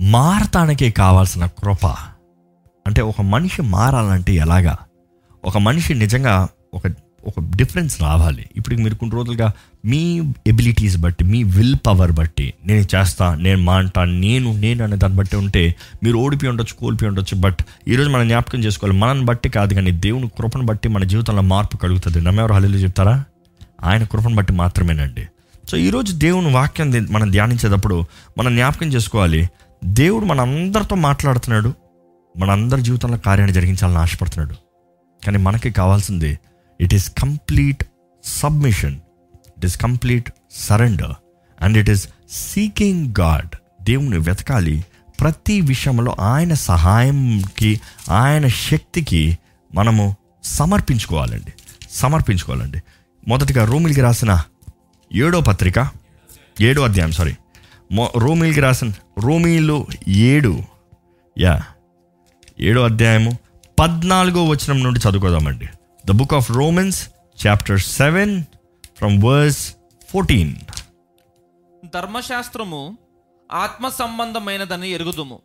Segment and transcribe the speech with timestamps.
[0.00, 1.86] మారటానికి కావాల్సిన కృప.
[2.86, 4.76] అంటే ఒక మనిషి మారాలంటే ఎలాగా?
[5.44, 6.82] ఒక మనిషి నిజంగా ఒక
[7.26, 8.48] ఒక డిఫరెన్స్ రావాలి.
[8.56, 9.52] ఇప్పుడు మీరు కొన్ని రోజులుగా
[9.84, 15.18] మీ ఎబిలిటీస్ బట్టి మీ విల్ పవర్ బట్టి నేను చేస్తా నేను మాంటా నేను నేను అనే దాన్ని
[15.18, 15.74] బట్టి ఉంటే
[16.04, 17.40] మీరు ఓడిపోయి ఉండొచ్చు కోల్పోయి ఉండొచ్చు.
[17.40, 17.56] బట్
[17.88, 22.20] ఈరోజు మనం జ్ఞాపకం చేసుకోవాలి మనని బట్టి కాదు కానీ దేవుని కృపను బట్టి మన జీవితంలో మార్పు కలుగుతుంది.
[22.20, 23.24] నమ్మెవరు హల్లు చెప్తారా?
[23.84, 25.26] ఆయన కృపను బట్టి మాత్రమేనండి.
[25.68, 28.04] సో ఈరోజు దేవుని వాక్యం మనం ధ్యానించేటప్పుడు
[28.38, 29.50] మనం జ్ఞాపకం చేసుకోవాలి
[29.84, 31.74] దేవుడు మన అందరితో మాట్లాడుతున్నాడు.
[32.38, 34.54] మనందరి జీవితంలో కార్యాన్ని జరిగించాలని ఆశపడుతున్నాడు.
[35.24, 36.38] కానీ మనకి కావాల్సింది
[36.80, 37.84] it is complete
[38.24, 39.00] submission
[39.58, 41.14] it is complete surrender
[41.60, 44.84] and it is seeking God దేవుని వెతకాలి.
[45.20, 47.80] ప్రతి విషయంలో ఆయన సహాయంకి
[48.10, 49.38] ఆయన శక్తికి
[49.74, 51.52] మనము సమర్పించుకోవాలండి.
[51.90, 52.82] సమర్పించుకోవాలండి.
[53.28, 54.42] మొదటిగా రోమిల్కి రాసిన
[55.14, 55.90] ఏడో పత్రిక
[56.60, 57.34] ఏడో అధ్యాయం సారీ
[57.92, 58.92] మొ రోమిల్కి రాసిన
[59.24, 60.62] రోమిలు ఏడు.
[61.38, 61.52] యా
[62.60, 63.30] ఏడో అధ్యాయము
[63.78, 65.66] పద్నాలుగో వచనం నుండి చదువుకోదామండి.
[66.06, 66.98] The book of Romans
[67.46, 68.42] chapter seven
[68.98, 69.74] from verse
[70.08, 70.54] fourteen
[71.94, 72.98] ధర్మశాస్త్రము
[73.52, 75.38] ఆత్మ సంబంధమైనదని ఎరుగుదుము.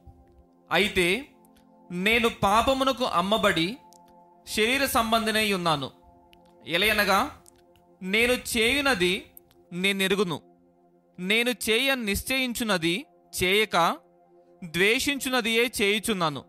[0.71, 1.07] అయితే
[1.91, 3.77] నేను పాపమునకు అమ్మబడి
[4.55, 5.89] శరీర సంబంధినై ఉన్నాను.
[6.67, 7.29] ఎలయనగా
[8.01, 9.13] నేను చేయునది
[9.73, 10.41] నేను ఎరుగును
[11.19, 13.97] నేను చేయ నిశ్చయించున్నది చేయక
[14.63, 16.41] ద్వేషించున్నదియే చేయుచున్నాను.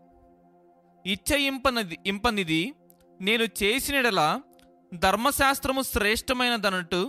[1.05, 2.73] ఇచ్చయింపనది ఇంపనిది
[3.21, 4.27] నేను చేసినడలా
[4.93, 7.01] ధర్మశాస్త్రము శ్రేష్టమైనదన్నట్టు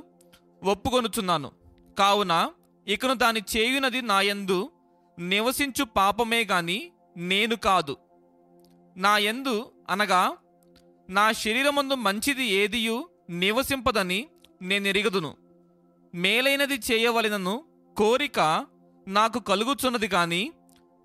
[0.63, 1.51] ఒప్పుకొనుచున్నాను.
[1.99, 2.35] కావున
[2.89, 4.71] ఇకను దాని చేయునది నాయందు
[5.19, 6.79] నివసించు పాపమే గాని
[7.17, 7.97] నేను కాదు.
[8.97, 9.57] నా యందు
[9.91, 10.37] అనగా
[11.11, 14.21] నా శరీరమందు మంచిది ఏదియు నివసింపదని
[14.63, 15.37] నేను ఎరిగదును
[16.15, 17.55] మేలైనది చేయవలెనను
[17.97, 18.67] కోరిక
[19.09, 20.53] నాకు కలుగుచున్నది కానీ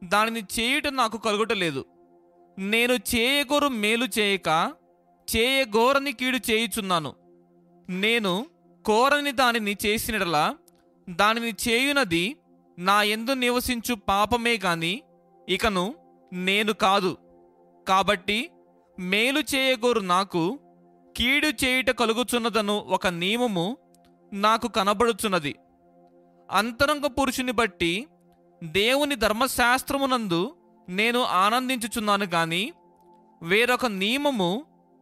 [0.03, 1.85] దానిని చేయుట నాకు కలుగుటలేదు.
[2.57, 4.73] నేను చేయగోరు మేలు చేయక
[5.35, 7.15] చేయగోరని కీడు చేయుచున్నాను.
[7.89, 8.45] నేను
[8.85, 10.55] కోరని దానిని చేసినడలా
[11.09, 12.37] దానిని చేయునది
[12.79, 15.01] నా ఎందు నివసించు పాపమే గాని
[15.49, 15.95] ఇకను
[16.33, 17.17] నేను కాదు.
[17.87, 18.49] కాబట్టి
[18.99, 20.59] మేలు చేయగోరు నాకు
[21.17, 23.77] కీడు చేయుట కలుగుచున్నదను ఒక నియమము
[24.33, 25.55] నాకు కనబడుచున్నది.
[26.49, 27.91] అంతరంగ పురుషుని బట్టి
[28.61, 30.41] దేవుని ధర్మశాస్త్రమునందు
[30.87, 32.63] నేను ఆనందించుచున్నాను కానీ
[33.41, 34.49] వేరొక నియమము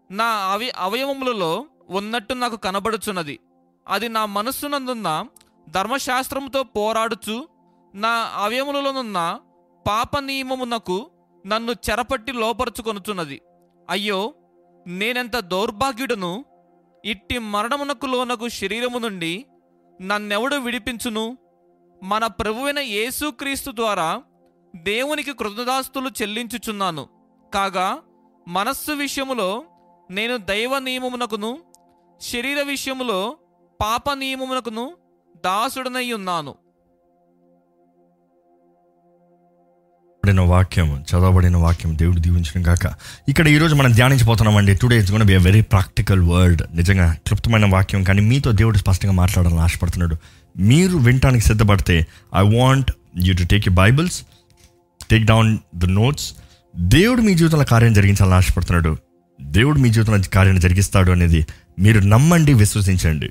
[0.09, 1.51] నా అవి అవయవములలో
[1.89, 3.35] ఉన్నట్టు నాకు కనబడుచున్నది.
[3.87, 5.09] అది నా మనస్సునందున్న
[5.67, 7.37] ధర్మశాస్త్రముతో పోరాడుచు
[7.93, 9.19] నా అవయములలోనున్న
[9.85, 10.97] పాప నియమమునకు
[11.45, 13.37] నన్ను చెరపట్టి లోపరుచుకొనుచున్నది.
[13.87, 14.19] అయ్యో
[14.85, 16.33] నేనెంత దౌర్భాగ్యుడను!
[17.03, 19.33] ఇట్టి మరణమునకు లోనకు శరీరము నుండి
[20.01, 21.37] నన్నెవడు విడిపించును?
[22.03, 24.23] మన ప్రభువైన యేసుక్రీస్తు ద్వారా
[24.75, 27.07] దేవునికి కృతదాస్తులు చెల్లించుచున్నాను.
[27.53, 27.99] కాగా
[28.47, 29.63] మనస్సు విషయములో
[30.11, 31.59] నేను దైవ నియమమునకును
[32.21, 33.37] శరీర విషయములో
[33.81, 34.97] పాప నియమమునకును
[35.45, 36.55] దాసుడనై ఉన్నాను.
[40.27, 42.93] చెప్పబడిన వాక్యం చదవబడిన వాక్యం దేవుడు దీవించడం కాక
[43.29, 44.75] ఇక్కడ ఈరోజు మనం ధ్యానించబోతున్నామండి.
[44.75, 49.11] Today it's gonna be a very practical word నిజంగా క్లుప్తమైన వాక్యం కానీ మీతో దేవుడు స్పష్టంగా
[49.11, 50.15] మాట్లాడాలని ఆశపడుతున్నాడు.
[50.57, 52.91] మీరు వినటానికి సిద్ధపడితే I want
[53.23, 54.21] you to take you Bibles
[55.11, 56.33] take down the notes
[56.75, 58.97] దేవుడు మీ జీవితంలో కార్యం జరిగించాలని ఆశపడుతున్నాడు.
[59.41, 61.45] దేవుడు మీ జీవితంలో కార్యం జరిగిస్తాడు అనేది
[61.79, 63.29] మీరు నమ్మండి విశ్వసించండి.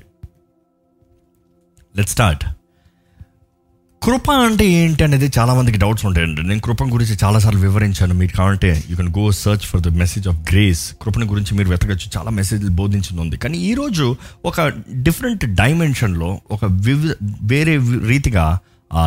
[1.97, 2.45] లెట్ స్టార్ట్
[4.03, 6.43] కృప అంటే ఏంటి అనేది చాలా మందికి డౌట్స్ ఉంటాయండి.
[6.43, 8.13] నేను కృప గురించి చాలాసార్లు వివరించాను.
[8.13, 12.07] మీరు కావాలంటే you can go search for the message of grace కృపణ గురించి మీరు వెతకచ్చు.
[12.17, 13.37] చాలా మెసేజ్లు బోధించింది ఉంది.
[13.37, 14.15] కానీ ఈరోజు
[14.45, 14.61] ఒక
[14.93, 17.09] డిఫరెంట్ డైమెన్షన్లో ఒక వివి
[17.41, 18.59] వేరే రీతిగా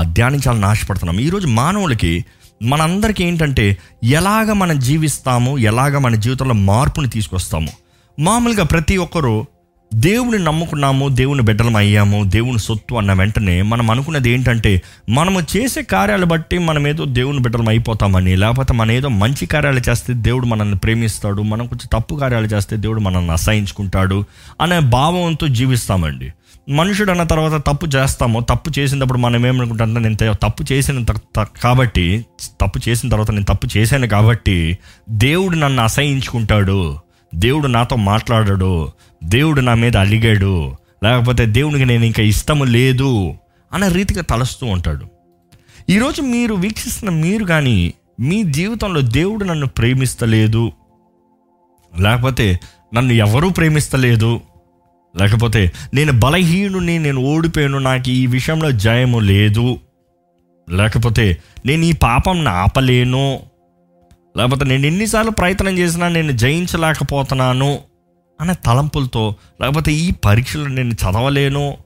[0.03, 1.21] ధ్యానించాలని ఆశపడుతున్నాం.
[1.21, 2.25] ఈరోజు మానవులకి
[2.63, 7.73] మనందరికీ ఏంటంటే ఎలాగ మనం జీవిస్తాము ఎలాగ మన జీవితంలో మార్పుని తీసుకొస్తాము.
[8.19, 9.47] మామూలుగా ప్రతి ఒక్కరూ
[9.95, 16.27] దేవుని నమ్ముకున్నాము దేవుని బిడ్డలం అయ్యాము దేవుని సొత్తు అన్న వెంటనే మనం అనుకున్నది ఏంటంటే మనము చేసే కార్యాలు
[16.27, 21.43] బట్టి మనం ఏదో దేవుని బిడ్డలం అయిపోతామని లేకపోతే మన ఏదో మంచి కార్యాలు చేస్తే దేవుడు మనల్ని ప్రేమిస్తాడు
[21.43, 24.25] మనం కొంచెం తప్పు కార్యాలు చేస్తే దేవుడు మనల్ని అసహించుకుంటాడు
[24.61, 26.33] అనే భావంతో జీవిస్తామండి.
[26.69, 31.47] మనుషుడు అన్న తర్వాత తప్పు చేస్తాము తప్పు చేసినప్పుడు మనం ఏమనుకుంటాం నేను త- తప్పు చేసిన త- త-
[31.63, 32.27] కాబట్టి
[32.61, 34.79] తప్పు చేసిన తర్వాత నేను తప్పు చేశాను కాబట్టి
[35.11, 36.99] దేవుడు నన్ను అసహించుకుంటాడు
[37.35, 38.89] దేవుడు నాతో మాట్లాడాడు
[39.25, 40.77] దేవుడు నా మీద అలిగాడు.
[41.05, 43.35] లేకపోతే దేవునికి నేను ఇంకా ఇష్టము లేదు
[43.73, 45.07] అన్న రీతిగా తలస్తూ ఉంటాడు.
[45.89, 50.73] ఈరోజు మీరు వీక్షిస్తున్న మీరు కానీ మీ జీవితంలో దేవుడు నన్ను ప్రేమిస్తలేదు.
[51.99, 52.61] లేకపోతే
[52.95, 54.41] నన్ను ఎవరూ ప్రేమిస్తలేదు.
[55.21, 59.79] లేకపోతే నేను బలహీనుని నేను ఓడిపోయాను నాకు ఈ విషయంలో జయము లేదు.
[60.71, 61.37] లేకపోతే
[61.67, 63.41] నేను ఈ పాపం ఆపలేను.
[64.37, 67.79] లేకపోతే నేను ఎన్నిసార్లు ప్రయత్నం చేసినా నేను జయించలేకపోతున్నాను.
[68.41, 71.77] అనే తలంపులతో లేకపోతే ఈ పరీక్షలు నేను చదవలేను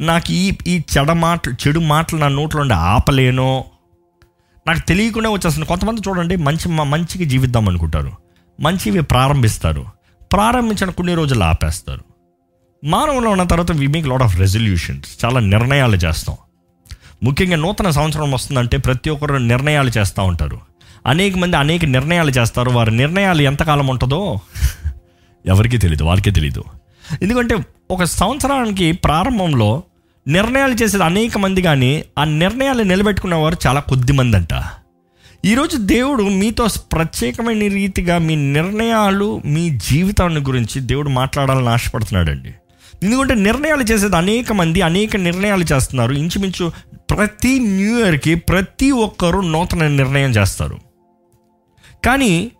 [0.00, 3.64] నాకు ఈ ఈ చెడ మాటలు చెడు మాటలు నా నోట్లో ఉండి ఆపలేను.
[4.66, 5.66] నాకు తెలియకుండా వచ్చేస్తుంది.
[5.68, 8.12] కొంతమంది చూడండి మంచి మంచిగా జీవిద్దాం అనుకుంటారు.
[8.60, 9.86] మంచివి ప్రారంభిస్తారు.
[10.32, 12.04] ప్రారంభించిన కొన్ని రోజులు ఆపేస్తారు.
[12.84, 16.36] మానవులు ఉన్న తర్వాత we make lot of resolutions చాలా నిర్ణయాలు చేస్తాం.
[17.22, 20.60] ముఖ్యంగా నూతన సంవత్సరం వస్తుందంటే ప్రతి ఒక్కరు నిర్ణయాలు చేస్తూ ఉంటారు.
[21.06, 22.70] అనేక మంది అనేక నిర్ణయాలు చేస్తారు.
[22.70, 24.40] వారి నిర్ణయాలు ఎంతకాలం ఉంటుందో
[25.46, 26.64] ఎవరికీ తెలియదు వారికే తెలియదు
[27.22, 27.56] ఎందుకంటే
[27.90, 29.82] ఒక సంవత్సరానికి ప్రారంభంలో
[30.28, 34.64] నిర్ణయాలు చేసేది అనేక మంది కానీ ఆ నిర్ణయాలు నిలబెట్టుకునేవారు చాలా కొద్ది మంది అంట.
[35.44, 42.54] ఈరోజు దేవుడు మీతో ప్రత్యేకమైన రీతిగా మీ నిర్ణయాలు మీ జీవితాన్ని గురించి దేవుడు మాట్లాడాలని ఆశపడుతున్నాడండి.
[43.02, 46.12] ఎందుకంటే నిర్ణయాలు చేసేది అనేక మంది అనేక నిర్ణయాలు చేస్తున్నారు.
[46.12, 46.72] ఇంచుమించు
[47.10, 50.78] ప్రతి న్యూ ఇయర్కి ప్రతి ఒక్కరూ నూతన నిర్ణయం చేస్తారు.
[52.04, 52.50] కానీ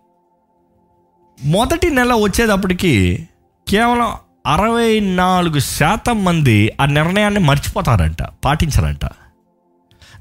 [1.43, 3.27] మొదటి నెల వచ్చేటప్పటికి
[3.67, 4.13] కేవలం
[4.47, 9.05] అరవై నాలుగు శాతం మంది ఆ నిర్ణయాన్ని మర్చిపోతారంట పాటించారంట.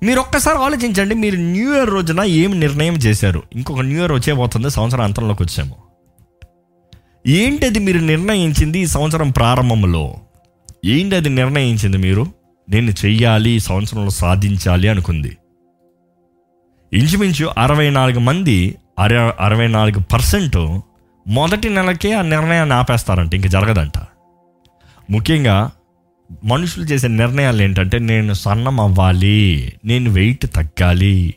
[0.02, 3.42] మీరు ఒక్కసారి ఆలోచించండి మీరు న్యూ ఇయర్ రోజున ఏమి నిర్ణయం చేశారు?
[3.52, 5.76] ఇంకొక న్యూ ఇయర్ వచ్చేబోతుంది సంవత్సరం అంతంలోకి వచ్చాము
[7.26, 10.14] ఏంటది మీరు నిర్ణయించింది ఈ సంవత్సరం ప్రారంభంలో?
[10.84, 12.26] ఏంటి అది నిర్ణయించింది మీరు?
[12.70, 15.36] నేను చెయ్యాలి ఈ సంవత్సరంలో సాధించాలి అనుకుంది.
[16.92, 20.56] ఇంచుమించు అరవై నాలుగు మంది అర అరవై నాలుగు పర్సెంట్
[21.28, 23.92] మొదటి నెలకే ఆ నిర్ణయాన్ని ఆపేస్తారంట ఇంక జరగదంట.
[25.10, 25.70] ముఖ్యంగా
[26.44, 31.34] మనుషులు చేసే నిర్ణయాలు ఏంటంటే నేను సన్నం అవ్వాలి నేను వెయిట్ తగ్గాలి.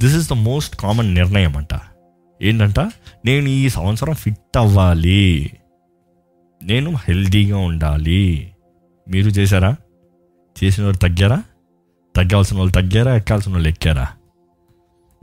[0.00, 1.80] This is the most common నిర్ణయం అంట.
[2.42, 2.80] ఏంటంట?
[3.24, 5.50] నేను ఈ సంవత్సరం ఫిట్ అవ్వాలి.
[6.62, 8.52] నేను హెల్దీగా ఉండాలి.
[9.08, 9.76] మీరు చేశారా?
[10.64, 11.42] చేసిన వాళ్ళు తగ్గారా?
[12.16, 13.16] తగ్గాల్సిన వాళ్ళు తగ్గారా?
[13.16, 14.08] ఎక్కాల్సిన వాళ్ళు ఎక్కారా?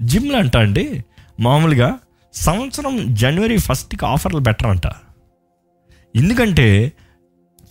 [0.02, 1.04] జిమ్లు అంట అండి.
[1.40, 2.00] మామూలుగా
[2.34, 4.88] సంవత్సరం జనవరి ఫస్ట్కి ఆఫర్లు బెటర్ అంట
[6.16, 6.92] ఎందుకంటే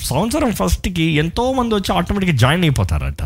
[0.00, 3.22] సంవత్సరం ఫస్ట్కి ఎంతోమంది వచ్చి ఆటోమేటిక్గా జాయిన్ అయిపోతారంట.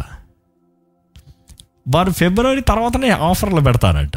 [1.94, 4.16] వారు ఫిబ్రవరి తర్వాతనే ఆఫర్లు పెడతారట.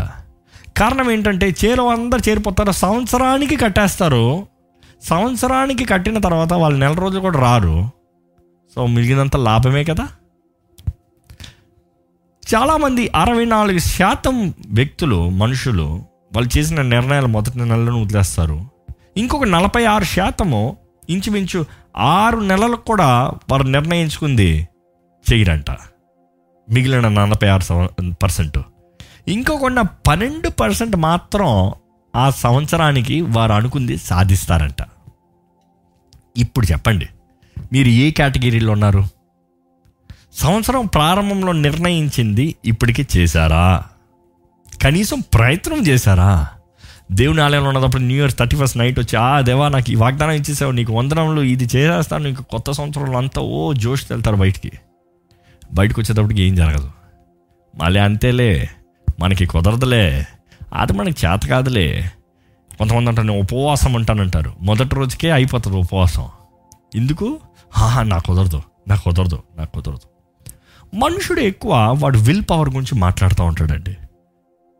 [0.77, 4.47] కారణం ఏంటంటే చేరు అందరు చేరిపోతారు సంవత్సరానికి కట్టేస్తారు.
[5.03, 7.89] సంవత్సరానికి కట్టిన తర్వాత వాళ్ళు నెల రోజులు కూడా రారు.
[8.75, 10.07] సో మిగిలినంత లాభమే కదా?
[12.55, 18.65] చాలామంది అరవై నాలుగు శాతం వ్యక్తులు మనుషులు వాళ్ళు చేసిన నిర్ణయాలు మొదటి నెలలను వదిలేస్తారు.
[19.17, 20.77] ఇంకొక నలభై ఆరు శాతము
[21.09, 21.65] ఇంచుమించు
[21.97, 24.67] ఆరు నెలలకు కూడా వారు నిర్ణయించుకుంది
[25.33, 25.71] చేయరంట
[26.69, 27.89] మిగిలిన నలభై ఆరు
[28.23, 28.57] పర్సెంట్.
[29.27, 31.71] ఇంకొకన్న పన్నెండు పర్సెంట్ మాత్రం
[32.15, 34.81] ఆ సంవత్సరానికి వారు అనుకుంది సాధిస్తారంట.
[36.37, 37.07] ఇప్పుడు చెప్పండి
[37.73, 39.03] మీరు ఏ కేటగిరీలో ఉన్నారు?
[40.33, 43.83] సంవత్సరం ప్రారంభంలో నిర్ణయించింది ఇప్పటికీ చేశారా?
[44.83, 46.47] కనీసం ప్రయత్నం చేశారా?
[47.11, 50.71] దేవుని ఆలయంలో ఉన్నప్పుడు new year thirty first night వచ్చి ఆ దేవా నాకు ఈ వాగ్దానం ఇచ్చేసావు
[50.71, 54.71] నీకు వందనంలో ఇది చేసేస్తాను నీకు కొత్త సంవత్సరంలో అంతా ఓ జోష్ వెళ్తారు బయటికి.
[55.73, 56.91] బయటకు వచ్చేటప్పటికి ఏం జరగదు.
[57.75, 58.69] మళ్ళీ అంతేలే
[59.19, 60.25] మనకి కుదరదులే
[60.73, 62.11] అది మనకి చేత కాదులే.
[62.77, 64.53] కొంతమంది అంటారు నేను ఉపవాసం అంటానంటారు.
[64.61, 66.27] మొదటి రోజుకే అయిపోతుంది ఉపవాసం.
[66.95, 67.39] ఎందుకు?
[67.77, 69.99] ఆహా నాకు కుదరదు నాకు కుదరదు నాకు కుదరదు.
[70.95, 73.97] మనుషుడు ఎక్కువ వాడు విల్ పవర్ గురించి మాట్లాడుతూ ఉంటాడండి.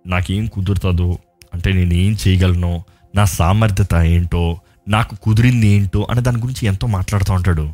[0.10, 1.20] నాకేం కుదురుతుందో
[1.54, 2.84] అంటే నేను ఏం చేయగలను
[3.16, 7.74] నా సామర్థ్యత ఏంటో నాకు కుదిరింది ఏంటో అనే దాని గురించి ఎంతో మాట్లాడుతూ ఉంటాడు.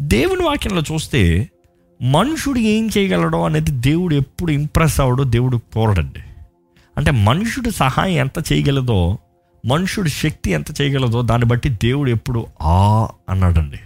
[0.00, 1.50] దేవుని వాక్యంలో చూస్తే
[2.02, 6.20] మనుషుడు ఏం చేయగలడో అనేది దేవుడు ఎప్పుడు ఇంప్రెస్ అవడో దేవుడు కోరడండి.
[6.96, 9.18] అంటే మనుషుడు సహాయం ఎంత చేయగలదో
[9.66, 13.76] మనుషుడు శక్తి ఎంత చేయగలదో దాన్ని బట్టి దేవుడు ఎప్పుడు ఆ అన్నాడండి.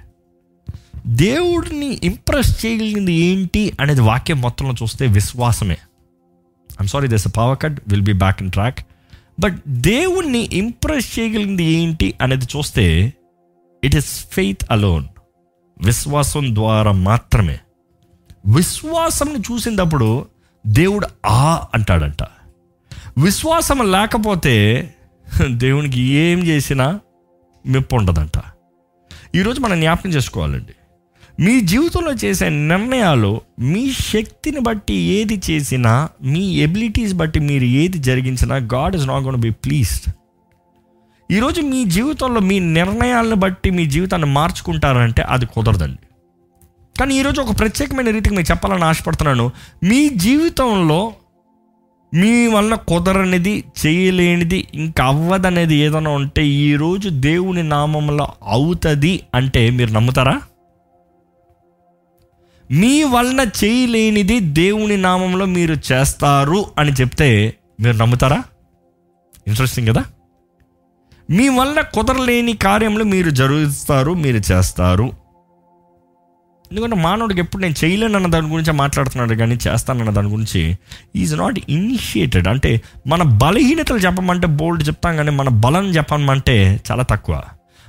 [1.07, 5.77] దేవుడిని ఇంప్రెస్ చేయగలిగింది ఏంటి అనేది వాక్యం మొత్తంలో చూస్తే విశ్వాసమే.
[6.81, 8.79] I'm sorry this power cut will be back in track
[9.41, 13.13] but దేవుణ్ణి ఇంప్రెస్ చేయగలిగింది ఏంటి అనేది చూస్తే
[13.85, 15.09] ఇట్ ఇస్ ఫెయిత్ అలోన్
[15.85, 17.59] విశ్వాసం ద్వారా మాత్రమే.
[18.47, 20.27] విశ్వాసంని చూసినప్పుడు
[20.67, 22.23] దేవుడు ఆ అంటాడంట.
[23.19, 24.55] విశ్వాసం లేకపోతే
[25.51, 27.01] దేవునికి ఏం చేసినా
[27.67, 28.43] మెప్పు ఉండదంట
[29.35, 30.73] ఈరోజు మనం జ్ఞాపకం చేసుకోవాలండి.
[31.43, 38.57] మీ జీవితంలో చేసే నిర్ణయాలు మీ శక్తిని బట్టి ఏది చేసినా మీ ఎబిలిటీస్ బట్టి మీరు ఏది జరిగించినా
[38.57, 40.13] God is not gonna be pleased
[41.31, 45.99] ఈరోజు మీ జీవితంలో మీ నిర్ణయాలను బట్టి మీ జీవితాన్ని మార్చుకుంటారంటే అది కుదరదండి.
[46.99, 49.51] కానీ ఈరోజు ఒక ప్రత్యేకమైన రీతికి మీకు చెప్పాలని ఆశపడుతున్నాను.
[49.85, 51.13] మీ జీవితంలో
[52.15, 60.41] మీ వల్ల కుదరనిది చేయలేనిది ఇంకా అవ్వదనేది ఏదైనా ఉంటే ఈరోజు దేవుని నామంలో అవుతుంది అంటే మీరు నమ్ముతారా?
[62.71, 68.43] మీ వలన చేయలేనిది దేవుని నామంలో మీరు చేస్తారు అని చెప్తే మీరు నమ్ముతారా?
[69.49, 70.05] ఇంట్రెస్టింగ్ కదా?
[71.31, 75.11] మీ వలన కుదరలేని కార్యంలో మీరు జరుగుతారు మీరు చేస్తారు.
[76.73, 80.79] ఎందుకంటే మానవుడికి ఎప్పుడు నేను చేయలేను అన్న దాని గురించి మాట్లాడుతున్నాడు కానీ చేస్తానన్న దాని గురించి
[81.17, 87.43] ఈజ్ నాట్ ఇనిషియేటెడ్ అంటే మన బలహీనతలు చెప్పమంటే బోల్డ్ చెప్తాం కానీ మన బలం చెప్పమంటే చాలా తక్కువ.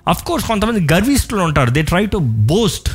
[0.08, 1.70] అఫ్ కోర్స్ కొంతమంది గర్విస్తులు ఉంటారు.
[1.70, 2.90] దే ట్రై టు బోస్ట్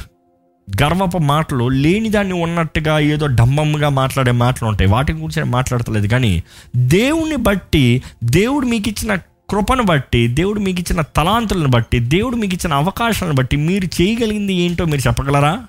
[0.83, 4.91] గర్వపు మాటలు లేని దాన్ని ఉన్నట్టుగా ఏదో డంబంగా మాట్లాడే మాటలు ఉంటాయి.
[4.91, 6.07] వాటి గురించి మాట్లాడతలేదు.
[6.07, 6.43] కానీ
[6.77, 9.15] దేవుణ్ణి బట్టి దేవుడు మీకు ఇచ్చిన
[9.51, 14.85] కృపను బట్టి దేవుడు మీకు ఇచ్చిన తలాంతులను బట్టి దేవుడు మీకు ఇచ్చిన అవకాశాలను బట్టి మీరు చేయగలిగింది ఏంటో
[14.85, 15.67] మీరు చెప్పగలరా?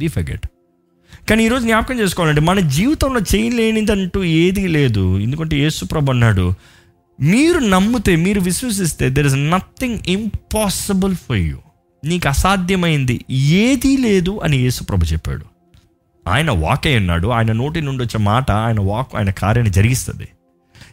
[0.00, 0.08] వి
[1.30, 5.18] కానీ ఈరోజు జ్ఞాపకం చేసుకోవాలంటే మన జీవితంలో చేయలేనిదంటూ ఏది లేదు.
[5.18, 6.54] ఎందుకంటే యేసుప్రభు అన్నాడు
[7.20, 11.58] మీరు నమ్మితే మీరు విశ్వసిస్తే there is nothing impossible for you
[12.04, 13.24] నీకు అసాధ్యమైంది.
[13.30, 15.44] ఏదీ లేదు అని యేసుప్రభు చెప్పాడు.
[16.28, 17.28] ఆయన వాకే ఉన్నాడు.
[17.28, 20.28] ఆయన నోటి నుండి వచ్చే మాట ఆయన వాక్ ఆయన కార్యాన్ని జరిగిస్తుంది.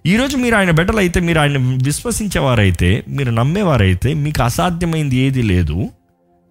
[0.06, 5.90] ఈరోజు మీరు ఆయన బిడ్డలు అయితే మీరు ఆయన విశ్వసించేవారైతే మీరు నమ్మేవారైతే మీకు అసాధ్యమైంది ఏది లేదు.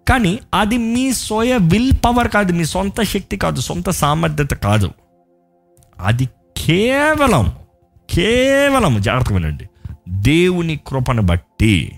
[0.09, 4.91] కానీ అది మీ స్వయ విల్ పవర్ కాదు మీ సొంత శక్తి కాదు సొంత సామర్థ్యత కాదు.
[5.99, 6.25] అది
[6.57, 7.53] కేవలం
[8.09, 9.65] కేవలం జాగ్రత్త వినండి.
[10.09, 11.91] దేవుని కృపను బట్టి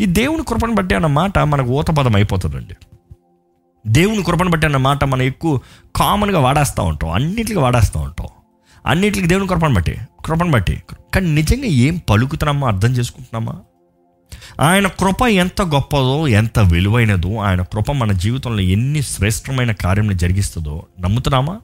[0.00, 2.74] ఈ దేవుని కృపను బట్టి అన్న మాట మనకు ఊతపదం అయిపోతుందండి.
[3.86, 5.58] దేవుని కృపను బట్టి అన్న మాట మనం ఎక్కువ
[5.96, 8.26] కామన్గా వాడేస్తూ ఉంటాం అన్నిటికీ వాడేస్తూ ఉంటాం.
[8.86, 10.82] అన్నిటికీ దేవుని కృపను బట్టి కృపను బట్టి.
[11.14, 13.60] కానీ నిజంగా ఏం పలుకుతున్నామో అర్థం చేసుకుంటున్నామా?
[14.60, 21.60] ఆయన కృప ఎంత గొప్పదో ఎంత విలువైనదో ఆయన కృప మన జీవితంలో ఎన్ని శ్రేష్టమైన కార్యములు జరిగిస్తుందో నమ్ముతున్నామా?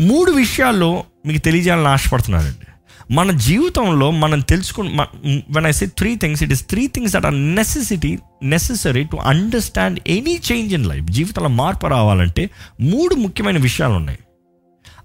[0.00, 2.71] మూడు విషయాల్లో మీకు తెలియజేయాలని ఆశపడుతున్నానండి.
[3.10, 5.06] మన జీవితంలో మనం తెలుసుకున్న
[5.50, 10.00] when I say three things it is three things that are necessity necessary to understand
[10.06, 14.18] any change in life జీవితంలో మార్పు రావాలంటే మూడు ముఖ్యమైన విషయాలు ఉన్నాయి.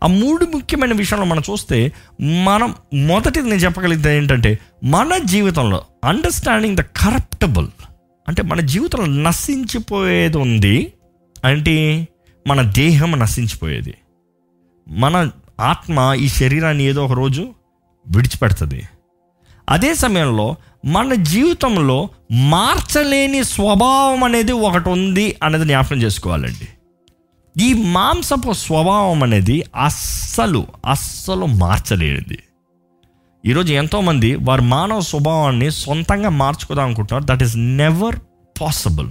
[0.03, 6.81] ఆ మూడు ముఖ్యమైన విషయాలు మనం చూస్తే మనం మొదటిది నేను చెప్పగలిగితే ఏంటంటే మన జీవితంలో అండర్స్టాండింగ్ ద
[6.81, 7.67] కరప్టబుల్
[8.27, 10.93] అంటే మన జీవితంలో నశించిపోయేది ఉంది
[11.45, 12.07] అంటే
[12.47, 13.93] మన దేహం నశించిపోయేది.
[14.89, 17.53] మన ఆత్మ ఈ శరీరాన్ని ఏదో ఒక రోజు
[18.15, 18.81] విడిచిపెడుతుంది.
[19.69, 26.67] అదే సమయంలో మన జీవితంలో మార్చలేని స్వభావం అనేది ఒకటి ఉంది అనేది జ్ఞాపకం చేసుకోవాలండి.
[27.55, 32.39] ఈ మాంసపు స్వభావం అనేది అస్సలు అస్సలు మార్చలేనిది.
[33.45, 37.25] ఈరోజు ఎంతోమంది వారి మానవ స్వభావాన్ని సొంతంగా మార్చుకోదాం అనుకుంటున్నారు.
[37.25, 38.15] దట్ ఈస్ నెవర్
[38.61, 39.09] పాసిబుల్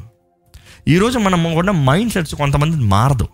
[0.88, 3.28] ఈరోజు మనం ఉన్న మైండ్ సెట్స్ కొంతమంది మారదు.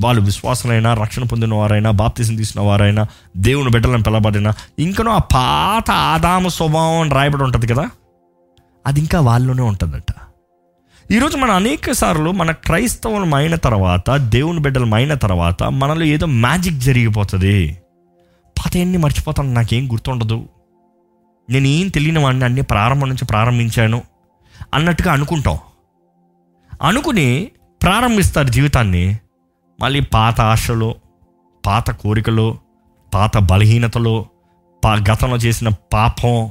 [0.00, 6.48] వాళ్ళు విశ్వాసులైనా రక్షణ పొందిన వారైనా బాప్తిజం తీసిన వారైనా దేవుని బిడ్డలను పిలబడినా ఇంకనూ ఆ పాత ఆదాము
[6.48, 7.90] స్వభావం అని రాయబడి ఉంటుంది కదా?
[8.86, 10.14] అది ఇంకా వాళ్ళలోనే ఉంటుందట.
[11.12, 16.76] ఈరోజు మన అనేక సార్లు మన క్రైస్తవులం అయిన తర్వాత దేవుని బిడ్డలం అయిన తర్వాత మనలో ఏదో మ్యాజిక్
[16.76, 17.78] జరిగిపోతుంది.
[18.58, 20.48] పాత ఎన్ని మర్చిపోతాను నాకేం గుర్తుండదు.
[21.50, 24.02] నేను ఏం తెలియని వాడిని అన్ని ప్రారంభం నుంచి ప్రారంభించాను
[24.74, 25.58] అన్నట్టుగా అనుకుంటాం.
[26.82, 27.50] అనుకుని
[27.82, 29.18] ప్రారంభిస్తారు జీవితాన్ని.
[29.82, 30.94] మళ్ళీ పాత ఆశలు
[31.66, 32.58] పాత కోరికలు
[33.14, 34.26] పాత బలహీనతలు
[34.84, 36.50] పా గతంలో చేసిన పాపం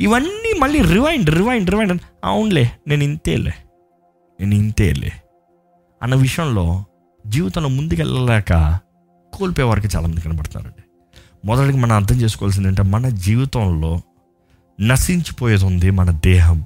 [0.00, 3.54] ఇవన్నీ మళ్ళీ రివైండ్ రివైండ్ రివైండ్ అవునులే నేను ఇంతేలే
[4.40, 5.12] నేను ఇంతేలే
[6.02, 6.84] అన్న విషయంలో
[7.26, 8.80] జీవితంలో ముందుకెళ్ళలేక
[9.32, 10.82] కోల్పోయేవారికి చాలామంది కనబడుతున్నారండి.
[11.44, 14.00] మొదటికి మనం అర్థం చేసుకోవాల్సింది ఏంటంటే మన జీవితంలో
[14.80, 16.64] నశించిపోయేది ఉంది మన దేహం.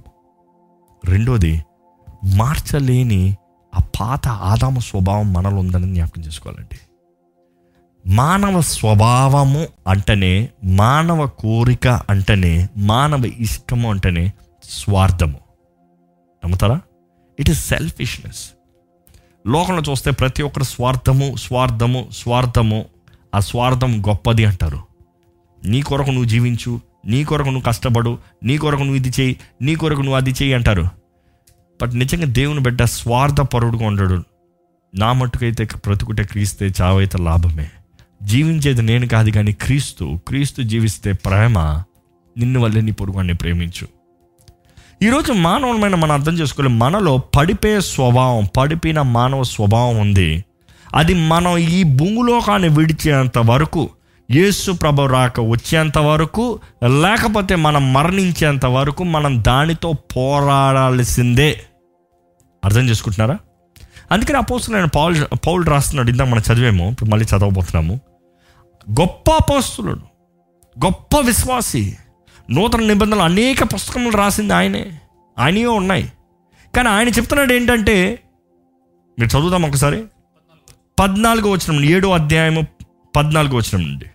[1.04, 1.64] రెండోది
[2.36, 3.36] మార్చలేని
[3.74, 6.78] ఆ పాత ఆదామ స్వభావం మనలో ఉందని జ్ఞాపకం చేసుకోవాలండి.
[8.06, 14.32] మానవ స్వభావము అంటేనే మానవ కోరిక అంటేనే మానవ ఇష్టము అంటేనే
[14.64, 15.38] స్వార్థము.
[16.44, 16.80] నమ్ముతారా?
[17.40, 18.50] ఇట్ ఈస్ సెల్ఫిష్నెస్
[19.46, 22.84] లోకంలో చూస్తే ప్రతి ఒక్కరు స్వార్థము స్వార్థము స్వార్థము
[23.34, 24.78] ఆ స్వార్థం గొప్పది అంటారు.
[25.64, 30.00] నీ కొరకు నువ్వు జీవించు నీ కొరకు నువ్వు కష్టపడు నీ కొరకు నువ్వు ఇది చేయి నీ కొరకు
[30.00, 31.01] నువ్వు అది చేయి అంటారు.
[31.82, 34.22] బట్ నిజంగా దేవుని బిడ్డ స్వార్థపరుడుగా ఉండడు.
[34.94, 37.70] నా మట్టుకైతే బ్రతుకుటే క్రీస్తే చావైతే లాభమే.
[38.22, 41.58] జీవించేది నేను కాదు కానీ క్రీస్తు క్రీస్తు జీవిస్తే ప్రేమ
[42.38, 43.88] నిన్ను వల్లే నీ పొరుగుని ప్రేమించు.
[45.02, 50.44] ఈరోజు మానవులమైన మనం అర్థం చేసుకోవాలి మనలో పడిపే స్వభావం పడిపోయిన మానవ స్వభావం ఉంది.
[50.94, 53.90] అది మనం ఈ భూమిలోకాన్ని విడిచేంత వరకు
[54.30, 61.60] యేసు ప్రభు రాక వచ్చేంత వరకు లేకపోతే మనం మరణించేంత వరకు మనం దానితో పోరాడాల్సిందే.
[62.64, 63.38] అర్థం చేసుకుంటున్నారా?
[64.12, 68.00] అందుకని అపోస్తులైన పౌల్ పౌల్ రాస్తున్నాడు ఇందాక మనం చదివేమో ఇప్పుడు మళ్ళీ చదవబోతున్నాము.
[69.00, 70.00] గొప్ప అపోస్తులుడు
[70.84, 71.96] గొప్ప విశ్వాసి
[72.50, 75.00] నూతన నిబంధనలు అనేక పుస్తకములు రాసింది ఆయనే.
[75.38, 76.12] ఆయనయో ఉన్నాయి.
[76.76, 78.18] కానీ ఆయన చెప్తున్నాడు ఏంటంటే
[79.20, 80.04] మీరు చదువుదాం ఒకసారి.
[81.00, 82.66] పద్నాలుగు వచ్చిన ఏడో అధ్యాయము
[83.16, 84.06] పద్నాలుగో వచ్చిన నుండి.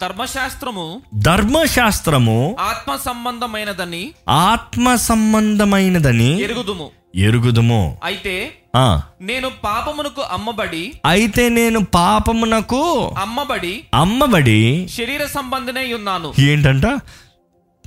[0.00, 6.90] ధర్మశాస్త్రము ధర్మశాస్త్రము ఆత్మ సంబంధమైనదని ఆత్మ సంబంధమైనదని ఎరుగుదుము.
[7.14, 7.98] ఎరుగుదుము.
[8.04, 16.32] అయితే ఆ, నేను పాపమునకు అమ్మబడి అయితే నేను పాపమునకు అమ్మబడి అమ్మబడి శరీర సంబంధినై ఉన్నాను.
[16.38, 16.86] ఏంటంట?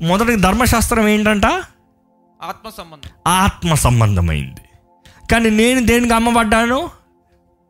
[0.02, 1.46] మొదటి ధర్మశాస్త్రం ఏంటంట?
[2.44, 4.62] ఆత్మ సంబంధం ఆత్మ సంబంధమైంది
[5.32, 6.90] కానీ నేను దేనికి అమ్మబడ్డాను?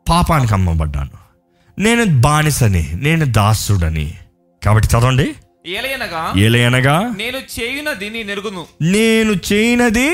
[0.08, 1.27] పాపానికి అమ్మబడ్డాను.
[1.78, 4.14] నేను బానిసని నేను దాసుడని.
[4.64, 5.34] కాబట్టి చదవండి.
[5.66, 10.10] ఏలయనగా ఏలయనగా నేను చేయునది నేను ఎరుగును నేను చేయనది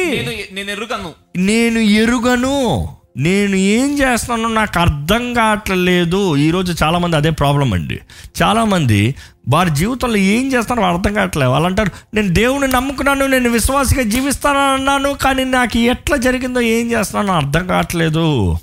[0.52, 2.88] నేను ఎరుగను నేను ఎరుగను.
[3.16, 6.36] నేను ఏం చేస్తున్నానో నాకు అర్థం కావట్లేదు.
[6.36, 8.00] ఈరోజు చాలామంది అదే ప్రాబ్లం అండి.
[8.42, 9.14] చాలామంది
[9.48, 11.50] వారి జీవితంలో ఏం చేస్తారో అర్థం కావట్లేదు.
[11.50, 17.32] వాళ్ళు అంటారు నేను దేవుని నమ్ముకున్నాను నేను విశ్వాసగా జీవిస్తానని అన్నాను కానీ నాకు ఎట్లా జరిగిందో ఏం చేస్తున్నానో
[17.32, 18.58] అర్థం కావట్లేదు.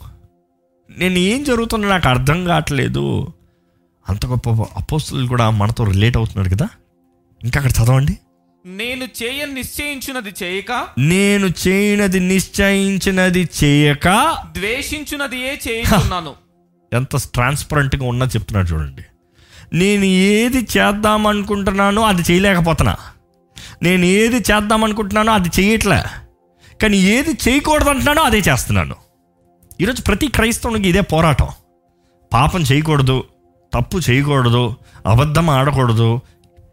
[0.97, 3.33] నేను ఏం జరుగుతుందో నాకు అర్థం కావట్లేదు.
[4.09, 6.69] అంత గొప్ప అపోస్తులు కూడా మనతో రిలేట్ అవుతున్నారు కదా?
[7.43, 8.17] ఇంకా అక్కడ చదవండి.
[8.65, 10.87] నేను చేయ నిశ్చయించున్నది చేయక?
[10.97, 14.37] నేను చేయనది నిశ్చయించినది చేయక?
[14.51, 16.33] ద్వేషించున్నది ఏ చేయించున్నాను?
[16.93, 19.01] ఎంత ట్రాన్స్పరెంట్గా ఉన్నా చెప్తున్నాడు చూడండి.
[19.73, 22.95] నేను ఏది చేద్దాం అనుకుంటున్నానో అది చేయలేకపోతున్నా.
[23.83, 26.03] నేను ఏది చేద్దాం అనుకుంటున్నానో అది చేయట్లే.
[26.81, 28.95] కానీ ఏది చేయకూడదు అంటున్నానో అదే చేస్తున్నాను.
[29.81, 31.47] ఈరోజు ప్రతి క్రైస్తవునికి ఇదే పోరాటం.
[32.33, 33.23] పాపం చేయకూడదు
[33.73, 36.09] తప్పు చేయకూడదు అబద్ధం ఆడకూడదు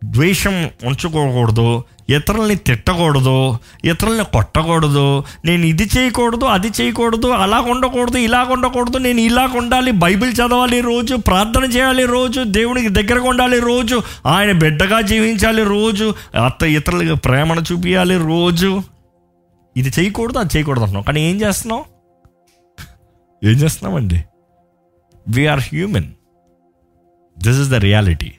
[0.04, 8.98] ద్వేషం ఉంచుకోకూడదు ఇతరుల్ని తిట్టకూడదు ఇతరుల్ని కొట్టకూడదు నేను ఇది చేయకూడదు అది చేయకూడదు అలా ఉండకూడదు ఇలా ఉండకూడదు
[8.98, 15.00] నేను ఇలా ఉండాలి బైబిల్ చదవాలి రోజు ప్రార్థన చేయాలి రోజు దేవునికి దగ్గరగా ఉండాలి రోజు ఆయన బిడ్డగా
[15.00, 16.14] జీవించాలి రోజు
[16.46, 18.82] అత్త ఇతరులకు ప్రేమను చూపించాలి రోజు.
[19.76, 21.97] ఇది చేయకూడదు అది చేయకూడదు అంటున్నాం కానీ ఏం చేస్తున్నావు?
[23.44, 24.24] ఏం చేస్తున్నామండి?
[25.28, 26.12] We are human
[27.38, 28.32] this is the reality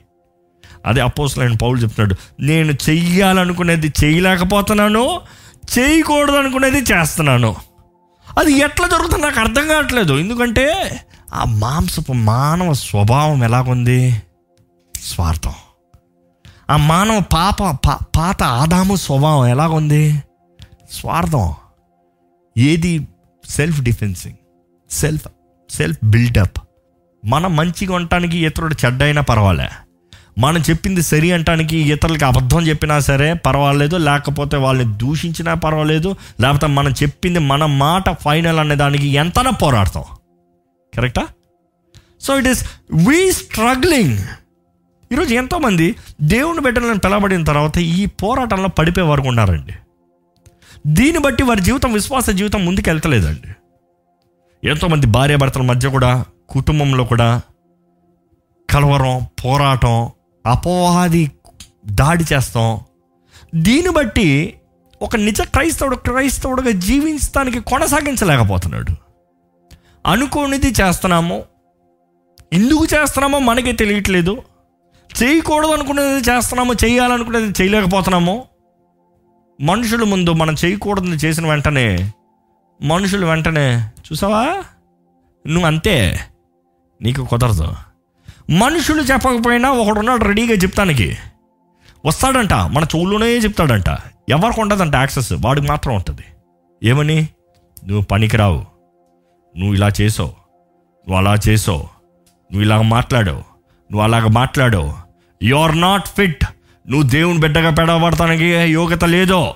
[0.86, 5.20] అదే అపోసలైన పౌలు చెప్తున్నాడు నేను చెయ్యాలనుకునేది చేయలేకపోతున్నాను
[5.78, 7.56] చేయకూడదు అనుకునేది చేస్తున్నాను.
[8.38, 10.12] అది ఎట్లా జరుగుతుంది నాకు అర్థం కావట్లేదు.
[10.12, 11.00] ఎందుకంటే
[11.34, 14.22] ఆ మాంసపు మానవ స్వభావం ఎలాగుంది?
[15.02, 15.52] స్వార్థం.
[16.70, 17.62] ఆ మానవ పాప
[18.16, 20.22] పాత ఆదాము స్వభావం ఎలాగుంది?
[20.92, 21.54] స్వార్థం.
[22.58, 23.08] ఏది?
[23.48, 24.36] Self defensing
[24.90, 25.28] self
[25.70, 26.58] self buildup
[27.24, 29.68] మనం మంచిగా ఉండటానికి ఇతరుడు చెడ్డైనా పర్వాలే.
[30.38, 36.90] మనం చెప్పింది సరి అంటానికి ఇతరులకి అబద్ధం చెప్పినా సరే పర్వాలేదు లేకపోతే వాళ్ళని దూషించినా పర్వాలేదు లేకపోతే మనం
[36.90, 40.04] చెప్పింది మన మాట ఫైనల్ అనే దానికి ఎంతనా పోరాడతాం.
[40.96, 41.26] కరెక్టా
[42.20, 42.64] so it is
[43.08, 44.18] we struggling
[45.12, 49.72] ఈరోజు ఎంతోమంది దేవుని బిడ్డలను పిలవబడిన తర్వాత ఈ పోరాటంలో పడిపోయే వరకు ఉన్నారండి.
[50.86, 53.54] దీన్ని బట్టి వారి జీవితం విశ్వాస జీవితం ముందుకు వెళ్తలేదండి
[54.64, 57.42] ఎంతోమంది భార్యాభర్తల మధ్య కూడా కుటుంబంలో కూడా
[58.70, 60.10] కలవరం పోరాటం
[60.46, 61.30] అపోహాది
[61.86, 62.80] దాడి చేస్తాం.
[63.54, 64.54] దీన్ని బట్టి
[65.02, 68.92] ఒక నిజ క్రైస్తవుడు క్రైస్తవుడుగా జీవించడానికి కొనసాగించలేకపోతున్నాడు.
[70.06, 71.42] అనుకోనిది చేస్తున్నాము
[72.52, 74.42] ఎందుకు చేస్తున్నామో మనకే తెలియట్లేదు.
[75.22, 78.44] చేయకూడదు అనుకునేది చేస్తున్నాము చేయాలనుకునేది చేయలేకపోతున్నాము
[79.60, 82.12] మనుషుల ముందు మనం చేయకూడదు చేసిన వెంటనే
[82.82, 84.44] మనుషులు వెంటనే చూసావా?
[85.46, 86.20] నువ్వు అంతే.
[87.02, 87.68] నీకు కుదరదు.
[88.50, 91.16] మనుషులు చెప్పకపోయినా ఒకడున్నాడు రెడీగా చెప్తానికి.
[92.06, 93.88] వస్తాడంట మన చెవులోనే చెప్తాడంట.
[94.28, 96.22] ఎవరికి ఉండదంట యాక్సెస్ వాడికి మాత్రం ఉంటుంది.
[96.84, 97.28] ఏమని?
[97.86, 98.64] నువ్వు పనికిరావు.
[99.58, 100.28] నువ్వు ఇలా చేసావు.
[100.28, 101.82] నువ్వు అలా చేసావు.
[102.52, 103.38] నువ్వు ఇలాగ మాట్లాడావు.
[103.38, 104.94] నువ్వు అలాగ మాట్లాడావు.
[105.42, 106.44] You are not fit.
[106.88, 109.54] నువ్వు దేవుని బిడ్డగా పెడబడతానికి యోగ్యత లేదో.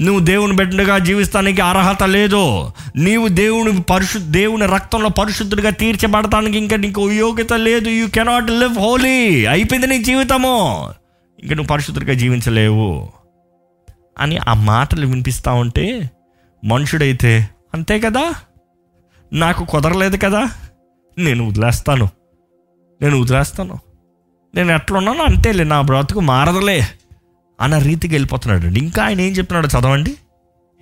[0.00, 2.70] నువ్వు దేవుని బిడ్డగా జీవిస్తానికి అర్హత లేదు.
[2.96, 7.88] నీవు దేవుని పరిశు దేవుని రక్తంలో పరిశుద్ధుడిగా తీర్చబడటానికి ఇంకా నీకు యోగ్యత లేదు.
[7.88, 10.88] యూ కెనాట్ లివ్ హోలీ అయిపోయింది నీ జీవితము.
[11.42, 13.12] ఇంకా నువ్వు పరిశుద్ధుడిగా జీవించలేవు.
[14.18, 16.10] అని ఆ మాటలు వినిపిస్తూ ఉంటే
[16.64, 18.34] మనుషుడైతే అంతే కదా?
[19.32, 20.50] నాకు కుదరలేదు కదా?
[21.18, 22.08] నేను వదిలేస్తాను.
[23.02, 23.78] నేను వదిలేస్తాను.
[24.54, 26.86] నేను ఎట్లున్నానో అంతేలే నా బ్రతుకు మారదులే.
[27.62, 28.80] అన్న రీతికి వెళ్ళిపోతున్నాడు అండి.
[28.80, 30.10] ఇంకా ఆయన ఏం చెప్తున్నాడు చదవండి.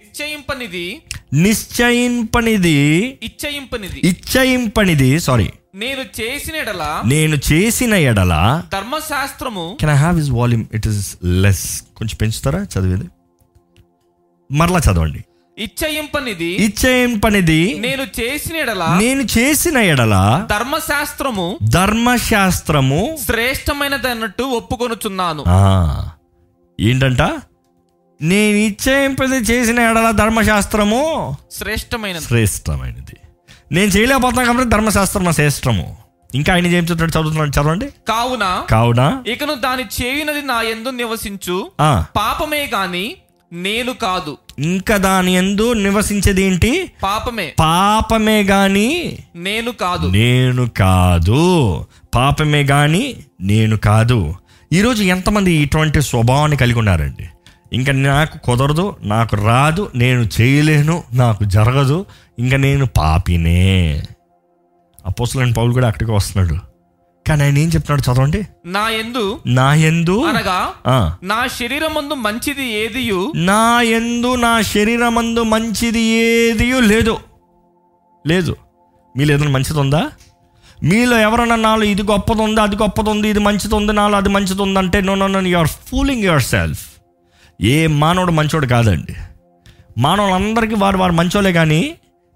[0.01, 3.19] ఇచ్చయింపనిది నిశ్చయింపనిది.
[3.23, 4.01] ఇచ్చయింపనిది.
[4.05, 5.21] ఇచ్చయింపనిది.
[5.21, 11.17] సారీ నేను చేసిన ఎడల నేను చేసిన ఎడల ధర్మశాస్త్రము can I have is volume it is
[11.25, 13.05] less కొంచెం పెంచుతారా చదివేది?
[14.53, 15.25] మరలా చదవండి.
[15.59, 16.45] ఇచ్చయింపనిది.
[16.45, 17.79] ఇచ్చయింపనిది.
[17.79, 25.45] నేను చేసిన ఎడల నేను చేసిన ఎడల ధర్మశాస్త్రము ధర్మశాస్త్రము శ్రేష్టమైనదన్నట్టు ఒప్పుకొనుచున్నాను.
[25.49, 26.09] ఆ,
[26.81, 27.23] ఏంటంట?
[28.23, 32.25] నేను ఇచ్చేంపది చేసిన ఎడల ధర్మశాస్త్రము శ్రేష్టమైనది.
[32.25, 33.17] శ్రేష్టమైనది.
[33.73, 35.97] నేను చేయలేకపోతున్నాను కాబట్టి ధర్మశాస్త్రం నా శ్రేష్టము.
[36.35, 37.87] ఇంకా ఆయన ఏం చెప్తున్నాడు చదువుతున్నాడు చదవండి.
[37.87, 41.71] కావున కావున ఇకను దాని చేయునది నా ఎందు నివసించు.
[41.81, 43.17] ఆ, పాపమే గాని
[43.53, 44.39] నేను కాదు.
[44.59, 46.91] ఇంకా దాని ఎందు నివసించేది ఏంటి?
[47.03, 47.55] పాపమే.
[47.61, 50.09] పాపమే గాని నేను కాదు.
[50.09, 51.85] నేను కాదు.
[52.15, 54.35] పాపమే గాని నేను కాదు.
[54.73, 57.29] ఈరోజు ఎంతమంది ఇటువంటి స్వభావాన్ని కలిగి ఉన్నారండి?
[57.73, 62.07] ఇంకా నాకు కుదరదు నాకు రాదు నేను చేయలేను నాకు జరగదు
[62.39, 64.03] ఇంకా నేను పాపినే.
[65.07, 66.57] అపోసలైన పౌలు కూడా అక్కడికి వస్తున్నాడు.
[67.29, 68.43] కానీ ఆయన ఏం చెప్తున్నాడు చదవండి?
[68.67, 70.75] నా ఎందు నా ఎందు అనగా
[71.23, 73.33] నా శరీరం ముందు మంచిది ఏదియు?
[73.37, 77.17] నా ఎందు నా శరీరమందు మంచిది ఏది లేదు.
[78.27, 78.57] లేదు.
[79.17, 80.11] మీలో ఏదైనా మంచిది ఉందా?
[80.83, 84.63] మీలో ఎవరన్నా నాలో ఇది గొప్పది ఉంది అది గొప్పది ఉంది ఇది మంచిది ఉంది నాలో అది మంచిది
[84.63, 86.81] ఉంది అంటే no no no you are fooling yourself
[87.61, 89.15] ఏ మానవుడు మంచోడు కాదండి.
[89.99, 91.95] మానవులందరికీ వారు వారు మంచోలే కానీ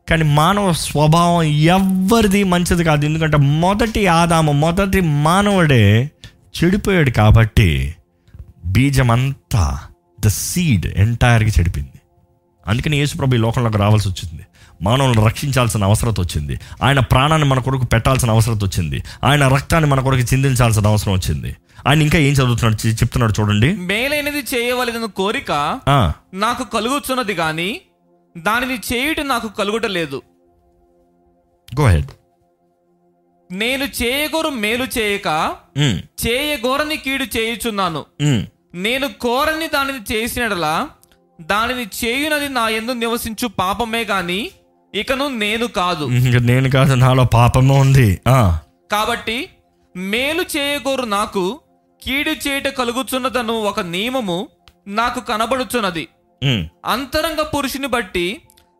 [0.08, 3.04] కానీ మానవ స్వభావం ఎవ్వరిది మంచిది కాదు.
[3.04, 6.10] ఎందుకంటే మొదటి ఆదాము మొదటి మానవుడే
[6.56, 7.94] చెడిపోయాడు కాబట్టి
[8.66, 9.78] బీజం అంతా
[10.20, 11.98] ద సీడ్ ఎంటైర్గా చెడిపింది
[12.66, 14.42] అందుకని యేసుప్రభు ఈ లోకంలోకి రావాల్సి వచ్చింది.
[14.82, 16.60] మానవులను రక్షించాల్సిన అవసరం వచ్చింది.
[16.82, 19.02] ఆయన ప్రాణాన్ని మన కొరకు పెట్టాల్సిన అవసరం వచ్చింది.
[19.24, 21.56] ఆయన రక్తాన్ని మన కొరకు చిందించాల్సిన అవసరం వచ్చింది.
[21.88, 22.88] ఆయన ఇంకా ఏం చదువుతున్నాడు?
[22.88, 23.76] చెప్తున్నాడు చూడండి.
[23.76, 25.80] మేలైనది చేయవలసిన కోరిక
[26.34, 27.80] నాకు కలుగుతున్నది గాని
[28.36, 30.22] దానిని చేయుట నాకు కలుగుటలేదు.
[31.80, 32.10] గో హెడ్
[33.52, 35.56] నేను చేయగోరు మేలు చేయక
[36.26, 38.04] చేయగోరని కీడు చేయుచున్నాను.
[38.74, 40.88] నేను కోరని దానిని చేసినడలా
[41.40, 44.50] దానిని చేయునది నా ఎందు నివసించు పాపమే గాని
[44.94, 46.04] ఇకను నేను కాదు.
[46.40, 48.20] నేను కాదు నాలో పాపమే ఉంది.
[48.92, 49.48] కాబట్టి
[49.96, 51.60] మేలు చేయగోరు నాకు
[52.02, 54.48] కీడు చేయుట కలుగుచున్నదను ఒక నియమము
[54.86, 56.08] నాకు కనబడుచున్నది.
[56.86, 58.26] అంతరంగ పురుషుని బట్టి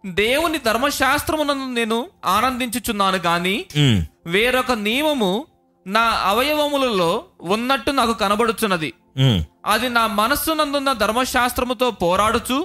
[0.07, 3.65] దేవుని ధర్మశాస్త్రమునందు నేను ఆనందించుచున్నాను గాని
[4.27, 5.33] వేరొక నియమము
[5.87, 8.93] నా అవయవములలో ఉన్నట్టు నాకు కనబడుచున్నది.
[9.67, 12.59] అది నా మనస్సునందున్న ధర్మశాస్త్రముతో పోరాడుచు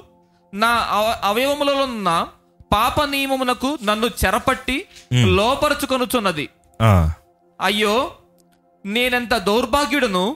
[0.53, 2.27] నా అవ అవయవములలో ఉన్న
[2.71, 6.49] పాప నియమమునకు నన్ను చెరపట్టి లోపరుచుకొనుచున్నది.
[7.61, 8.11] అయ్యో
[8.85, 10.35] నేనెంత దౌర్భాగ్యుడను?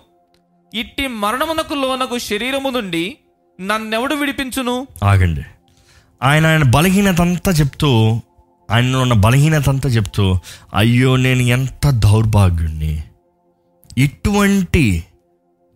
[0.73, 3.17] ఇట్టి మరణమునకు లోనకు శరీరము నుండి
[3.61, 4.87] నన్నెవడు విడిపించును?
[5.03, 5.41] ఆగండి.
[6.23, 8.21] ఆయన ఆయన బలహీనత అంతా చెప్తూ
[8.71, 10.25] ఆయనలో ఉన్న బలహీనత అంతా చెప్తూ
[10.73, 13.03] అయ్యో నేను ఎంత దౌర్భాగ్యుణ్ణి.
[13.97, 15.03] ఇటువంటి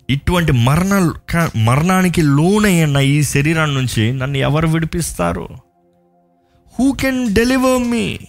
[0.10, 1.12] ఇటువంటి మరణ
[1.66, 5.48] మరణానికి లోనయ్యన్న ఈ శరీరం నుంచి నన్ను ఎవరు విడిపిస్తారు?
[6.80, 8.20] హూ కెన్ డెలివర్ మీ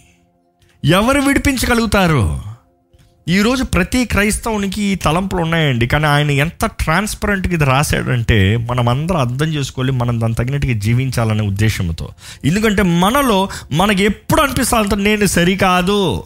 [0.85, 2.41] ఎవరు విడిపించగలుగుతారు?
[3.27, 5.87] ఈరోజు ప్రతి క్రైస్తవునికి ఈ తలంపులు ఉన్నాయండి.
[5.87, 12.09] కానీ ఆయన ఎంత ట్రాన్స్పరెంట్గా ఇది రాశాడంటే మనం అందరం అర్థం చేసుకోవాలి మనం దాని తగినట్టుగా జీవించాలనే ఉద్దేశంతో.
[12.45, 16.23] ఎందుకంటే మనలో మనకి ఎప్పుడు అనిపిస్తా నేను సరికాదు.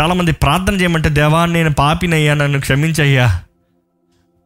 [0.00, 3.40] చాలామంది ప్రార్థన చేయమంటే దేవా నేను పాపినయ్యా నన్ను క్షమించయ్యా.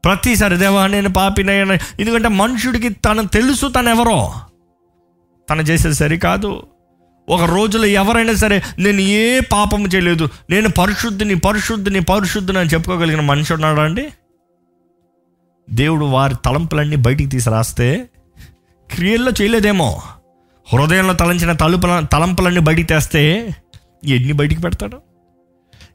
[0.04, 4.32] ప్రతిసారి దేవా నేను పాపినయ్యా ఎందుకంటే మనుషుడికి తను తెలుసు తను ఎవరో
[5.50, 6.62] తను చేసేది సరికాదు.
[7.28, 10.28] ఒక రోజులో ఎవరైనా సరే నేను ఏ పాపం చేయలేదు.
[10.50, 14.08] నేను పరిశుద్ధిని పరిశుద్ధిని పరిశుద్ధిని అని చెప్పుకోగలిగిన మనిషి ఉన్నాడా అండి?
[15.70, 18.08] దేవుడు వారి తలంపులన్నీ బయటికి తీసి రాస్తే
[18.94, 20.02] క్రియల్లో చేయలేదేమో.
[20.72, 23.54] హృదయంలో తలంచిన తలుపుల తలంపులన్నీ బయటికి తెస్తే
[24.04, 24.98] ఎన్ని బయటికి పెడతాడు?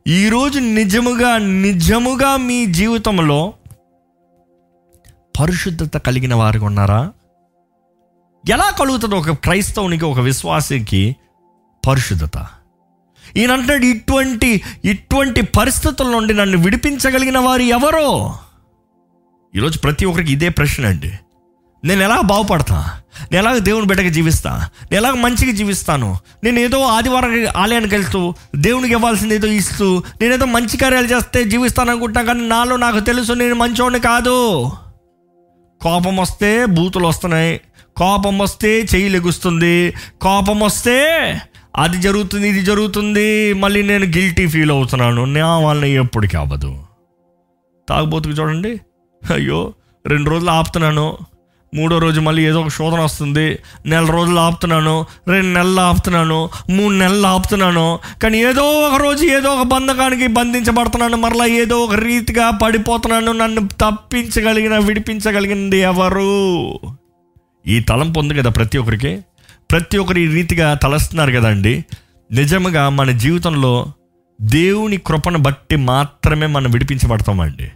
[0.07, 3.53] ఈరోజు నిజముగా నిజముగా మీ జీవితంలో
[5.39, 7.13] పరిశుద్ధత కలిగిన వారికి ఉన్నారా?
[8.49, 11.15] ఎలా కలుగుతుంది ఒక క్రైస్తవునికి ఒక విశ్వాసికి?
[11.87, 12.47] పరిశుద్ధత.
[13.37, 18.37] ఈయన అంటాడు ఇటువంటి ఇటువంటి పరిస్థితుల నుండి నన్ను విడిపించగలిగిన వారు ఎవరో?
[19.55, 21.11] ఈరోజు ప్రతి ఒక్కరికి ఇదే ప్రశ్న అండి.
[21.83, 22.91] నేను ఎలా బాగుపడతా?
[23.31, 24.51] నేను ఎలాగ దేవుని బిడ్డగా జీవిస్తా?
[24.91, 26.17] నేను ఎలాగ మంచిగా జీవిస్తాను?
[26.43, 31.91] నేను ఏదో ఆదివారం ఆలయానికి వెళ్తూ దేవునికి ఇవ్వాల్సింది ఏదో ఇస్తూ నేను ఏదో మంచి కార్యాలు చేస్తే జీవిస్తాను
[31.91, 34.71] అనుకుంటున్నా కానీ నాలో నాకు తెలుసు నేను మంచోడిని కాదు.
[35.81, 37.61] కోపం వస్తే బూతులు వస్తున్నాయి.
[38.01, 39.93] కోపం వస్తే చెయ్యి లెగుస్తుంది.
[40.21, 41.35] కోపం వస్తే
[41.77, 43.53] అది జరుగుతుంది ఇది జరుగుతుంది.
[43.53, 45.25] మళ్ళీ నేను గిల్టీ ఫీల్ అవుతున్నాను.
[45.25, 46.79] నా వాళ్ళని ఎప్పటికీ అవ్వదు.
[47.89, 48.69] తాగుబోతుకు చూడండి.
[49.33, 49.73] అయ్యో
[50.07, 51.17] రెండు రోజులు ఆపుతున్నాను.
[51.75, 53.59] మూడో రోజు మళ్ళీ ఏదో ఒక శోధన వస్తుంది.
[53.85, 55.05] నెల రోజులు ఆపుతున్నాను.
[55.27, 56.49] రెండు నెలలు ఆపుతున్నాను.
[56.69, 57.99] మూడు నెలలు ఆపుతున్నాను.
[58.23, 61.17] కానీ ఏదో ఒక రోజు ఏదో ఒక బంధకానికి బంధించబడుతున్నాను.
[61.17, 63.31] మరలా ఏదో ఒక రీతిగా పడిపోతున్నాను.
[63.31, 66.79] నన్ను తప్పించగలిగిన విడిపించగలిగింది ఎవరు?
[67.67, 69.21] ఈ తలంపు ఉంది కదా ప్రతి ఒక్కరికి.
[69.71, 71.85] ప్రతి ఒక్కరు ఈ రీతిగా తలస్తున్నారు కదండి
[72.31, 73.93] నిజంగా మన జీవితంలో
[74.41, 77.71] దేవుని కృపను బట్టి మాత్రమే మనం విడిపించబడతామండి.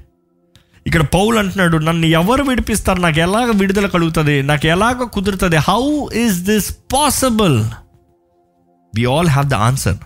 [0.87, 2.99] ఇక్కడ పౌలు అంటున్నాడు నన్ను ఎవరు విడిపిస్తారు?
[2.99, 4.41] నాకు ఎలాగ విడుదల కలుగుతుంది?
[4.41, 5.55] నాకు ఎలాగ కుదురుతుంది?
[5.57, 7.63] How is this possible
[8.95, 9.97] we all have the answer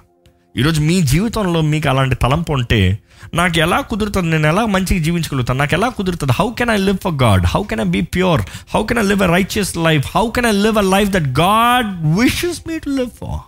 [0.57, 2.99] ఈరోజు మీ జీవితంలో మీకు అలాంటి తలంపు ఉంటే
[3.34, 4.29] నాకు ఎలా కుదురుతుంది?
[4.29, 5.60] నేను ఎలా మంచిగా జీవించగలుగుతాను?
[5.60, 6.34] నాకు ఎలా కుదురుతుంది?
[6.34, 8.41] How can I live for God how can I be pure
[8.75, 12.19] how can I live a righteous life how can I live a life that God
[12.19, 13.39] wishes me to live for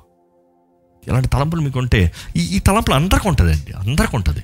[1.07, 3.73] ఇలాంటి తలంపులు మీకు ఉంటే ఈ ఈ తలంపులు అందరికి ఉంటుందండి.
[3.77, 4.43] అందరికి ఉంటుంది.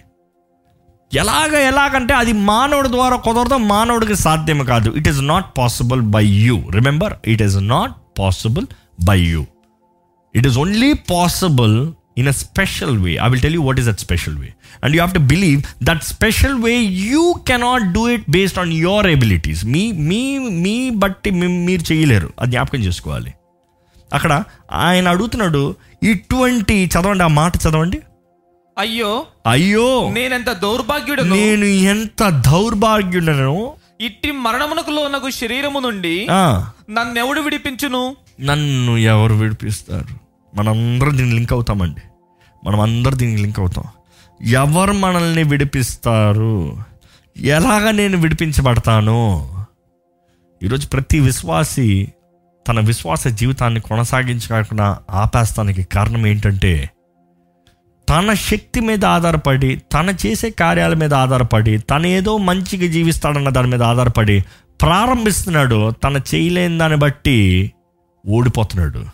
[1.14, 4.90] ఎలాగ ఎలాగంటే అది మానవుడి ద్వారా కుదరదు మానవుడికి సాధ్యం కాదు.
[4.90, 8.66] It is not possible by you remember it is not possible
[9.04, 9.46] by you
[10.36, 14.00] it is only possible in a special way I will tell you what is that
[14.00, 14.54] special way
[14.84, 19.08] and you have to believe that special way you cannot do it based on your
[19.08, 22.34] abilities మీ మీ మీ బట్టి మీరు చేయలేరు.
[22.40, 23.34] అది జ్ఞాపకం చేసుకోవాలి.
[24.14, 28.02] అక్కడ ఆయన అడుగుతున్నాడు ఇటువంటి చదవండి ఆ మాట చదవండి.
[28.78, 31.36] అయ్యో అయ్యో నేనెంత దౌర్భాగ్యుడను?
[31.36, 33.74] నేను ఎంత దౌర్భాగ్యుడను?
[34.02, 38.16] ఇట్టి మరణమునకు లోనకు శరీరము నుండి ఆ, నన్నెవడు విడిపించును?
[38.42, 40.28] నన్ను ఎవరు విడిపిస్తారు?
[40.56, 42.02] మనందరం దీనికి లింక్ అవుతామండి.
[42.68, 43.84] మనం అందరు దీనికి లింక్ అవుతాం.
[44.42, 46.78] ఎవరు మనల్ని విడిపిస్తారు?
[47.38, 49.50] ఎలాగ నేను విడిపించబడతాను?
[50.64, 52.12] ఈరోజు ప్రతి విశ్వాసి
[52.68, 56.90] తన విశ్వాస జీవితాన్ని కొనసాగించకుండా ఆపేస్తానికి కారణం ఏంటంటే
[58.10, 63.84] తన శక్తి మీద ఆధారపడి తన చేసే కార్యాల మీద ఆధారపడి తన ఏదో మంచిగా జీవిస్తాడన్న దాని మీద
[63.84, 64.46] ఆధారపడి
[64.82, 67.72] ప్రారంభిస్తున్నాడు తన చేయలేని దాన్ని బట్టి
[68.28, 69.06] ఓడిపోతున్నాడు.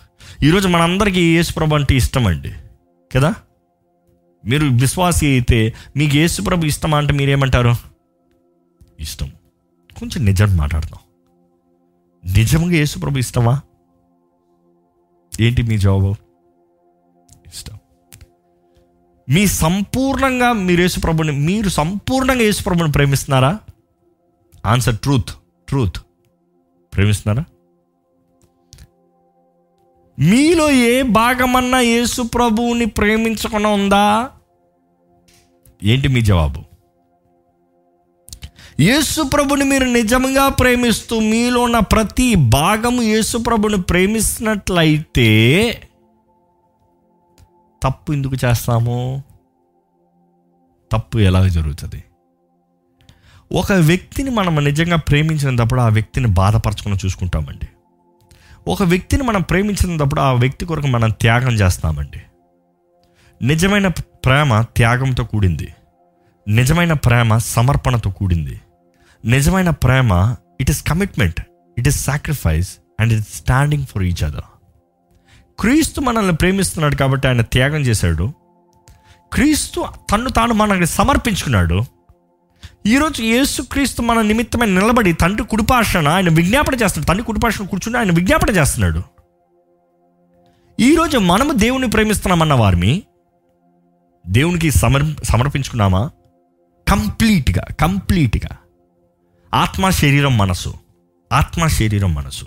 [0.43, 2.51] ఈరోజు మనందరికీ యేసుప్రభు అంటే ఇష్టం అండి
[3.13, 3.35] కదా?
[4.45, 7.75] మీరు విశ్వాసి అయితే మీకు యేసుప్రభు ఇష్టమా అంటే మీరేమంటారు?
[8.99, 9.31] ఇష్టం.
[9.99, 10.99] కొంచెం నిజం మాట్లాడదాం.
[12.33, 13.61] నిజంగా యేసుప్రభు ఇష్టమా?
[15.41, 16.15] ఏంటి మీ జవాబు?
[17.47, 17.77] ఇష్టం.
[19.29, 23.59] మీ సంపూర్ణంగా మీరు యేసుప్రభుని మీరు సంపూర్ణంగా యేసుప్రభుని ప్రేమిస్తున్నారా?
[24.65, 25.29] Answer truth
[25.69, 25.97] truth.
[26.93, 27.52] ప్రేమిస్తున్నారా?
[30.19, 34.29] మీలో ఏ భాగమన్నా యేసు ప్రభువుని ప్రేమించకుండా ఉందా?
[35.83, 36.63] ఏంటి మీ జవాబు?
[38.79, 45.29] యేసు ప్రభుని మీరు నిజంగా ప్రేమిస్తూ మీలో ఉన్న ప్రతి భాగము యేసు ప్రభుని ప్రేమిస్తున్నట్లయితే
[47.83, 49.23] తప్పు ఎందుకు చేస్తాము?
[50.91, 52.03] తప్పు ఎలా జరుగుతుంది?
[53.51, 57.67] ఒక వ్యక్తిని మనం నిజంగా ప్రేమించినప్పుడు ఆ వ్యక్తిని బాధపరచుకుని చూసుకుంటామండి.
[58.67, 62.21] ఒక వ్యక్తిని మనం ప్రేమించినప్పుడు ఆ వ్యక్తి కొరకు మనం త్యాగం చేస్తామండి.
[63.45, 65.73] నిజమైన ప్రేమ త్యాగంతో కూడింది.
[66.47, 68.61] నిజమైన ప్రేమ సమర్పణతో కూడింది.
[69.25, 71.41] నిజమైన ప్రేమ it is commitment
[71.77, 74.49] it is sacrifice and it standing for each other
[75.59, 78.33] క్రీస్తు మనల్ని ప్రేమిస్తున్నాడు కాబట్టి ఆయన త్యాగం చేశాడు.
[79.33, 81.85] క్రీస్తు తన్ను తాను మనకి సమర్పించుకున్నాడు.
[82.85, 87.07] ఈరోజు యేసుక్రీస్తు మన నిమిత్తమైన నిలబడి తండ్రి కుడిపాషణ ఆయన విజ్ఞాపన చేస్తున్నాడు.
[87.07, 89.03] తండ్రి కుడిపాషణ కూర్చుని ఆయన విజ్ఞాపన చేస్తున్నాడు.
[90.79, 93.03] ఈరోజు మనము దేవుని ప్రేమిస్తున్నామన్న వారిని
[94.27, 96.09] దేవునికి సమర్ సమర్పించుకున్నామా?
[96.87, 98.57] కంప్లీట్గా కంప్లీట్గా.
[99.53, 100.73] ఆత్మ శరీరం మనసు
[101.33, 102.45] ఆత్మ శరీరం మనసు.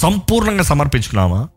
[0.00, 1.48] సంపూర్ణంగా సమర్పించుకున్నామా?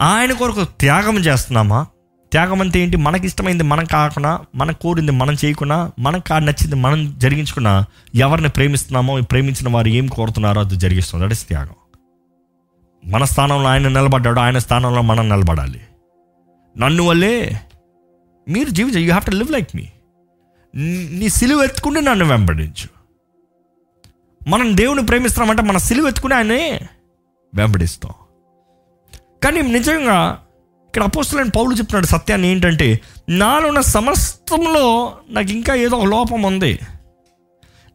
[0.00, 1.86] ఆయన కొరకు త్యాగం చేస్తున్నామా?
[2.32, 2.96] త్యాగం అంటే ఏంటి?
[2.96, 9.20] మనకి ఇష్టమైంది మనం కాకుండా మనం కోరింది మనం చేయకుండా మనకు కా నచ్చింది మనం జరిగించుకున్నా ఎవరిని ప్రేమిస్తున్నామో
[9.20, 11.24] ప్రేమించిన వారు ఏం కోరుతున్నారో అది జరిగిస్తుంది.
[11.24, 11.74] దట్ ఇస్ త్యాగం.
[13.04, 15.80] మన స్థానంలో ఆయన నిలబడ్డాడు ఆయన స్థానంలో మనం నిలబడాలి.
[16.78, 17.60] నన్ను వల్లే
[18.48, 19.88] మీరు జీవించ you have to live like me
[21.18, 22.88] నీ సిలువ ఎత్తుకుంటే నన్ను వెంబడించు.
[24.48, 26.80] మనం దేవుని ప్రేమిస్తున్నామంటే మన సిలువ ఎత్తుకుని ఆయనే
[27.54, 28.12] వెంబడిస్తాం.
[29.44, 30.42] కానీ నిజంగా
[30.92, 36.78] ఇక్కడ అపోస్తులైన పౌలు చెప్తున్నాడు సత్యాన్ని ఏంటంటే నాలో ఉన్న సమస్తంలో నాకు ఇంకా ఏదో ఒక లోపం ఉంది.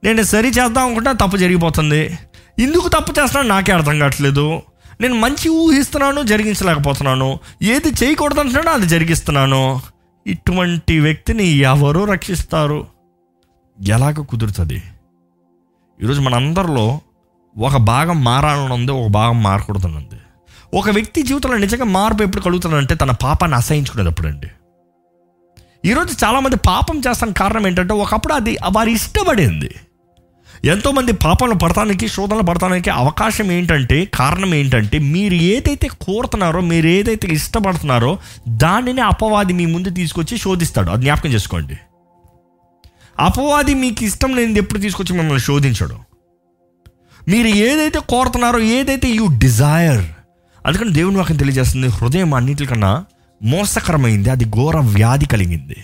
[0.04, 2.18] నేను సరి చేద్దాం అనుకుంటే తప్పు జరిగిపోతుంది.
[2.60, 4.62] ఎందుకు తప్పు చేస్తున్నాను నాకే అర్థం కావట్లేదు.
[5.02, 7.40] నేను మంచి ఊహిస్తున్నాను జరిగించలేకపోతున్నాను.
[7.64, 9.82] ఏది చేయకూడదు అంటున్నానో అది జరిగిస్తున్నాను.
[10.28, 12.88] ఇటువంటి వ్యక్తిని ఎవరు రక్షిస్తారు?
[13.84, 14.84] ఎలాగ కుదురుతుంది?
[16.04, 17.02] ఈరోజు మనందరిలో
[17.58, 20.20] ఒక భాగం మారాలని ఉంది ఒక భాగం మారకూడదని ఉంది.
[20.74, 24.48] ఒక వ్యక్తి జీవితంలో నిజంగా మార్పు ఎప్పుడు కలుగుతుందంటే తన పాపాన్ని అసహించుకునేటప్పుడు అండి.
[25.86, 29.76] ఈరోజు చాలామంది పాపం చేస్తానికి కారణం ఏంటంటే ఒకప్పుడు అది వారి ఇష్టపడింది.
[30.66, 38.20] ఎంతోమంది పాపంలో పడటానికి శోధనలు పడటానికి అవకాశం ఏంటంటే కారణం ఏంటంటే మీరు ఏదైతే కోరుతున్నారో మీరు ఏదైతే ఇష్టపడుతున్నారో
[38.50, 40.90] దానిని అపవాది మీ ముందు తీసుకొచ్చి శోధిస్తాడు.
[40.92, 41.78] అది జ్ఞాపకం చేసుకోండి.
[43.20, 45.98] అపవాది మీకు ఇష్టం లేనిది ఎప్పుడు తీసుకొచ్చి మిమ్మల్ని శోధించడు.
[47.28, 50.06] మీరు ఏదైతే కోరుతున్నారో ఏదైతే యూ డిజైర్
[50.66, 53.06] అందుకని దేవుని వాక్యం తెలియజేస్తుంది హృదయం అన్నిటికన్నా
[53.44, 55.76] మోసకరమైంది అది ఘోర వ్యాధి కలిగింది.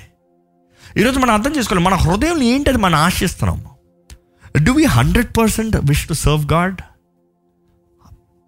[0.98, 3.66] ఈరోజు మనం అర్థం చేసుకోవాలి మన హృదయంలో ఏంటి అది మనం ఆశిస్తున్నాం?
[4.64, 6.82] Do we hundred percent wish to serve God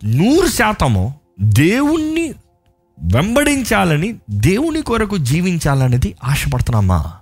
[0.04, 2.34] నూరు శాతము దేవుణ్ణి
[3.00, 7.14] వెంబడించాలని దేవుని కొరకు జీవించాలనేది ఆశపడుతున్నామా?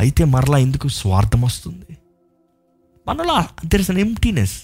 [0.00, 1.96] అయితే మరలా ఎందుకు స్వార్థం వస్తుంది
[3.08, 4.62] మనలో దెర్ ఇస్ అన్ ఎంటీనెస్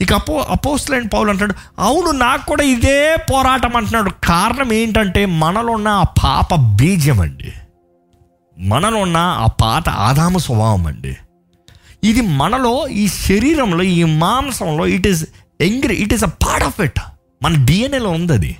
[0.00, 4.10] ఇక అపో అపోస్లైన్ పౌలు అంటాడు అవును నాకు కూడా ఇదే పోరాటం అంటున్నాడు.
[4.10, 7.52] కారణం ఏంటంటే మనలో ఉన్న ఆ పాప బీజం అండి.
[8.58, 11.16] మనలో ఉన్న ఆ పాత ఆదాము స్వభావం అండి.
[12.04, 15.24] ఇది మనలో ఈ శరీరంలో ఈ మాంసంలో it is
[15.60, 17.00] angry it is a part of it
[17.42, 18.56] మన డిఎన్ఏలో ఉంది అది.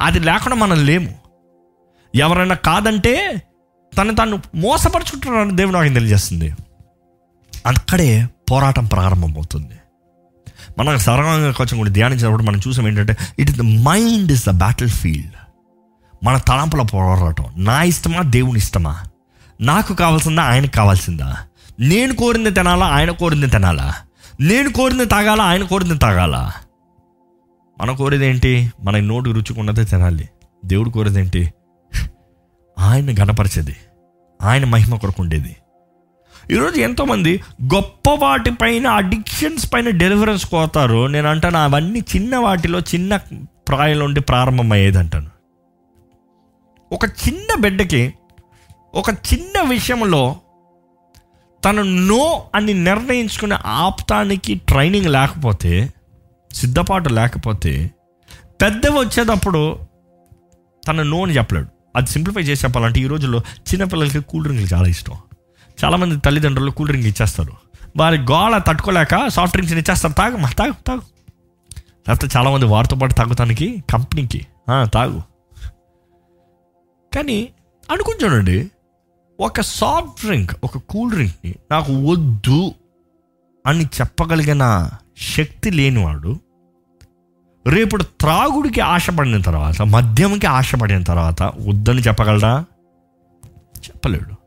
[0.00, 1.14] అది లేకుండా మనం లేము.
[2.14, 3.42] ఎవరైనా కాదంటే
[3.98, 6.54] తను తను మోసపరుచుకుంటున్నారని దేవుడు నాకు తెలియజేస్తుంది.
[7.66, 9.74] అక్కడే పోరాటం ప్రారంభమవుతుంది.
[10.78, 14.50] మనం సరళంగా కొంచెం కూడా ధ్యానించినప్పుడు మనం చూసాం ఏంటంటే it is the mind is the
[14.88, 15.32] battlefield
[16.24, 19.04] మన తలంపుల పోరాటం నా ఇష్టమా దేవుని ఇష్టమా?
[19.60, 21.36] నాకు కావాల్సిందా ఆయనకు కావాల్సిందా?
[21.80, 23.94] నేను కోరింది తినాలా ఆయన కోరింది తినాలా?
[24.40, 26.52] నేను కోరింది తాగాలా ఆయన కోరింది తాగాలా?
[27.80, 28.72] మన కోరేది ఏంటి?
[28.84, 30.28] మన నోటు రుచుకున్నదే తినాలి.
[30.64, 31.52] దేవుడు కోరేది ఏంటి?
[32.78, 33.76] ఆయన గణపరిచేది
[34.42, 35.56] ఆయన మహిమ కొరకు ఉండేది.
[36.50, 37.42] ఈరోజు ఎంతోమంది
[37.74, 41.06] గొప్ప వాటిపైన అడిక్షన్స్ పైన డెలివరెన్స్ కోతారు.
[41.06, 43.16] నేను అంటాను అవన్నీ చిన్న వాటిలో చిన్న
[43.68, 45.30] ప్రాయంలో ఉండి ప్రారంభమయ్యేది అంటాను
[46.92, 48.14] ఒక చిన్న బిడ్డకి
[48.94, 50.36] ఒక చిన్న విషయంలో
[51.64, 55.92] తను నో అని నిర్ణయించుకునే ఆప్తానికి ట్రైనింగ్ లేకపోతే
[56.52, 57.90] సిద్ధపాటు లేకపోతే
[58.62, 59.78] పెద్దవి వచ్చేటప్పుడు
[60.88, 61.68] తన నో అని చెప్పలేడు.
[61.96, 65.14] అది సింప్లిఫై చేసి చెప్పాలంటే ఈ రోజుల్లో చిన్నపిల్లలకి కూల్ డ్రింక్లు చాలా ఇష్టం.
[65.82, 67.52] చాలామంది తల్లిదండ్రులు కూల్ డ్రింక్ ఇచ్చేస్తారు.
[67.96, 70.12] వారి గోళ తట్టుకోలేక సాఫ్ట్ డ్రింక్స్ ఇచ్చేస్తారు.
[70.12, 71.02] తాగు మా తాగు తాగు.
[72.08, 74.46] లేకపోతే చాలామంది వారితో పాటు తాగుతానికి కంపెనీకి.
[74.94, 75.22] తాగు.
[77.14, 77.48] కానీ
[77.90, 78.70] అనుకుని చూడండి
[79.40, 82.74] ఒక సాఫ్ట్ డ్రింక్ ఒక కూల్ డ్రింక్ని నాకు వద్దు
[83.66, 86.40] అని చెప్పగలిగిన శక్తి లేనివాడు
[87.66, 92.64] రేపుడు త్రాగుడికి ఆశపడిన తర్వాత మద్యంకి ఆశపడిన తర్వాత వద్దని చెప్పగలరా
[93.76, 94.43] చెప్పలేడు.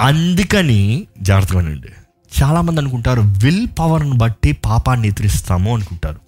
[0.00, 1.88] అందుకని జాగ్రత్తగానండి.
[2.42, 6.20] చాలామంది అనుకుంటారు విల్ పవర్ని బట్టి పాపాన్ని ఎదిరిస్తాము అనుకుంటారు.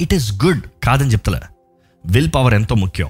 [0.00, 1.40] ఇట్ ఈస్ గుడ్ కాదని చెప్తలే.
[2.06, 3.08] విల్ పవర్ ఎంతో ముఖ్యం.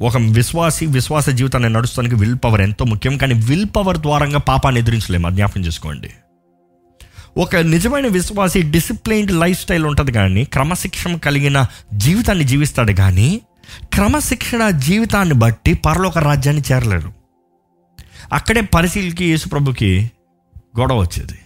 [0.00, 5.26] ఒక విశ్వాసి విశ్వాస జీవితాన్ని నడుస్తానికి విల్ పవర్ ఎంతో ముఖ్యం కానీ విల్ పవర్ ద్వారంగా పాపాన్ని ఎదిరించలేము.
[5.26, 6.10] అది జ్ఞాపకం చేసుకోండి.
[7.36, 13.40] ఒక నిజమైన విశ్వాసి డిసిప్లైన్డ్ లైఫ్ స్టైల్ ఉంటుంది కానీ క్రమశిక్షణ కలిగిన జీవితాన్ని జీవిస్తాడు కానీ
[13.92, 17.17] క్రమశిక్షణ జీవితాన్ని బట్టి పరలోక రాజ్యాన్ని చేరలేరు
[18.32, 20.10] అక్కడే పరిశీలికి యేసుప్రభుకి
[20.80, 21.38] గొడవ వచ్చేది.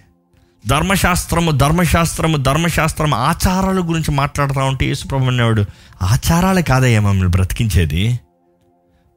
[0.67, 5.65] ధర్మశాస్త్రము ధర్మశాస్త్రము ధర్మశాస్త్రం ఆచారాల గురించి మాట్లాడుతూ ఉంటే యేసుప్రభు అనేవాడు
[6.03, 8.21] ఆచారాలే కాదయ్యా మమ్మల్ని బ్రతికించేది.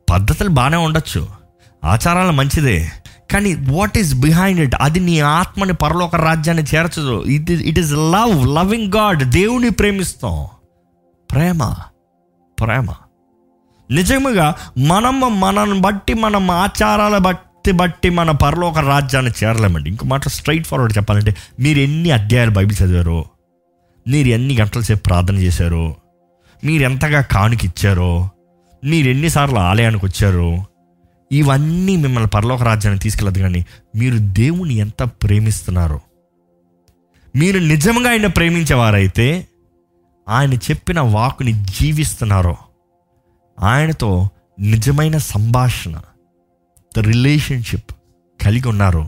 [0.10, 1.28] పద్ధతులు బాగానే ఉండొచ్చు.
[1.86, 2.92] ఆచారాలు మంచిదే.
[3.32, 7.24] కానీ వాట్ ఈస్ బిహైండ్ ఇట్ అది నీ ఆత్మని పరలోక రాజ్యాన్ని చేర్చదు.
[7.24, 10.48] It it is love loving God దేవుని ప్రేమిస్తాం.
[11.32, 11.76] ప్రేమ
[12.60, 12.88] ప్రేమ.
[13.92, 19.90] నిజముగా మనం మనల్ని బట్టి మనం ఆచారాల బట్టి బట్టి మన పరలోక రాజ్యాన్ని చేరలేమండి.
[19.90, 23.26] ఇంకో మాట స్ట్రైట్ ఫార్వర్డ్ చెప్పాలంటే మీరు ఎన్ని అధ్యాయాలు బైబిల్ చదివారో
[24.08, 25.96] మీరు ఎన్ని గంటల సేపు ప్రార్థన చేశారో
[26.64, 28.30] మీరు ఎంతగా కానుక ఇచ్చారో
[28.84, 30.66] మీరు ఎన్నిసార్లు ఆలయానికి వచ్చారో
[31.32, 36.02] ఇవన్నీ మిమ్మల్ని పరలోక రాజ్యాన్ని తీసుకెళ్ళదు కానీ మీరు దేవుని ఎంత ప్రేమిస్తున్నారో
[37.36, 39.48] మీరు నిజంగా ఆయన ప్రేమించేవారైతే
[40.30, 42.58] ఆయన చెప్పిన వాకుని జీవిస్తున్నారో
[43.60, 46.00] ఆయనతో నిజమైన సంభాషణ
[46.98, 47.92] ద రిలేషన్షిప్
[48.42, 49.08] కలిగి ఉన్నారో.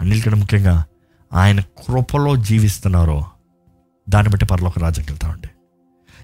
[0.00, 0.84] అన్నిటికంటే ముఖ్యంగా
[1.32, 3.24] ఆయన కృపలో జీవిస్తున్నారో
[4.08, 5.48] దాన్ని బట్టి పరలోక రాజ్యం వెళ్తామండి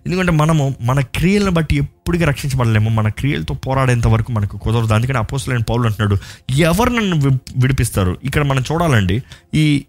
[0.06, 2.90] ఎందుకంటే మనము మన క్రియలను బట్టి ఎప్పటికీ రక్షించబడలేము.
[2.90, 4.94] మన క్రియలతో పోరాడేంత వరకు మనకు కుదరదు.
[4.94, 6.16] అందుకని అపోసలైన పౌలు అంటున్నాడు
[6.52, 8.18] ఎవరు నన్ను వి- విడిపిస్తారు?
[8.24, 9.22] ఇక్కడ మనం చూడాలండి
[9.54, 9.84] ఈ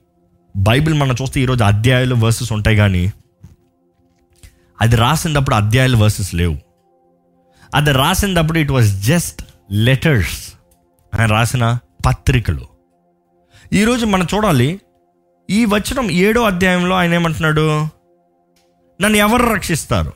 [0.58, 3.14] బైబిల్ మనం చూస్తే ఈరోజు అధ్యాయాలు వర్సెస్ ఉంటాయి కానీ
[4.82, 6.71] అది రాసినప్పుడు అధ్యాయాలు వర్సెస్ లేవు.
[7.76, 10.54] అది రాసినప్పుడు ఇట్ వాజ్ జస్ట్ లెటర్స్
[11.20, 12.68] ఆయన రాసిన పత్రికలు.
[13.74, 14.82] ఈరోజు మనం చూడాలి
[15.50, 17.82] ఈ వచనం ఏడో అధ్యాయంలో ఆయన ఏమంటున్నాడు?
[19.02, 20.14] నన్ను ఎవరు రక్షిస్తారు?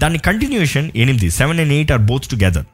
[0.00, 2.64] దాని కంటిన్యూషన్ ఎనిమిది seven and eight are both together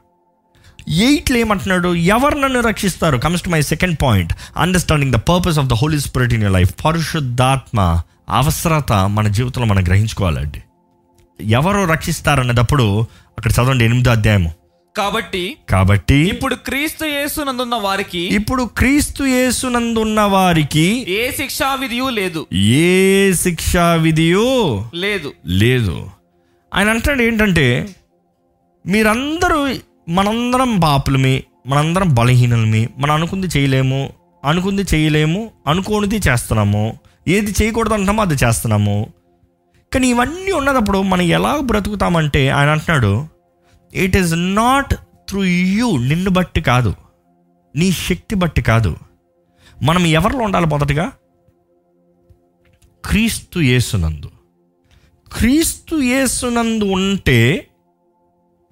[0.89, 1.95] ఎయిట్లో ఏమంటున్నాడు?
[1.95, 3.17] ఎవరు నన్ను రక్షిస్తారు?
[3.17, 6.85] Comes to my second point understanding the purpose of the Holy Spirit in your life
[6.85, 10.63] పరిశుద్ధాత్మ అవసరత మన జీవితంలో మనం గ్రహించుకోవాలండి.
[11.41, 13.07] ఎవరు రక్షిస్తారన్నదప్పుడు
[13.39, 14.53] అక్కడ చదవండి ఎనిమిదో అధ్యాయము.
[14.97, 22.47] కాబట్టి కాబట్టి ఇప్పుడు క్రీస్తు యేసు నందున్న వారికి ఇప్పుడు క్రీస్తు యేసునందున్న వారికి ఏ శిక్షా విధియు లేదు.
[22.55, 25.33] ఏ శిక్షా విధియో లేదు.
[25.47, 26.11] లేదు.
[26.75, 27.89] ఆయన అంటాడు ఏంటంటే
[28.87, 29.75] మీరందరూ
[30.09, 34.11] మనందరం పాపులమి మనందరం బలహీనలమి మనం అనుకుంది చేయలేము
[34.45, 39.13] అనుకుంది చేయలేము అనుకోనిది చేస్తున్నాము ఏది చేయకూడదు అంటామో అది చేస్తున్నాము.
[39.93, 43.27] కానీ ఇవన్నీ ఉన్నదప్పుడు మనం ఎలా బ్రతుకుతామంటే ఆయన అంటున్నాడు
[43.95, 44.95] it is not
[45.29, 46.95] through you నిన్ను బట్టి కాదు.
[47.77, 48.97] నీ శక్తి బట్టి కాదు.
[49.83, 51.13] మనం ఎవరిలో ఉండాలి మొదటగా?
[53.05, 54.31] క్రీస్తు యేసునందు.
[55.33, 57.69] క్రీస్తు యేసునందు ఉంటే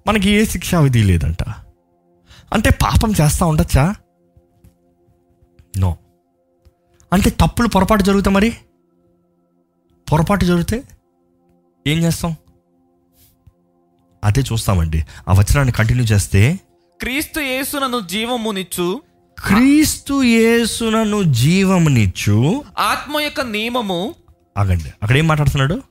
[0.07, 1.43] మనకి ఏ శిక్షా విధి లేదంట.
[2.53, 3.95] అంటే పాపం చేస్తూ ఉండొచ్చా?
[5.77, 5.97] నో
[7.13, 8.57] అంటే తప్పులు పొరపాటు జరుగుతా మరి?
[10.11, 10.83] పొరపాటు జరిగితే
[11.87, 12.35] ఏం చేస్తాం?
[14.23, 15.05] అదే చూస్తామండి.
[15.29, 16.59] ఆ వచనాన్ని కంటిన్యూ చేస్తే
[17.01, 19.01] క్రీస్తు యేసునను జీవమునిచ్చు.
[19.39, 22.63] క్రీస్తు యేసునను జీవమునిచ్చు.
[22.79, 24.15] ఆత్మ యొక్క నియమము.
[24.57, 24.93] ఆగండి.
[25.03, 25.81] అక్కడ ఏం మాట్లాడుతున్నాడు?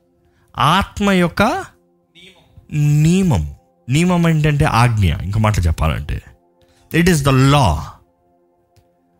[0.58, 1.64] ఆత్మ యొక్క
[2.72, 3.54] నియమం.
[3.88, 5.14] నియమం ఏంటంటే ఆజ్ఞ.
[5.22, 6.22] ఇంకో మాట చెప్పాలంటే.
[6.94, 7.93] ఇట్ ఈస్ ద లా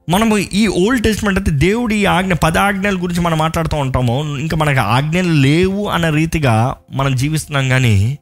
[0.09, 4.37] మనము ఈ ఓల్డ్ టెస్ట్మెంట్ అయితే దేవుడు ఈ ఆజ్ఞ పద ఆజ్ఞల గురించి మనం మాట్లాడుతూ ఉంటాము.
[4.39, 8.19] ఇంకా మనకి ఆజ్ఞలు లేవు అన్న రీతిగా మనం జీవిస్తున్నాం కానీ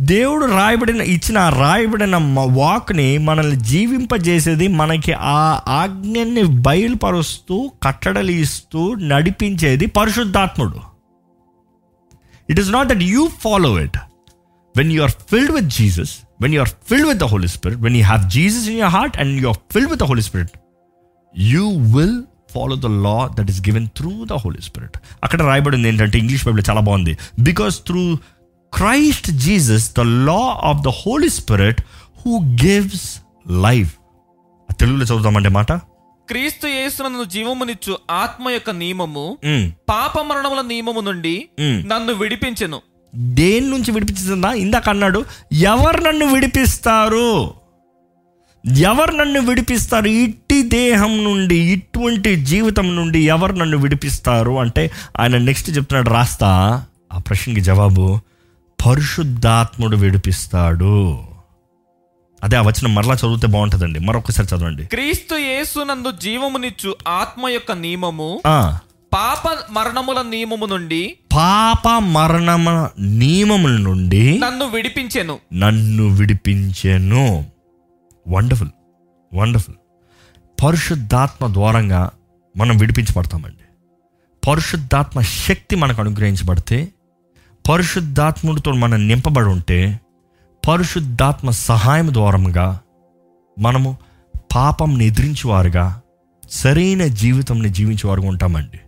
[0.00, 10.80] దేవుడు రాయబడిన ఇచ్చిన రాయబడిన వాక్ని మనల్ని జీవింపజేసేది మనకి ఆ ఆజ్ఞని బయలుపరుస్తూ కట్టడలు ఇస్తూ నడిపించేది పరిశుద్ధాత్ముడు.
[12.50, 13.96] It is not that you follow it
[14.76, 17.96] when you are filled with Jesus when you are filled with the Holy Spirit when
[17.96, 20.50] you have Jesus in your heart and you are filled with the Holy Spirit
[21.38, 21.64] you
[21.96, 22.22] will
[22.54, 26.64] follow the law that is given through the Holy Spirit అక్కడ రాయబడింది ఏంటంటే English Bible
[26.70, 27.18] చాలా బాగుంది.
[27.38, 28.04] Because through
[28.72, 31.82] Christ Jesus the law of the Holy Spirit
[32.20, 32.32] who
[32.64, 33.06] gives
[33.66, 33.92] life
[34.80, 35.72] తెలుగులో చదువుతామంటే మాట?
[36.28, 39.26] క్రీస్తు యేసునను జీవమునిచ్చు ఆత్మ యొక్క నియమము
[39.88, 41.36] పాప మరణముల నియమము నుండి.
[41.60, 42.80] నన్ను విడిపించెను.
[43.14, 47.30] దేని నుంచి విడిపించిందా ఇందాక అన్నాడు ఎవరు నన్ను విడిపిస్తారు?
[48.74, 50.06] ఎవరు నన్ను విడిపిస్తారు?
[50.06, 54.52] ఇట్టి దేహం నుండి ఇటువంటి జీవితం నుండి ఎవరు నన్ను విడిపిస్తారు?
[54.52, 54.90] అంటే
[55.20, 56.84] ఆయన నెక్స్ట్ చెప్తున్నాడు రాస్తా.
[57.12, 58.20] ఆ ప్రశ్నకి జవాబు
[58.86, 61.18] పరిశుద్ధాత్ముడు విడిపిస్తాడు.
[62.44, 63.98] అదే ఆ వచ్చిన మరలా చదివితే బాగుంటుందండి.
[63.98, 64.84] మరొకసారి చదవండి.
[64.84, 68.40] క్రీస్తు యేసునందు జీవమునిచ్చు ఆత్మ యొక్క నియమము
[69.14, 75.38] పాప మరణముల నియమము నుండి పాప మరణమ నియమముల నుండి నన్ను విడిపించెను.
[75.54, 77.55] నన్ను విడిపించెను.
[78.28, 78.70] వండర్ఫుల్
[79.34, 79.76] వండర్ఫుల్
[80.64, 82.10] పరిశుద్ధాత్మ ద్వారంగా
[82.56, 83.64] మనం విడిపించబడతామండి.
[84.50, 86.88] పరిశుద్ధాత్మ శక్తి మనకు అనుగ్రహించబడితే
[87.70, 90.00] పరిశుద్ధాత్ముడితో మనం నింపబడి ఉంటే
[90.68, 92.80] పరిశుద్ధాత్మ సహాయం ద్వారంగా
[93.58, 93.96] మనము
[94.56, 96.02] పాపంని ఎదిరించేవారుగా
[96.50, 98.80] సరైన జీవితంని జీవించేవారుగా ఉంటామండి.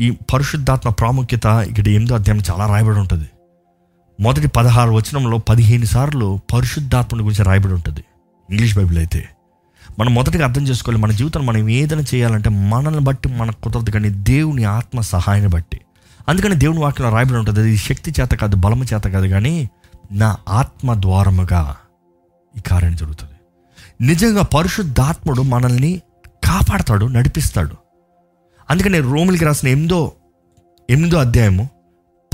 [0.00, 3.28] ఈ పరిశుద్ధాత్మ ప్రాముఖ్యత ఇక్కడ ఎనిమిదో అధ్యాయం చాలా రాయబడి ఉంటుంది.
[4.20, 8.04] మొదటి పదహారు వచనంలో పదిహేను సార్లు పరిశుద్ధాత్మని గురించి రాయబడి ఉంటుంది.
[8.50, 9.28] ఇంగ్లీష్ బైబిల్ అయితే.
[9.98, 14.64] మనం మొదటిగా అర్థం చేసుకోవాలి మన జీవితంలో మనం ఏదైనా చేయాలంటే మనల్ని బట్టి మనకు కుదరదు కానీ దేవుని
[14.64, 15.80] ఆత్మ సహాయాన్ని బట్టి.
[16.28, 19.70] అందుకని దేవుని వాక్యంలో రాయబడి ఉంటుంది అది శక్తి చేత కాదు బలము చేత కాదు కానీ
[20.12, 21.76] నా ఆత్మ ద్వారముగా
[22.58, 23.32] ఈ కార్యం జరుగుతుంది.
[24.00, 26.02] నిజంగా పరిశుద్ధాత్ముడు మనల్ని
[26.44, 27.76] కాపాడతాడు నడిపిస్తాడు.
[28.70, 30.12] అందుకని రోములకి రాసిన ఎనిమిదో
[30.90, 31.68] ఎనిమిదో అధ్యాయము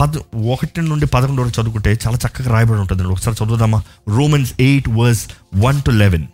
[0.01, 0.17] పద
[0.53, 3.03] ఒకటి నుండి పదకొండు వరకు చదువుకుంటే చాలా చక్కగా రాయబడి ఉంటుంది.
[3.05, 3.83] ఒకసారి చదువుదామా?
[4.09, 5.25] Romans eight verse
[5.57, 6.27] one to eleven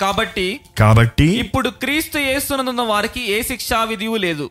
[0.00, 4.50] కాబట్టి కాబట్టి ఇప్పుడు క్రీస్తు యేసునందున్న వారికి ఏ శిక్షా విధియు లేదు.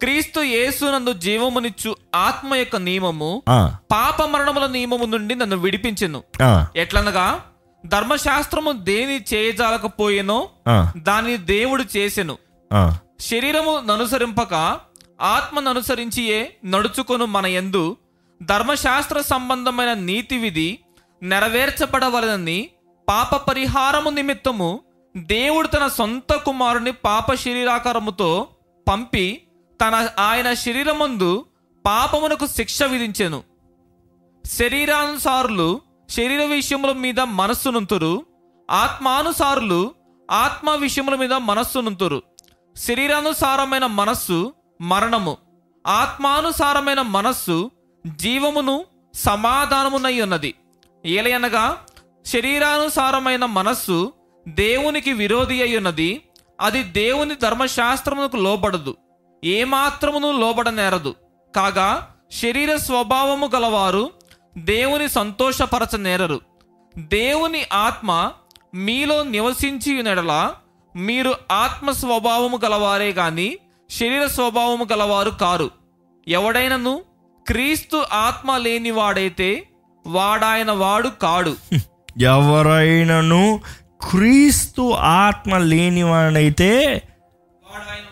[0.00, 3.42] క్రీస్తు యేసునందు జీవమునిచ్చు ఆత్మ యొక్క నియమము
[3.92, 6.22] పాప మరణముల నియమము నుండి నన్ను విడిపించెను.
[6.76, 7.26] ఎట్లనగా?
[7.86, 10.38] ధర్మశాస్త్రము దేని చేయజాలకపోయేనో
[10.96, 12.36] దానిని దేవుడు చేసెను.
[13.20, 14.54] శరీరము ననుసరింపక
[15.24, 17.96] ఆత్మను అనుసరించియే నడుచుకొను మన యందు
[18.42, 20.78] ధర్మశాస్త్ర సంబంధమైన నీతి విధి
[21.22, 22.70] నెరవేర్చబడవలనని
[23.08, 24.80] పాప పరిహారము నిమిత్తము
[25.16, 28.46] దేవుడు తన సొంత కుమారుని పాప శరీరాకారముతో
[28.88, 29.42] పంపి
[29.80, 31.46] తన ఆయన శరీరమందు
[31.86, 33.42] పాపమునకు శిక్ష విధించెను.
[34.46, 38.26] శరీరానుసారులు శరీర విషయముల మీద మనస్సునుంతురు.
[38.70, 39.94] ఆత్మానుసారులు
[40.30, 42.22] ఆత్మ విషయముల మీద మనస్సునుంతురు.
[42.76, 44.54] శరీరానుసారమైన మనస్సు
[44.84, 45.36] మరణము.
[45.86, 47.70] ఆత్మానుసారమైన మనస్సు
[48.06, 50.54] జీవమును సమాధానమునై ఉన్నది.
[51.06, 51.86] ఏలయనగా
[52.26, 54.12] శరీరానుసారమైన మనస్సు
[54.48, 56.22] దేవునికి విరోధి అయి ఉన్నది.
[56.60, 58.96] అది దేవుని ధర్మశాస్త్రమునకు లోబడదు.
[59.44, 61.14] ఏమాత్రమును లోబడనేరదు.
[61.56, 64.10] కాగా శరీర స్వభావము గలవారు
[64.58, 66.40] దేవుని సంతోషపరచనేరరు.
[66.98, 68.32] దేవుని ఆత్మ
[68.74, 70.54] మీలో నివసించి నెడల
[70.96, 73.56] మీరు ఆత్మ స్వభావము గలవారే కానీ
[73.90, 75.70] శరీర స్వభావము గలవారు కారు.
[76.28, 77.02] ఎవడైనను
[77.46, 79.68] క్రీస్తు ఆత్మ లేనివాడైతే
[80.06, 81.56] వాడాయన వాడు కాడు.
[82.20, 83.60] ఎవరైనను
[84.10, 87.02] క్రీస్తు ఆత్మ లేనివాడైతే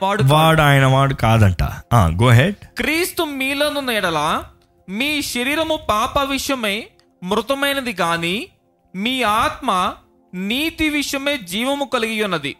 [0.02, 1.62] వాడు వాడు ఆయన వాడు కాదంట.
[1.94, 4.42] గో హెడ్ క్రీస్తు మీలోనున్న ఎడల
[4.88, 6.86] మీ శరీరము పాప విషయమై
[7.22, 8.46] మృతమైనది గాని
[8.94, 9.94] మీ ఆత్మ
[10.34, 12.56] నీతి విషయమై జీవము కలిగి ఉన్నది.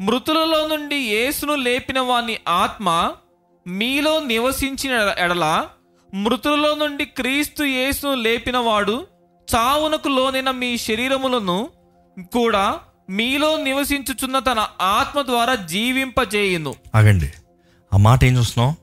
[0.00, 3.12] మృతులలో నుండి యేసును లేపిన వాని ఆత్మ
[3.66, 5.66] మీలో నివసించిన ఎడల
[6.14, 9.06] మృతులలో నుండి క్రీస్తు యేసును లేపిన వాడు
[9.54, 11.68] చావునకు లోనైన మీ శరీరములను
[12.20, 12.78] కూడా
[13.10, 16.74] మీలో నివసించుచున్న తన ఆత్మ ద్వారా జీవింపజేయును.
[16.94, 17.32] ఆగండి.
[17.94, 18.74] ఆ మాట ఏం చూస్తున్నాం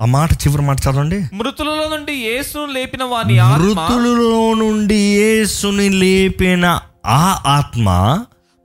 [0.00, 1.36] ఆ మాట చివరి మాట చదవండి.
[1.36, 7.88] మృతులలో నుండి యేసును లేపిన వాని మృతులలో నుండి యేసుని లేపిన ఆ ఆత్మ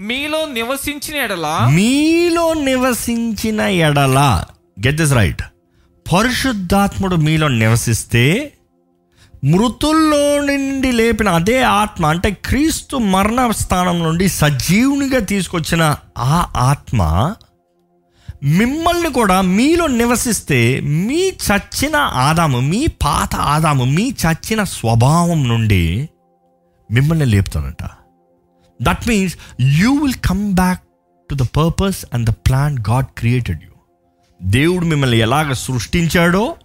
[0.01, 4.19] మీలో నివసించిన ఎడల మీలో నివసించిన ఎడల
[4.79, 5.43] గెట్ దిస్ రైట్
[6.05, 8.25] పరిశుద్ధాత్ముడు మీలో నివసిస్తే
[9.43, 15.83] మృతుల్లో నుండి లేపిన అదే ఆత్మ అంటే క్రీస్తు మరణ స్థానం నుండి సజీవునిగా తీసుకొచ్చిన
[16.31, 16.99] ఆ ఆత్మ
[18.53, 20.59] మిమ్మల్ని కూడా మీలో నివసిస్తే
[20.99, 25.83] మీ చచ్చిన ఆదాము మీ పాత ఆదాము మీ చచ్చిన స్వభావం నుండి
[26.89, 27.83] మిమ్మల్ని లేపుతానంట
[28.81, 30.81] that means you will come back
[31.29, 33.71] to the purpose and the plan God created you
[34.43, 36.55] దేవుడు మిమ్మల్ని ఎలాగ సృష్టించాడో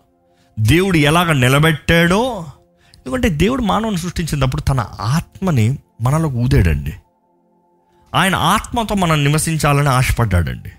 [0.60, 2.46] దేవుడు ఎలాగ నిలబెట్టాడో
[2.96, 6.92] ఎందుకంటే దేవుడు మానవుని సృష్టించినప్పుడు తన ఆత్మని మనలోకి ఊదాడండి.
[8.14, 10.72] ఆయన ఆత్మతో మనం నివసించాలని ఆశపడ్డాడండి.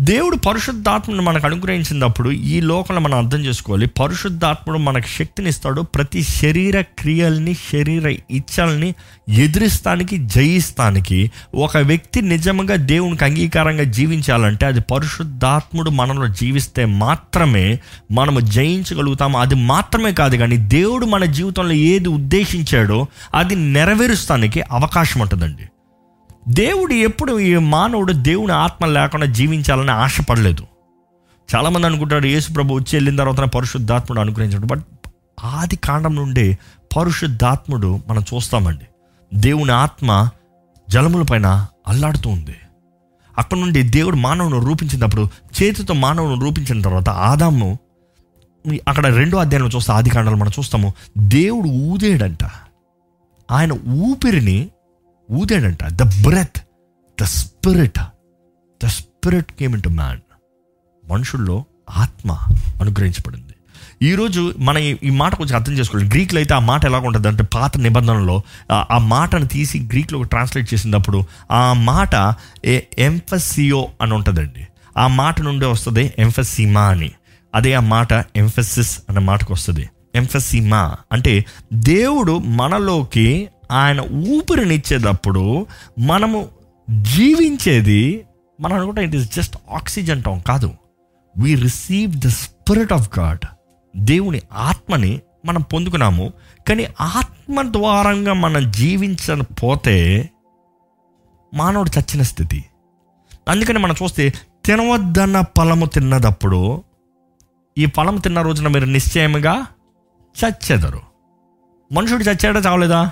[0.00, 3.86] దేవుడు పరిశుద్ధాత్మను మనకు అనుగ్రహించినప్పుడు ఈ లోకంలో మనం అర్థం చేసుకోవాలి.
[3.86, 5.80] పరిశుద్ధాత్ముడు మనకు శక్తిని ఇస్తాడు.
[5.80, 8.94] ప్రతి శరీర క్రియల్ని శరీర ఇచ్చల్ని
[9.28, 17.80] ఎదిరిస్తానికి జయిస్తానికి ఒక వ్యక్తి నిజంగా దేవునికి అంగీకారంగా జీవించాలంటే అది పరిశుద్ధాత్ముడు మనలో జీవిస్తే మాత్రమే
[18.10, 19.38] మనము జయించగలుగుతాము.
[19.38, 25.62] అది మాత్రమే కాదు కానీ దేవుడు మన జీవితంలో ఏది ఉద్దేశించాడో అది నెరవేరుస్తానికి అవకాశం ఉంటుందండి.
[26.48, 30.66] దేవుడు ఎప్పుడు ఈ మానవుడు దేవుని ఆత్మ లేకుండా జీవించాలని ఆశపడలేదు.
[31.54, 34.66] చాలామంది అనుకుంటారు యేసు ప్రభు వచ్చి వెళ్ళిన తర్వాత పరిశుద్ధాత్ముడు అనుగ్రహించాడు.
[34.66, 34.84] బట్
[35.44, 36.58] ఆది కాండం నుండి
[36.96, 38.84] పరిశుద్ధాత్ముడు మనం చూస్తామండి.
[39.34, 40.28] దేవుని ఆత్మ
[40.90, 42.56] జలముల పైన అల్లాడుతూ ఉంది.
[43.38, 45.28] అక్కడ నుండి దేవుడు మానవుని రూపించినప్పుడు
[45.62, 47.78] చేతితో మానవుని రూపించిన తర్వాత ఆదాము
[48.88, 52.44] అక్కడ రెండో అధ్యాయంలో చూస్తే ఆది కాండాలు మనం చూస్తాము దేవుడు ఊదేడంట.
[53.50, 54.70] ఆయన ఊపిరిని
[55.32, 55.84] ఊదాడంట.
[55.84, 56.56] The breath
[57.20, 58.00] the spirit
[58.84, 60.20] the spirit came into man
[61.10, 62.32] మనుషుల్లో ఆత్మ
[62.80, 63.54] అనుగ్రహించబడింది.
[64.02, 67.76] ఈరోజు మన ఈ- మాట కొంచెం అర్థం చేసుకోవాలి గ్రీక్లో అయితే ఆ మాట ఎలా ఉంటుంది అంటే పాత
[67.76, 74.66] నిబంధనలో ఆ- ఆ మాటను తీసి గ్రీక్లో ట్రాన్స్లేట్ చేసినప్పుడు ఆ మాట ఏ ఎంఫసియో అని ఉంటుందండి.
[74.96, 77.10] ఆ మాట నుండే వస్తుంది ఎంఫసిమా అని.
[77.54, 79.88] అదే ఆ మాట ఎంఫసిస్ అనే మాటకు వస్తుంది.
[80.14, 85.66] ఎంఫసిమా అంటే దేవుడు మనలోకి ఆయన ఊపిరినిచ్చేటప్పుడు
[85.98, 86.48] మనము
[87.02, 88.26] జీవించేది
[88.60, 90.74] మనం అనుకుంటాం it is just oxygen town కాదు.
[91.38, 93.46] We receive the spirit of God
[93.96, 96.32] దేవుని ఆత్మని మనం పొందుకున్నాము.
[96.68, 100.28] కానీ ఆత్మ ద్వారంగా మనం జీవించకపోతే
[101.54, 102.64] మానవుడు చచ్చిన స్థితి.
[103.48, 106.84] అందుకని మనం చూస్తే తినవద్దన్న ఫలము తిన్నదప్పుడు
[107.78, 109.66] ఈ ఫలం తిన్న రోజున మీరు నిశ్చయంగా
[110.44, 111.00] చచ్చెదరు.
[111.92, 112.60] మనుషుడు చచ్చాడా?
[112.60, 113.10] చావలేదా?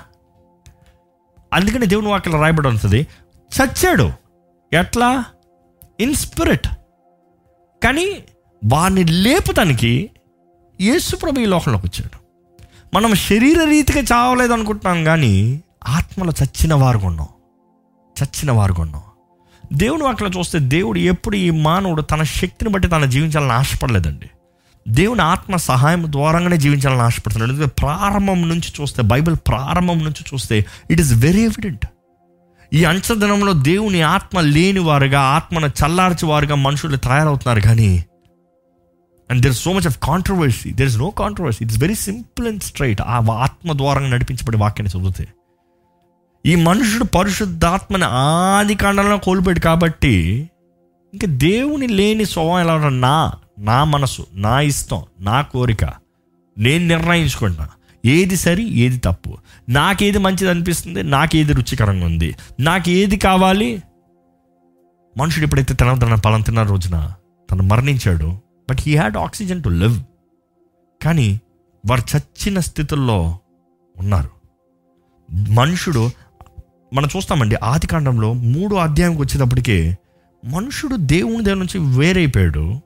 [1.53, 3.07] అందుకని దేవుని వాక్యం రాయబడి ఉంటుంది.
[3.31, 4.11] చచ్చాడు.
[4.73, 5.25] ఎట్లా?
[5.99, 6.67] ఇన్ స్పిరిట్
[7.83, 8.23] కానీ
[8.65, 10.09] వాడిని లేపుతానికి
[10.81, 12.23] యేసుప్రభు ఈ లోకంలోకి వచ్చాడు.
[12.95, 17.27] మనం శరీర రీతిగా చావలేదు అనుకుంటున్నాం కానీ ఆత్మలో చచ్చిన వారు కొన్నాం.
[18.23, 19.01] చచ్చిన వారు కొన్నాం.
[19.73, 24.29] దేవుని వాక్యం చూస్తే దేవుడు ఎప్పుడు ఈ మానవుడు తన శక్తిని బట్టి తన జీవించాలని ఆశపడలేదండి.
[24.87, 27.51] దేవుని ఆత్మ సహాయం ద్వారానే జీవించాలని ఆశపడుతున్నాడు.
[27.51, 31.85] ఎందుకంటే ప్రారంభం నుంచి చూస్తే బైబిల్ ప్రారంభం నుంచి చూస్తే ఇట్ ఈస్ వెరీ ఎవిడెంట్
[32.73, 38.05] ఈ అంచదనంలో దేవుని ఆత్మ లేని వారుగా ఆత్మను చల్లార్చి వారుగా మనుషులు తయారవుతున్నారు కానీ
[39.31, 43.01] and there so much of controversy there is no controversy it's very simple and straight
[43.01, 45.27] ఆ ఆత్మ ద్వారంగా నడిపించబడే వాక్యాన్ని చదివితే.
[46.45, 50.49] ఈ మనుషుడు పరిశుద్ధాత్మని ఆది కాండంలో కోల్పోయాడు కాబట్టి
[51.13, 55.85] ఇంకా దేవుని లేని స్వభావం ఎలా నా నా మనసు నా ఇష్టం నా కోరిక
[56.57, 57.69] నేను నిర్ణయించుకుంటున్నా.
[58.05, 59.37] ఏది సరి ఏది తప్పు.
[59.69, 62.35] నాకేది మంచిది అనిపిస్తుంది నాకేది రుచికరంగా ఉంది.
[62.59, 63.83] నాకు ఏది కావాలి?
[65.17, 67.13] మనుషుడు ఎప్పుడైతే తినదన్న ఫలం తిన్న రోజున
[67.51, 68.39] తను మరణించాడు
[68.69, 70.03] but he had oxygen to live.
[71.03, 71.41] కానీ
[71.89, 73.39] వారు చచ్చిన స్థితుల్లో
[73.99, 74.29] ఉన్నారు.
[75.51, 76.11] మనుషుడు
[76.93, 79.97] మనం చూస్తామండి ఆది కాండంలో మూడో అధ్యాయంకి వచ్చేటప్పటికే
[80.45, 82.81] మనుషుడు దేవుని దగ్గర నుంచి వేరైపోయాడు.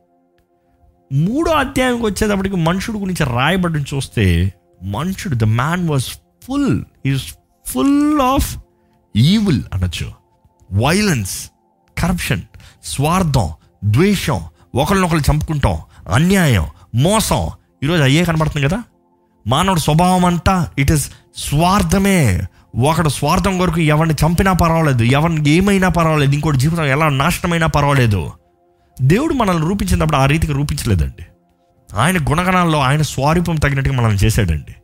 [1.14, 4.53] మూడో అధ్యాయంకి వచ్చేటప్పటికి మనుషుడు గురించి రాయబడి చూస్తే
[4.84, 6.03] మనుషుడు the man was
[6.47, 7.22] full is
[7.66, 8.58] full of
[9.16, 10.12] evil అనొచ్చు.
[10.74, 11.51] వైలెన్స్
[11.97, 12.41] కరప్షన్
[12.84, 13.49] స్వార్థం
[13.84, 14.41] ద్వేషం
[14.76, 15.78] ఒకరినొకరు చంపుకుంటాం
[16.12, 17.49] అన్యాయం మోసం.
[17.84, 18.84] ఈరోజు అయ్యే కనబడుతుంది కదా?
[19.47, 22.41] మానవుడు స్వభావం అంతా ఇట్ ఇస్ స్వార్థమే.
[22.76, 28.32] ఒకడు స్వార్థం కొరకు ఎవరిని చంపినా పర్వాలేదు ఎవరిని ఏమైనా పర్వాలేదు ఇంకోటి జీవితం ఎలా నాశనమైనా పర్వాలేదు.
[29.02, 31.26] దేవుడు మనల్ని రూపించినప్పుడు ఆ రీతికి రూపించలేదండి.
[31.95, 34.76] ఆయన గుణగణాల్లో ఆయన స్వారూపం తగినట్టుగా మనల్ని చేశాడండి.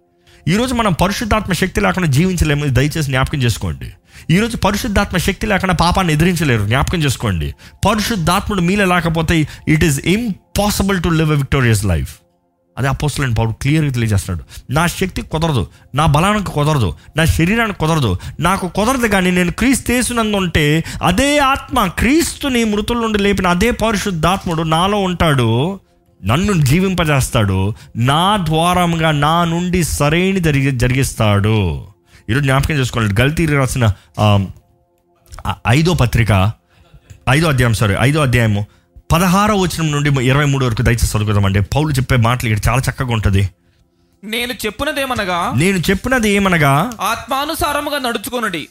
[0.51, 3.93] ఈరోజు మనం పరిశుద్ధాత్మ శక్తి లేకుండా జీవించలేము దయచేసి జ్ఞాపకం చేసుకోండి.
[4.29, 7.55] ఈరోజు పరిశుద్ధాత్మ శక్తి లేకుండా పాపాన్ని ఎదిరించలేరు జ్ఞాపకం చేసుకోండి.
[7.85, 12.15] పరిశుద్ధాత్ముడు మీలే లేకపోతే it is impossible to live a victorious life.
[12.77, 18.67] అదే అపోస్తులని పౌరుడు క్లియర్గా తెలియజేస్తున్నాడు నా శక్తి కుదరదు నా బలానికి కుదరదు నా శరీరానికి కుదరదు నాకు
[18.67, 25.79] కుదరదు కానీ నేను క్రీస్తేసునందు ఉంటే అదే ఆత్మ క్రీస్తుని మృతుల నుండి లేపిన అదే పరిశుద్ధాత్ముడు నాలో ఉంటాడు
[26.25, 31.81] నన్ను జీవింపజేస్తాడు నా ద్వారముగా నా నుండి సరైన జరిగి జరిగిస్తాడు.
[32.29, 33.93] ఈరోజు జ్ఞాపకం చేసుకోండి గల్తీ రాసిన
[35.67, 36.51] ఐదో పత్రిక
[37.29, 38.65] ఐదో అధ్యాయం సారీ ఐదో అధ్యాయము
[39.13, 41.59] పదహారో వచనం నుండి ఇరవై మూడు వరకు దయచేసి చదువుకుందామండి.
[41.73, 43.43] పౌలు చెప్పే మాటలు ఇక్కడ చాలా చక్కగా ఉంటుంది.
[44.23, 46.71] నేను చెప్పినదేమనగా నేను చెప్పినది ఏమనగా
[47.09, 48.61] ఆత్మానుసారముగా నడుచుకొనుడి.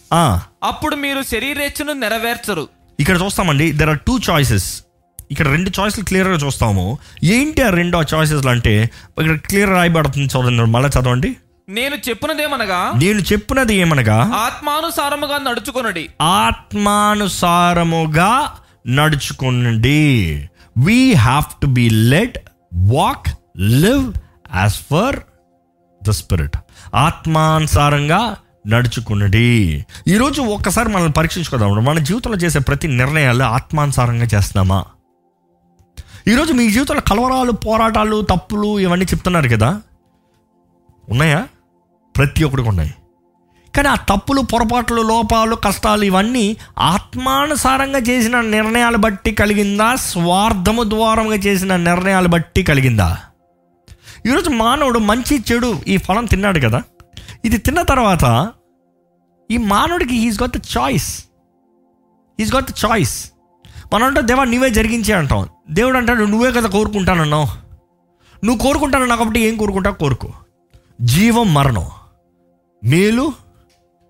[0.69, 2.65] అప్పుడు మీరు శరీరేచ్ఛను నెరవేర్చరు.
[3.01, 4.69] ఇక్కడ చూస్తామండి దెర్ ఆర్ టూ చాయిసెస్
[5.31, 6.87] ఇక్కడ రెండు చాయిస్లు క్లియర్గా చూస్తాము.
[7.37, 8.75] ఏంటి ఆ రెండో చాయిసెస్ అంటే
[9.21, 11.31] ఇక్కడ క్లియర్ రాయబడుతుంది చూడండి మళ్ళీ చదవండి.
[11.69, 16.05] నేను చెప్పినదేమనగా నేను చెప్పినది ఏమనగా ఆత్మానుసారముగా నడుచుకొనుడి.
[16.41, 18.31] ఆత్మానుసారముగా
[18.87, 22.39] నడుచుకోండి we have to be led
[22.75, 23.27] walk
[23.61, 24.13] live
[24.55, 25.21] as for
[26.05, 26.57] the spirit
[26.95, 31.85] ఆత్మానుసారంగా నడుచుకున్నది ఈరోజు ఒక్కసారి మనల్ని పరీక్షించుకోదాం.
[31.85, 34.85] మన జీవితంలో చేసే ప్రతి నిర్ణయాలు ఆత్మానుసారంగా చేస్తున్నామా?
[36.29, 39.83] ఈరోజు మీ జీవితంలో కలవరాలు పోరాటాలు తప్పులు ఇవన్నీ చెప్తున్నారు కదా?
[41.09, 41.49] ఉన్నాయా?
[42.17, 42.95] ప్రతి ఒక్కడికి ఉన్నాయి.
[43.77, 49.97] కానీ ఆ తప్పులు పొరపాట్లు లోపాలు కష్టాలు ఇవన్నీ ఆత్మానుసారంగా చేసిన నిర్ణయాలు బట్టి కలిగిందా?
[49.97, 53.19] స్వార్థము ద్వారంగా చేసిన నిర్ణయాలు బట్టి కలిగిందా?
[54.27, 56.83] ఈరోజు మానవుడు మంచి చెడు ఈ ఫలం తిన్నాడు కదా.
[57.45, 58.53] ఇది తిన్న తర్వాత
[59.51, 61.25] ఈ మానవుడికి he's got the choice
[62.41, 63.33] he's got the choice
[63.93, 65.49] మనం అంటే దేవా నీవే జరిగించే అంటాం.
[65.71, 67.47] దేవుడు అంటాడు నువ్వే కదా కోరుకుంటానన్నావు.
[68.45, 69.95] నువ్వు కోరుకుంటానన్నా కాబట్టి ఏం కోరుకుంటావు?
[69.95, 70.29] కోరుకో.
[71.01, 71.91] జీవం మరణం.
[72.85, 73.33] మేలు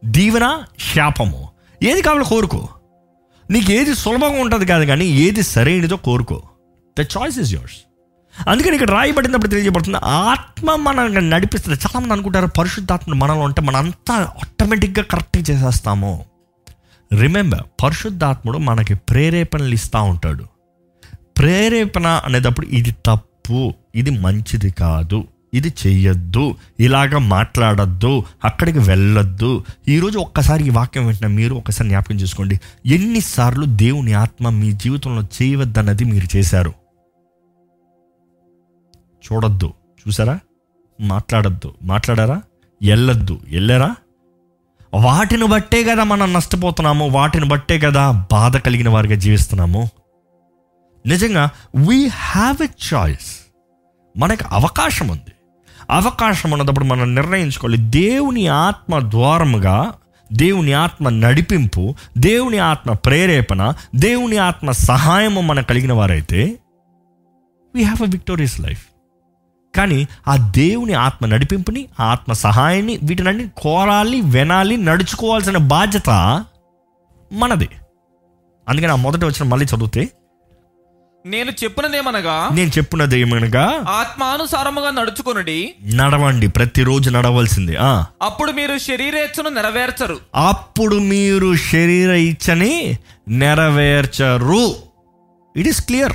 [0.05, 0.63] దీవెన
[0.95, 1.49] శాపము.
[1.83, 2.69] ఏది కావాలో కోరుకో.
[3.51, 6.43] నీకు ఏది సులభంగా ఉంటుంది కాదు కానీ ఏది సరైనదో కోరుకో.
[7.01, 7.77] ద చాయిస్ ఇస్ యోర్స్
[8.49, 11.79] అందుకని ఇక్కడ రాయబడినప్పుడు తెలియజేయబడుతుంది ఆత్మ మనల్ని నడిపిస్తుంది.
[11.79, 16.25] చాలామంది అనుకుంటారు పరిశుద్ధాత్మ మనలో ఉంటే మనం అంతా ఆటోమేటిక్గా కరెక్ట్గా చేసేస్తాము.
[17.21, 20.45] రిమెంబర్ పరిశుద్ధాత్ముడు మనకి ప్రేరేపణలు ఇస్తూ ఉంటాడు.
[21.39, 25.25] ప్రేరేపణ అనేటప్పుడు ఇది తప్పు ఇది మంచిది కాదు.
[25.55, 29.65] ఇది చెయ్యొద్దు ఇలాగ మాట్లాడద్దు అక్కడికి వెళ్ళొద్దు.
[29.89, 32.61] ఈరోజు ఒక్కసారి ఈ వాక్యం వెంటనే మీరు ఒకసారి జ్ఞాపకం చేసుకోండి.
[32.87, 36.73] ఎన్నిసార్లు దేవుని ఆత్మ మీ జీవితంలో చేయవద్దన్నది మీరు చేశారు?
[39.25, 39.73] చూడొద్దు.
[40.03, 40.39] చూసారా?
[41.01, 41.75] మాట్లాడొద్దు.
[41.83, 42.43] మాట్లాడారా?
[42.83, 43.91] వెళ్ళొద్దు వెళ్ళారా
[44.95, 49.89] వాటిని బట్టే కదా మనం నష్టపోతున్నాము వాటిని బట్టే కదా బాధ కలిగిన వారిగా జీవిస్తున్నాము.
[51.07, 53.31] నిజంగా వీ హ్యావ్ ఎ చాయిస్
[54.17, 55.33] మనకు అవకాశం ఉంది.
[55.91, 57.79] అవకాశం ఉన్నప్పుడు మనం నిర్ణయించుకోవాలి.
[57.79, 59.93] దేవుని ఆత్మ ద్వారముగా
[60.33, 66.59] దేవుని ఆత్మ నడిపింపు దేవుని ఆత్మ ప్రేరేపణ దేవుని ఆత్మ సహాయము మనకు కలిగిన వారైతే
[67.75, 68.83] we have a victorious life
[69.77, 76.11] కానీ ఆ దేవుని ఆత్మ నడిపింపుని ఆ ఆత్మ సహాయాన్ని వీటినన్ని కోరాలి వినాలి నడుచుకోవాల్సిన బాధ్యత
[77.33, 77.69] మనది.
[78.69, 80.09] అందుకని ఆ మొదట వచ్చిన మళ్ళీ చదివితే
[81.27, 85.75] నేను చెప్పినదేమనగా నేను చెప్పినది ఏమనగా ఆత్మానుసారముగా నడుచుకొనుడి.
[85.95, 88.05] నడవండి ప్రతిరోజు నడవలసింది ఆ.
[88.23, 90.19] అప్పుడు మీరు శరీరేచ్ఛను నెరవేర్చరు.
[90.35, 92.99] అప్పుడు మీరు శరీర ఇచ్చని
[93.29, 94.77] నెరవేర్చరు.
[95.57, 96.13] ఇట్ ఈస్ క్లియర్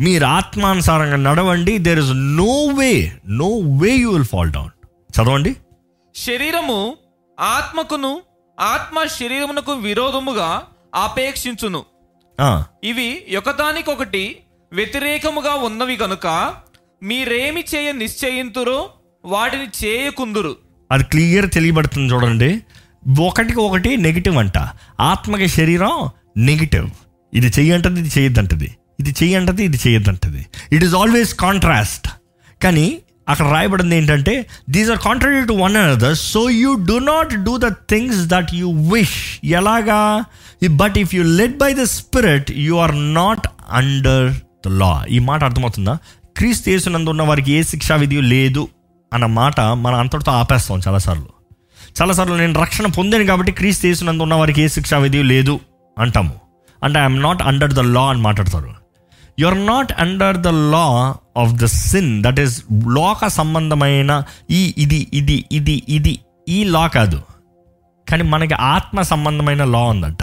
[0.00, 3.48] మీరు ఆత్మానుసారంగా నడవండి there is no way no
[3.78, 4.70] way you will fall down
[5.16, 5.56] చదవండి.
[6.16, 6.96] శరీరము
[7.40, 8.22] ఆత్మకును
[8.60, 10.62] ఆత్మ శరీరమునకు విరోధముగా
[10.94, 11.91] ఆపేక్షించును.
[12.84, 14.36] ఇవి ఒకదానికొకటి
[14.72, 16.54] వ్యతిరేకముగా ఉన్నవి కనుక
[17.02, 18.90] మీరేమి చేయ నిశ్చయింతురో?
[19.24, 20.56] వాటిని చేయకుందురు.
[20.92, 22.60] అది క్లియర్ తెలియబడుతుంది చూడండి.
[23.20, 24.58] ఒకటికి ఒకటి నెగిటివ్ అంట.
[25.00, 26.90] ఆత్మకి శరీరం నెగిటివ్.
[27.34, 32.08] ఇది చెయ్యంటది ఇది చేయొద్దంటది ఇది చెయ్యంటది ఇది చేయొద్దంటది ఇట్ ఈస్ ఆల్వేస్ కాంట్రాస్ట్
[32.62, 32.98] కానీ
[33.28, 37.68] అక్కడ రాయబడింది ఏంటంటే these are contrary to one another so you do not do the
[37.90, 40.24] things that you wish ఎలాగా?
[40.70, 44.32] But if you led by the spirit you are not under
[44.66, 45.98] the law ఈ మాట అర్థమవుతుందా?
[46.36, 48.68] క్రీస్తు యేసునందు ఉన్న వారికి ఏ శిక్షా విధి లేదు
[49.14, 51.28] అన్న మాట మనం అంతటితో ఆపేస్తాం చాలాసార్లు.
[52.02, 55.60] చాలాసార్లు నేను రక్షణ పొందాను కాబట్టి క్రీస్తు యేసునందు ఉన్న వారికి ఏ శిక్షా విధి లేదు
[55.98, 56.34] అంటాము.
[56.84, 58.81] అంటే I'm not under the law అని మాట్లాడతారు.
[59.38, 60.86] You are not under the law
[61.36, 62.56] of the sin that is
[62.88, 66.14] లోక సంబంధమైన ఈ ఇది ఇది ఇది ఇది
[66.48, 67.20] ఈ లా కాదు.
[68.10, 70.22] కానీ మనకి ఆత్మ సంబంధమైన లా ఉందంట.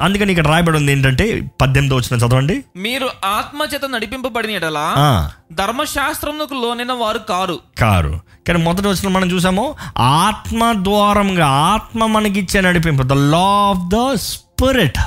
[0.00, 1.24] అందుకని ఇక్కడ రాయబడి ఉంది ఏంటంటే
[1.62, 2.64] పద్దెనిమిది వచ్చిన చదవండి.
[2.76, 7.60] మీరు ఆత్మ చేత నడిపింపబడిన ఎడలా ఆ, ధర్మశాస్త్రమునకు లోనైన వారు కారు.
[7.78, 8.20] కారు.
[8.48, 9.64] కానీ మొదటి వచ్చిన మనం చూసాము
[9.98, 15.00] ఆత్మ ద్వారంగా ఆత్మ మనకిచ్చే నడిపింపు the law of the spirit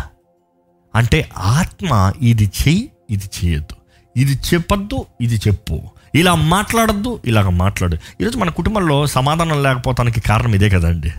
[0.96, 1.92] అంటే ఆత్మ
[2.22, 3.76] ఇది చెయ్యి ఇది చేయొద్దు.
[4.18, 5.82] ఇది చెప్పొద్దు ఇది చెప్పు.
[6.16, 7.98] ఇలా మాట్లాడద్దు ఇలాగ మాట్లాడు.
[8.22, 11.12] ఈరోజు మన కుటుంబంలో సమాధానం లేకపోవటానికి కారణం ఇదే కదండి.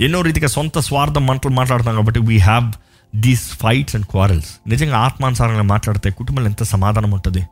[0.00, 2.72] ఎన్నో రీతిగా సొంత స్వార్థం మంటలు మాట్లాడుతాం కాబట్టి we have
[3.16, 7.42] these fights and quarrels నిజంగా ఆత్మానుసారంగా మాట్లాడితే కుటుంబంలో ఎంత సమాధానం ఉంటుంది?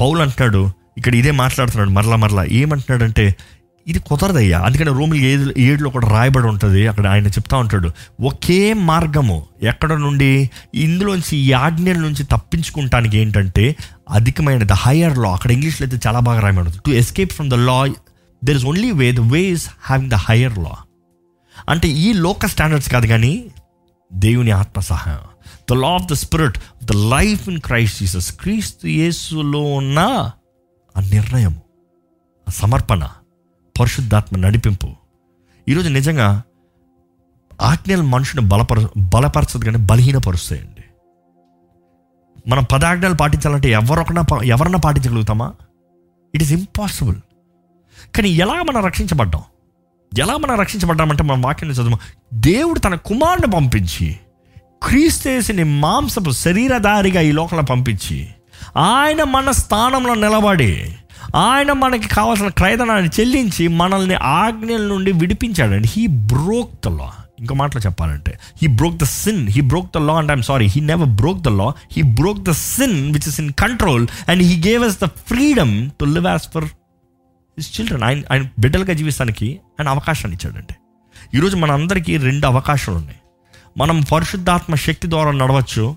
[0.00, 2.44] పౌలు అంటున్నాడు ఇక్కడ ఇదే మాట్లాడుతున్నాడు మరలా మరలా.
[2.44, 3.36] ఏమంటున్నాడంటే
[3.86, 4.60] ఇది కుదరదయ్యా.
[4.60, 6.88] అందుకని రూములు ఏడు ఏడులో కూడా రాయబడి ఉంటుంది.
[6.88, 7.90] అక్కడ ఆయన చెప్తా ఉంటాడు.
[8.20, 10.50] ఒకే మార్గము ఎక్కడ నుండి?
[10.74, 13.76] ఇందులోంచి ఈ ఆజ్ఞల నుంచి తప్పించుకుంటానికి ఏంటంటే
[14.10, 17.86] అధికమైన ద హయ్యర్ లా అక్కడ ఇంగ్లీష్లో అయితే చాలా బాగా రాయబడుతుంది to escape from the law
[18.44, 20.74] there is only way the way is having the higher law
[21.68, 23.44] అంటే ఈ లోక స్టాండర్డ్స్ కాదు కానీ
[24.12, 25.24] దేవుని ఆత్మ సహాయం
[25.70, 29.98] the law of the spirit the life in Christ Jesus క్రీస్తు యేసులో ఉన్న
[30.96, 31.56] ఆ నిర్ణయం
[32.50, 33.08] సమర్పణ.
[33.80, 34.88] పరిశుద్ధాత్మ నడిపింపు.
[35.68, 36.42] ఈరోజు నిజంగా
[37.62, 40.84] ఆజ్ఞలు మనుషుని బలపర బలపరచదు కానీ బలహీనపరుస్తాయండి.
[42.50, 45.52] మనం పదాజ్ఞలు పాటించాలంటే ఎవరొకనా ఎవరన్నా పాటించగలుగుతామా?
[46.34, 47.16] ఇట్ ఈస్ ఇంపాసిబుల్
[48.16, 49.42] కానీ ఎలా మనం రక్షించబడ్డాం?
[50.18, 51.98] ఎలా మనం రక్షించబడ్డామంటే మనం వాక్యాన్ని చదువు
[52.34, 54.16] దేవుడు తన కుమారుని పంపించి
[54.82, 58.28] క్రీస్తేసిని మాంసపు శరీరధారిగా ఈ లోకంలో పంపించి
[58.76, 60.96] ఆయన మన స్థానంలో నిలబడి
[61.36, 65.88] ఆయన మనకి కావాల్సిన క్రయదనాన్ని చెల్లించి మనల్ని ఆజ్ఞల నుండి విడిపించాడండి.
[65.88, 70.14] హీ బ్రోక్ ద లా ఇంకో మాటలో చెప్పాలంటే he broke the sin he broke the law
[70.18, 73.52] and I'm sorry he never broke the law he broke the sin which is in
[73.52, 76.64] control and he gave us the freedom to live as for
[77.58, 80.74] his children ఆయన ఆయన బిడ్డలుగా జీవిస్తానికి ఆయన అవకాశాన్ని ఇచ్చాడండి
[81.36, 83.20] ఈరోజు మన అందరికీ రెండు అవకాశాలు ఉన్నాయి.
[83.78, 85.96] మనం పరిశుద్ధాత్మ శక్తి ద్వారా నడవచ్చు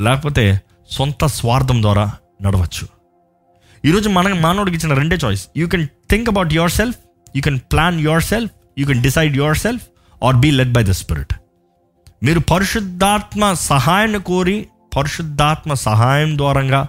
[0.00, 0.60] లేకపోతే
[0.90, 2.12] సొంత స్వార్థం ద్వారా
[2.42, 2.93] నడవచ్చు.
[3.84, 6.96] ఈరోజు మన మానవుడికి ఇచ్చిన రెండే choice you can think about yourself
[7.36, 9.82] you can plan yourself you can decide yourself
[10.24, 11.34] or be led by the spirit
[12.22, 14.66] మీరు పరిశుద్ధాత్మ సహాయాన్ని కోరి
[14.96, 16.86] పరిశుద్ధాత్మ సహాయం ద్వారంగా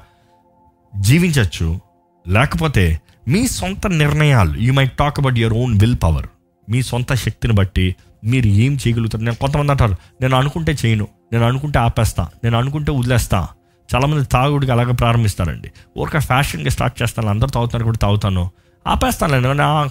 [1.00, 1.80] జీవించవచ్చు
[2.28, 6.28] లేకపోతే మీ సొంత నిర్ణయాలు you my talk about your own will power
[6.70, 9.24] మీ సొంత శక్తిని బట్టి మీరు ఏం చేయగలుగుతారు?
[9.24, 13.48] నేను కొంతమంది అంటారు నేను అనుకుంటే చేయను నేను అనుకుంటే ఆపేస్తా నేను అనుకుంటే వదిలేస్తా.
[13.96, 15.72] చాలామంది తాగుడికి అలాగే ప్రారంభిస్తారండి.
[15.98, 18.52] ఊరికే ఫ్యాషన్గా స్టార్ట్ చేస్తాను అందరూ తాగుతాను కూడా తాగుతాను.
[18.88, 19.42] ఆపేస్తాను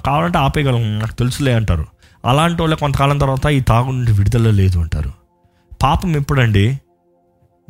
[0.03, 1.87] కావాలంటే ఆపేయగలం నాకు తెలుసులే అంటారు.
[2.25, 5.13] అలాంటి వాళ్ళే కొంతకాలం తర్వాత ఈ తాగు నుండి విడుదల లేదు అంటారు.
[5.83, 6.81] పాపం ఎప్పుడండి?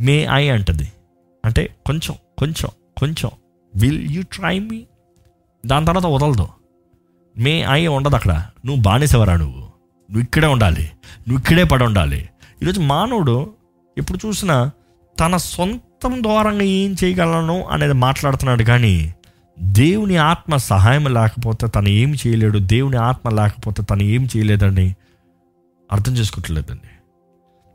[0.01, 0.93] మే ఐ అంటది.
[1.45, 3.31] అంటే కొంచెం కొంచెం కొంచెం.
[3.77, 4.85] విల్ యూ ట్రై మీ
[5.67, 6.49] దాని తర్వాత వదలదు.
[7.39, 8.43] మే ఐ ఉండదు అక్కడ.
[8.67, 9.61] నువ్వు బానిసవరా నువ్వు?
[9.61, 10.91] నువ్వు ఇక్కడే ఉండాలి.
[11.29, 12.29] నువ్వు ఇక్కడే పడి ఉండాలి.
[12.63, 13.55] ఈరోజు మానవుడు
[13.99, 14.71] ఎప్పుడు చూసినా
[15.21, 18.63] తన సొంత ద్వారంగా ఏం చేయగలను అనేది మాట్లాడుతున్నాడు.
[18.63, 19.15] కానీ
[19.61, 22.59] దేవుని ఆత్మ సహాయం లేకపోతే తను ఏం చేయలేడు.
[22.59, 24.95] దేవుని ఆత్మ లేకపోతే తను ఏం చేయలేదని
[25.93, 26.91] అర్థం చేసుకోవట్లేదండి.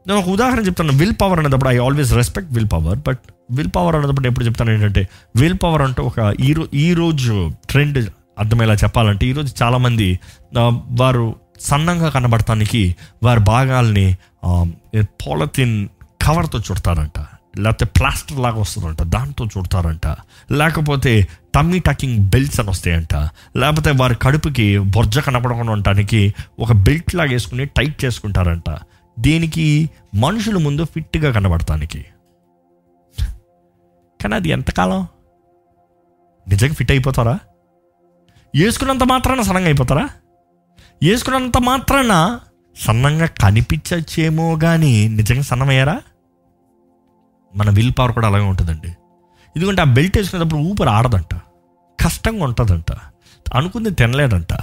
[0.08, 0.94] నేను ఒక ఉదాహరణ చెప్తాను.
[0.94, 3.20] విల్ పవర్ అనేటప్పుడు I always respect will power but
[3.52, 8.10] will power అనేటప్పుడు ఎప్పుడు చెప్తాను ఏంటంటే విల్ పవర్ అంటే ఒక ఈరో ఈరోజు ఈ రోజు ట్రెండ్
[8.40, 10.20] అర్థమయ్యేలా చెప్పాలంటే ఈరోజు చాలామంది
[10.92, 14.18] వారు సన్నంగా కనబడటానికి వారి భాగాల్ని
[15.04, 15.88] పాలథిన్
[16.28, 17.20] కవర్తో చుడతారంట.
[17.58, 20.08] లేకపోతే ప్లాస్టర్ లాగా వస్తుందంట దాంతో చూడతారంట.
[20.52, 23.16] లేకపోతే టమ్మీ టకింగ్ బెల్ట్స్ అని వస్తాయంట.
[23.58, 28.78] లేకపోతే వారి కడుపుకి బొర్జ కనపడకుండా ఉండటానికి ఒక బెల్ట్ లాగా వేసుకుని టైట్ చేసుకుంటారంట.
[29.20, 32.06] దీనికి మనుషుల ముందు ఫిట్గా కనబడటానికి.
[34.22, 35.08] కానీ అది ఎంతకాలం?
[36.48, 37.40] నిజంగా ఫిట్ అయిపోతారా?
[38.56, 40.10] వేసుకున్నంత మాత్రాన సన్నంగా అయిపోతారా?
[41.04, 42.40] వేసుకున్నంత మాత్రాన
[42.78, 46.02] సన్నంగా కనిపించచ్చేమో కానీ నిజంగా సన్నమయ్యారా?
[47.56, 48.88] మన విల్ పవర్ కూడా అలాగే ఉంటుందండి.
[49.56, 51.36] ఎందుకంటే ఆ బెల్ట్ వేసుకునేటప్పుడు ఊపిరి ఆడదంట.
[52.00, 52.92] కష్టంగా ఉంటుందంట.
[53.54, 54.54] అనుకుంది తినలేడంట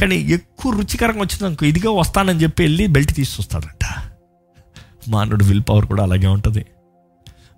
[0.00, 4.12] కానీ ఎక్కువ రుచికరంగా వచ్చిందనుకో ఇదిగా వస్తానని చెప్పి వెళ్ళి బెల్ట్ తీసుకొస్తాడంట.
[5.08, 6.66] మానవుడు విల్ పవర్ కూడా అలాగే ఉంటుంది.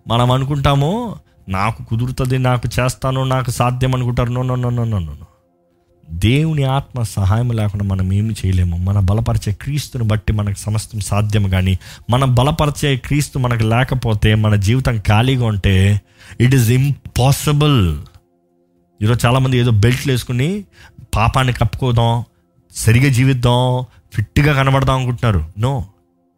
[0.09, 1.17] మనం అనుకుంటాము
[1.49, 4.31] నాకు కుదురుతుంది నాకు చేస్తాను నాకు సాధ్యం అనుకుంటారు.
[4.31, 5.15] No no no no no no
[6.11, 8.77] దేవుని ఆత్మ సహాయం లేకుండా మనం ఏమి చేయలేము.
[8.77, 11.79] మన బలపరిచే క్రీస్తుని బట్టి మనకు సమస్తం సాధ్యం కానీ
[12.11, 16.01] మనం బలపరిచే క్రీస్తు మనకు లేకపోతే మన జీవితం ఖాళీగా ఉంటే
[16.41, 17.99] ఇట్ ఈస్ ఇంపాసిబుల్
[19.03, 20.65] ఈరోజు చాలామంది ఏదో బెల్ట్లు వేసుకుని
[21.17, 22.25] పాపాన్ని కప్పుకోదాం
[22.73, 25.47] సరిగా జీవిద్దాం ఫిట్గా కనబడదాం అనుకుంటున్నారు.
[25.59, 25.87] No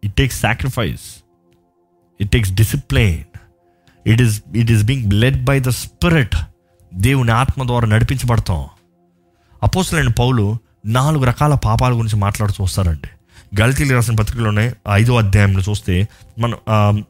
[0.04, 1.22] it takes sacrifice
[2.20, 3.24] it takes discipline
[4.06, 6.36] it is it is being led by the spirit
[6.94, 8.66] దేవుని ఆత్మ ద్వారా నడిపించబడతాం.
[9.62, 10.56] అపోసలైన పౌలు
[10.86, 13.08] నాలుగు రకాల పాపాల గురించి మాట్లాడుతూ వస్తారండి
[13.60, 16.08] గల్తీలు రాసిన పత్రికలోనే ఐదో అధ్యాయంలో చూస్తే
[16.38, 16.58] మనం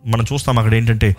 [0.07, 1.17] మనం చూస్తాం అక్కడ ఏంటంటే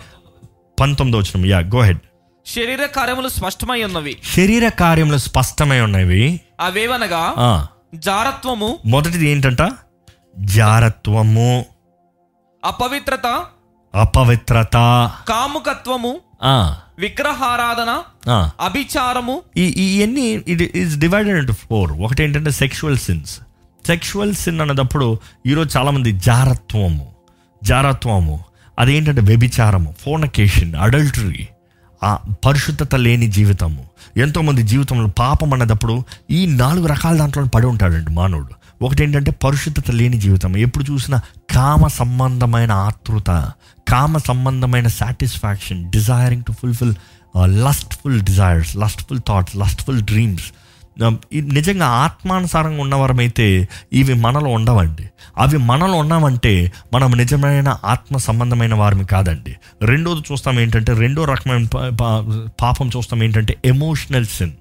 [0.80, 1.98] పంతొమ్మిదో వచ్చిన యా గో హెడ్.
[2.46, 4.16] శరీర కార్యములు స్పష్టమై ఉన్నవి.
[4.36, 6.40] శరీర కార్యములు స్పష్టమై ఉన్నవి.
[6.60, 7.68] అవేవనగా?
[7.94, 8.78] జారత్వము.
[8.86, 9.72] మొదటిది ఏంటంట?
[10.40, 11.64] జారత్వము.
[12.64, 13.44] అపవిత్రత.
[13.94, 14.72] అపవిత్రత.
[15.28, 16.20] కాముకత్వము
[16.98, 17.98] విగ్రహారాధన.
[18.64, 19.42] అభిచారము.
[19.56, 23.40] ఈ ఇవన్నీ it is divided into four ఒకటి ఏంటంటే సెక్షువల్ సిన్స్
[23.86, 27.14] సెక్షువల్ సిన్ అన్నదప్పుడు ఈరోజు చాలామంది జారత్వము.
[27.64, 28.44] జారత్వము.
[28.78, 31.48] అదేంటంటే వ్యభిచారము ఫోనకేషన్ అడల్టరీ
[32.04, 33.84] ఆ పరిశుద్ధత లేని జీవితము.
[34.16, 38.61] ఎంతోమంది జీవితంలో పాపం అన్నదప్పుడు ఈ నాలుగు రకాల దాంట్లో పడి ఉంటాడండి మానవుడు.
[38.82, 40.56] ఒకటి ఏంటంటే పరిశుద్ధత లేని జీవితం.
[40.56, 41.20] ఎప్పుడు చూసినా
[41.50, 43.52] కామ సంబంధమైన ఆతృత
[43.88, 46.94] కామ సంబంధమైన satisfaction desiring to fulfil
[47.44, 50.44] lustful desires lustful thoughts lustful dreams
[51.34, 55.10] నిజంగా ఆత్మానుసారంగా ఉన్నవారమైతే ఇవి మనలో ఉండవండి.
[55.38, 59.56] అవి మనలో ఉన్నామంటే మనం నిజమైన ఆత్మ సంబంధమైన వారిని కాదండి.
[59.82, 64.52] రెండోది చూస్తాం ఏంటంటే రెండో రకమైన పా- పా- పాపం చూస్తాం ఏంటంటే ఎమోషనల్ సిన్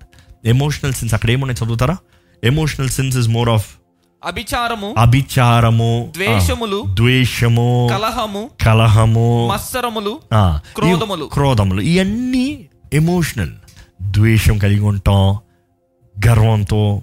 [0.45, 1.97] ఎమోషనల్ సిన్స్ అక్కడ ఏమన్నా చదువుతారా?
[2.43, 3.65] Emotional sins is more of
[4.24, 10.19] అభిచారము అభిచారము ద్వేషములు, ద్వేషము కలహము కలహము మత్సరములు
[10.78, 11.26] క్రోధములు.
[11.26, 12.45] క్రోధములు ఇవన్నీ
[12.93, 13.53] ఎమోషనల్
[14.11, 15.24] ద్వేషం కలిగి ఉంటాం
[16.15, 17.01] గర్వంతో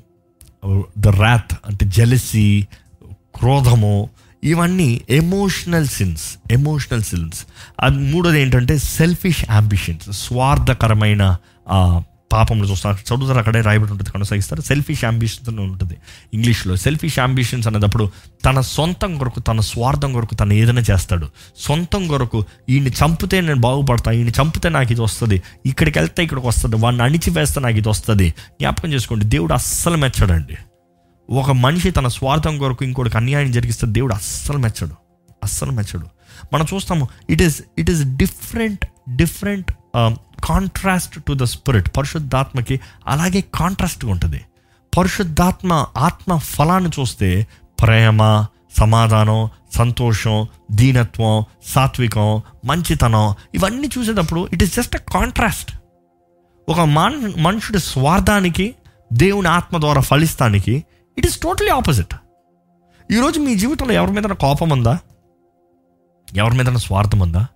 [0.99, 2.47] ద ర్యాత్ అంటే జెలసీ
[3.37, 3.95] క్రోధము
[4.45, 7.41] ఇవన్నీ ఎమోషనల్ సిన్స్ ఎమోషనల్ సిన్స్
[7.81, 11.23] అది మూడోది ఏంటంటే సెల్ఫిష్ అంబిషన్స్ స్వార్థకరమైన
[12.33, 14.61] పాపంలో చూస్తారు చదువుతారు అక్కడే రాయబడి ఉంటుంది కొనసాగిస్తారు.
[14.61, 15.97] సెల్ఫిష్ అంబిషన్స్ అని ఉంటుంది.
[16.35, 18.11] ఇంగ్లీష్లో సెల్ఫిష్ అంబిషన్స్ అనేటప్పుడు
[18.45, 21.29] తన సొంతం కొరకు తన స్వార్థం కొరకు తను ఏదైనా చేస్తాడు.
[21.59, 25.43] సొంతం కొరకు ఈయన్ని చంపితే నేను బాగుపడతా ఈయన చంపితే నాకు ఇది వస్తుంది.
[25.67, 26.77] ఇక్కడికి వెళ్తే ఇక్కడికి వస్తుంది.
[26.77, 28.31] వాడిని అణిచివేస్తే నాకు ఇది వస్తుంది.
[28.31, 30.57] జ్ఞాపకం చేసుకోండి దేవుడు అస్సలు మెచ్చడండి.
[31.31, 34.95] ఒక మనిషి తన స్వార్థం కొరకు ఇంకోటికి అన్యాయం జరిగిస్తే దేవుడు అస్సలు మెచ్చడు.
[35.45, 36.07] అస్సలు మెచ్చడు.
[36.55, 39.73] మనం చూస్తాము it is it is different different
[40.45, 44.45] contrast to the spirit పరిశుద్ధాత్మకి అలాగే కాంట్రాస్ట్గా ఉంటుంది.
[44.99, 47.47] పరిశుద్ధాత్మ ఆత్మ ఫలాన్ని చూస్తే
[47.83, 48.47] ప్రేమ
[48.79, 55.73] సమాధానం సంతోషం దీనత్వం సాత్వికం మంచితనం ఇవన్నీ చూసేటప్పుడు it is just a contrast
[56.69, 58.75] ఒక మాన్ మనుషుడి స్వార్థానికి
[59.13, 60.85] దేవుని ఆత్మ ద్వారా ఫలిస్తానికి
[61.19, 62.15] ఇట్ ఈస్ టోటలీ ఆపోజిట్
[63.13, 64.99] ఈరోజు మీ జీవితంలో ఎవరి మీద కోపం ఉందా?
[66.35, 67.47] ఎవరి మీద స్వార్థం ఉందా?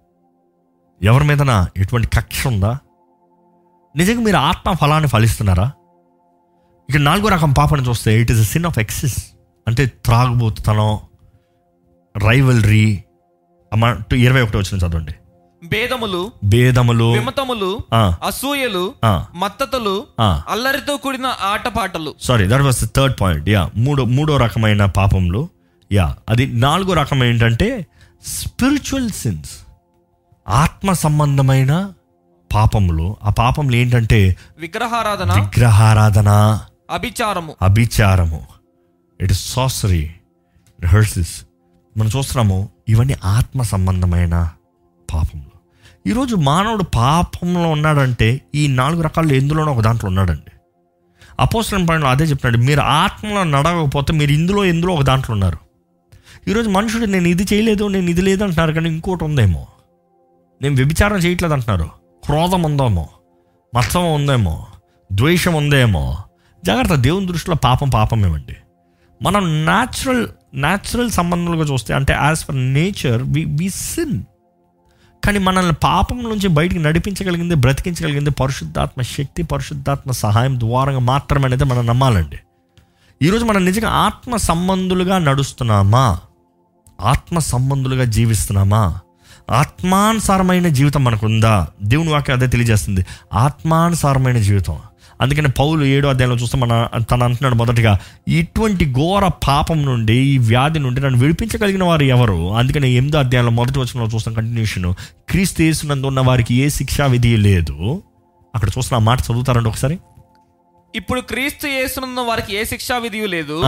[1.03, 1.41] ఎవరి మీద
[1.77, 2.73] ఎటువంటి కక్ష ఉందా?
[3.95, 5.67] నిజంగా మీరు ఆత్మ ఫలాన్ని ఫలిస్తున్నారా?
[6.89, 9.19] ఇక నాలుగో రకం పాపని చూస్తే it is a sin of excess
[9.67, 10.93] అంటే త్రాగుబోతుతనం
[12.15, 12.85] రైవల్రీ
[13.73, 13.85] అమ్మ
[14.17, 15.15] ఇరవై ఒకటి వచ్చిన చదవండి.
[15.63, 17.71] భేదములు భేదములు విమతములు
[18.27, 18.85] అసూయలు
[19.35, 19.97] మత్తతలు.
[20.21, 22.13] అల్లరితో కూడిన ఆటపాటలు.
[22.21, 25.43] Sorry that was third point yeah మూడో మూడో రకమైన పాపంలో
[25.91, 27.69] యా అది నాలుగో రకం ఏంటంటే
[28.27, 29.53] స్పిరిచువల్ సిన్స్
[30.49, 31.93] ఆత్మ సంబంధమైన
[32.55, 33.17] పాపములు.
[33.25, 37.55] ఆ పాపములు ఏంటంటే విగ్రహారాధన విగ్రహారాధన అభిచారము.
[37.63, 38.47] అభిచారము.
[39.21, 40.11] ఇట్ ఇస్ సాసరీ
[40.87, 41.43] హర్ట్స్
[41.97, 44.51] మనం చూస్తున్నాము ఇవన్నీ ఆత్మ సంబంధమైన
[45.15, 45.53] పాపములు.
[46.09, 50.53] ఈరోజు మానవుడు పాపంలో ఉన్నాడంటే ఈ నాలుగు రకాల్లో ఎందులోనో ఒక దాంట్లో ఉన్నాడండి.
[51.41, 55.59] అపోసలం పాయింట్లో అదే చెప్పినాడు మీరు ఆత్మలో నడవకపోతే మీరు ఇందులో ఎందులో ఒక దాంట్లో ఉన్నారు.
[56.49, 59.67] ఈరోజు మనుషుడు నేను ఇది చేయలేదు నేను ఇది లేదు అంటున్నారు కానీ ఇంకోటి ఉందేమో.
[60.63, 61.91] నేను వ్యభిచారం చేయట్లేదు అంటున్నారు.
[62.25, 63.09] క్రోధం ఉందేమో
[63.77, 64.67] మత్సం ఉందేమో
[65.13, 66.17] ద్వేషం ఉందేమో.
[66.65, 68.57] జాగ్రత్త దేవుని దృష్టిలో పాపం పాపమేమండి
[69.23, 74.23] మనం న్యాచురల్ న్యాచురల్ సంబంధాలుగా చూస్తే అంటే as per nature we we sin
[75.25, 81.87] కానీ మనల్ని పాపం నుంచి బయటికి నడిపించగలిగింది బ్రతికించగలిగింది పరిశుద్ధాత్మ శక్తి పరిశుద్ధాత్మ సహాయం ద్వారంగా మాత్రమే అనేది మనం
[81.87, 82.39] నమ్మాలండి.
[83.23, 86.21] ఈరోజు మనం నిజంగా ఆత్మ సంబంధులుగా నడుస్తున్నామా?
[87.01, 88.99] ఆత్మ సంబంధులుగా జీవిస్తున్నామా?
[89.51, 93.07] ఆత్మానుసారమైన జీవితం మనకు ఉందా దేవుని వాక్యం అదే తెలియజేస్తుంది.
[93.35, 94.79] ఆత్మానుసారమైన జీవితం.
[95.21, 100.79] అందుకని పౌలు ఏడో అధ్యాయంలో చూస్తే మన తను అంటున్నాడు మొదటిగా ఇటువంటి ఘోర పాపం నుండి ఈ వ్యాధి
[100.79, 102.55] నుండి నన్ను విడిపించగలిగిన వారు ఎవరు?
[102.55, 104.95] అందుకని ఎనిమిదో అధ్యాయంలో మొదటి వచనంలో చూస్తాం కంటిన్యూషన్
[105.29, 108.03] క్రీస్తు యేసునందు ఉన్న వారికి ఏ శిక్షా విధి లేదు.
[108.55, 109.99] అక్కడ చూస్తున్న ఆ మాట చదువుతారండి ఒకసారి.
[110.97, 113.63] ఇప్పుడు క్రీస్తు యేసునందు వారికి ఏ శిక్షా విధియు లేదు.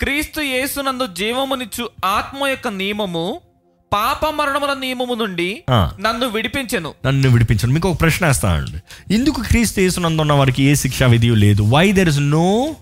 [0.00, 3.40] క్రీస్తు యేసునందు జీవమునిచ్చు ఆత్మ యొక్క నియమము
[3.92, 5.62] పాప మరణముల నియమము నుండి.
[6.00, 6.94] నన్ను విడిపించెను.
[7.06, 11.62] నన్ను విడిపించండి మీకు ఒక ప్రశ్న వేస్తానండి ఎందుకు క్రీస్తు యేసునందు ఉన్న వారికి ఏ శిక్షా విధి లేదు?
[11.62, 12.76] Why there is no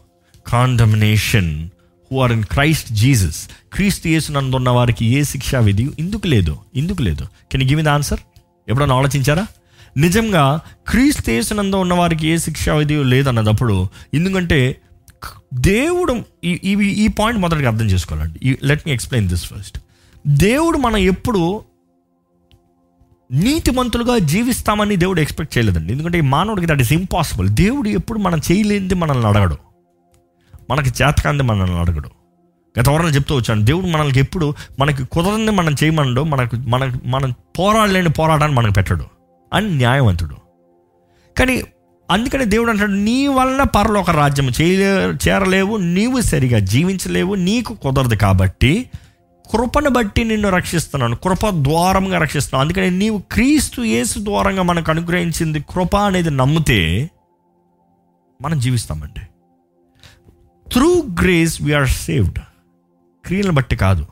[0.46, 1.68] condemnation
[2.12, 6.58] who are in Christ Jesus క్రీస్తు యేసునందు ఉన్న వారికి ఏ శిక్షా విధి ఇందుకు లేదు?
[6.76, 7.26] ఇందుకు లేదు?
[7.52, 8.20] కెన్ గివ్ ద ఆన్సర్
[8.68, 9.46] ఎప్పుడైనా ఆలోచించారా?
[9.96, 14.80] నిజంగా క్రీస్తు యేసునందు ఉన్న వారికి ఏ శిక్షా విధి లేదన్నదప్పుడు ఎందుకంటే
[15.54, 18.58] దేవుడు ఈ- ఈ ఈ పాయింట్ మొదటిగా అర్థం చేసుకోవాలండి.
[18.62, 19.78] Let me explain this first
[20.28, 21.62] దేవుడు మనం ఎప్పుడు
[23.32, 25.92] నీతిమంతులుగా జీవిస్తామని దేవుడు ఎక్స్పెక్ట్ చేయలేదండి.
[25.92, 29.56] ఎందుకంటే ఈ మానవుడికి దట్ ఈస్ ఇంపాసిబుల్ దేవుడు ఎప్పుడు మనం చేయలేనిది మనల్ని అడగడు.
[30.70, 32.10] మనకి చేతకాంది మనల్ని అడగడు.
[32.80, 38.08] గత వారంలో చెప్తూ వచ్చాను దేవుడు మనల్ని ఎప్పుడు మనకి కుదరని మనం చేయమనడు మనకు మన మనం పోరాడలేని
[38.08, 39.04] పోరాటాన్ని మనకు పెట్టడు.
[39.52, 40.36] అని న్యాయవంతుడు
[41.38, 41.62] కానీ
[42.10, 44.96] అందుకని దేవుడు అంటాడు నీ వలన పరలోక రాజ్యం చేయలే
[45.28, 48.90] చేరలేవు నీవు సరిగా జీవించలేవు నీకు కుదరదు కాబట్టి
[49.52, 51.16] కృపను బట్టి నిన్ను రక్షిస్తున్నాను.
[51.16, 52.68] కృప ద్వారంగా రక్షిస్తున్నాను.
[52.68, 57.10] అందుకని నీవు క్రీస్తు యేసు ద్వారంగా మనకు అనుగ్రహించింది కృప అనేది నమ్మితే
[58.42, 59.20] మనం జీవిస్తామండి.
[60.72, 62.38] Through grace we are saved
[63.26, 64.06] క్రియలను బట్టి కాదు.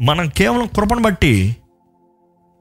[0.00, 1.56] మనం కేవలం కృపను బట్టి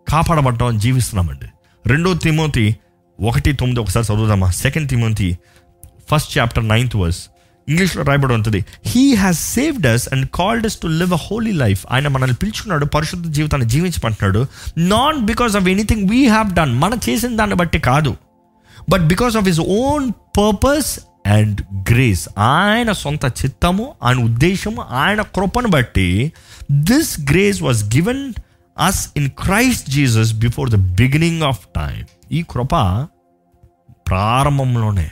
[0.09, 1.45] కాపాడబడ్డం జీవిస్తున్నామండి.
[1.89, 2.77] రెండో తిమోతి
[3.21, 4.51] ఒకటి తొమ్మిది ఒకసారి చదువుదామా?
[4.51, 5.37] Second Timothy
[6.11, 7.29] first chapter ninth verse
[7.69, 11.85] ఇంగ్లీష్లో రాయబడి ఉంటుంది he has saved us and called us to live a holy life
[11.91, 14.45] ఆయన మనల్ని పిలుచుకున్నాడు పరిశుద్ధ జీవితాన్ని జీవించమంటున్నాడు.
[14.77, 18.17] Not because of anything we have done మనం చేసిన దాన్ని బట్టి కాదు.
[18.89, 25.67] But because of his own purpose and grace ఆయన సొంత చిత్తము ఆయన ఉద్దేశము ఆయన కృపను
[25.67, 26.31] బట్టి
[26.71, 28.33] this grace was given
[28.77, 32.75] us in Christ Jesus before the beginning of time ఈ కృప
[34.07, 35.11] ప్రారంభంలోనే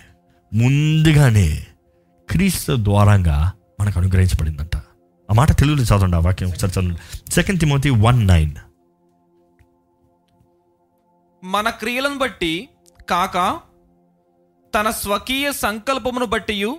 [0.54, 1.64] ముందుగానే
[2.30, 4.76] క్రీస్తు ద్వారంగా మనకు అనుగ్రహించబడిందంట.
[5.30, 7.32] ఆ మాట తెలుగులో చదవండి ఆ వాక్యం ఒకసారి చదవండి.
[7.32, 8.56] సెకండ్ తిమోతి వన్ నైన్
[11.44, 12.70] మన క్రియలను బట్టి
[13.10, 13.60] కాక
[14.76, 16.78] తన స్వకీయ సంకల్పమును బట్టి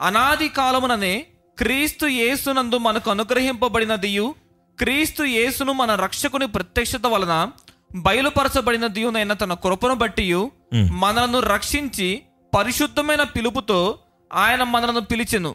[0.00, 1.26] అనాది కాలముననే
[1.58, 4.34] క్రీస్తు యేసునందు మనకు అనుగ్రహింపబడినదియు
[4.78, 7.50] క్రీస్తు యేసును మన రక్షకుని ప్రత్యక్షత వలన
[7.96, 10.34] బయలుపరచబడినదియునైన తన కృపను బట్టి
[10.74, 12.22] మనలను రక్షించి
[12.56, 13.98] పరిశుద్ధమైన పిలుపుతో
[14.32, 15.54] ఆయన మనలను పిలిచెను.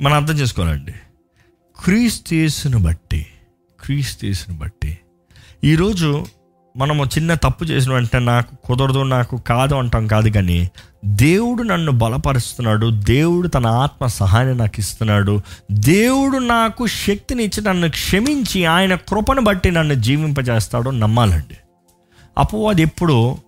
[0.00, 0.92] మనం అర్థం చేసుకోవాలండి.
[1.84, 3.26] క్రీస్తేసును బట్టి
[3.80, 4.98] క్రీస్తేసును బట్టి
[5.64, 6.26] ఈరోజు
[6.76, 10.70] మనము చిన్న తప్పు చేసిన వెంటనే నాకు కుదరదు నాకు కాదు అంటాం కాదు కానీ
[11.04, 15.40] దేవుడు నన్ను బలపరుస్తున్నాడు దేవుడు తన ఆత్మ సహాయాన్ని నాకు ఇస్తున్నాడు
[15.72, 21.56] దేవుడు నాకు శక్తిని ఇచ్చి నన్ను క్షమించి ఆయన కృపను బట్టి నన్ను జీవింపజేస్తాడు నమ్మాలండి.
[22.38, 23.38] అపవాది ఎప్పుడు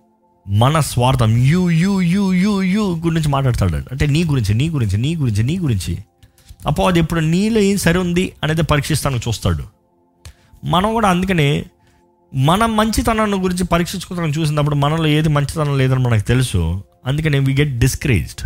[0.49, 1.37] మన స్వార్థం.
[1.37, 3.75] You you you you you గురించి మాట్లాడతాడు.
[3.75, 5.97] అంటే నీ గురించి నీ గురించి నీ గురించి నీ గురించి.
[6.65, 9.63] అపవాది ఎప్పుడు నీలో ఏం సరి ఉంది అనేది పరీక్షిస్తానికి చూస్తాడు.
[10.65, 11.65] మనం కూడా అందుకనే
[12.35, 16.83] మన మంచితనాన్ని గురించి పరీక్షించుకోవడం చూసినప్పుడు మనలో ఏది మంచితనం లేదని మనకు తెలుసు.
[17.05, 18.41] అందుకనే వీ గెట్ డిస్కరేజ్డ్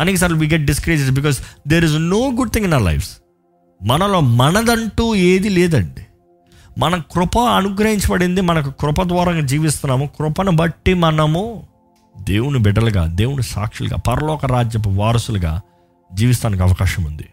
[0.00, 3.10] అనేక సార్లు we get discouraged because there is no good thing in our lifes
[3.82, 6.06] మనలో మనదంటూ ఏది లేదండి.
[6.78, 10.06] మన కృప అనుగ్రహించబడింది మనకు కృప ద్వారా జీవిస్తున్నాము.
[10.06, 11.66] కృపను బట్టి మనము
[12.20, 15.60] దేవుని బిడ్డలుగా దేవుని సాక్షులుగా పరలోక రాజ్యపు వారసులుగా
[16.14, 17.28] జీవిస్తానికి అవకాశం ఉంది.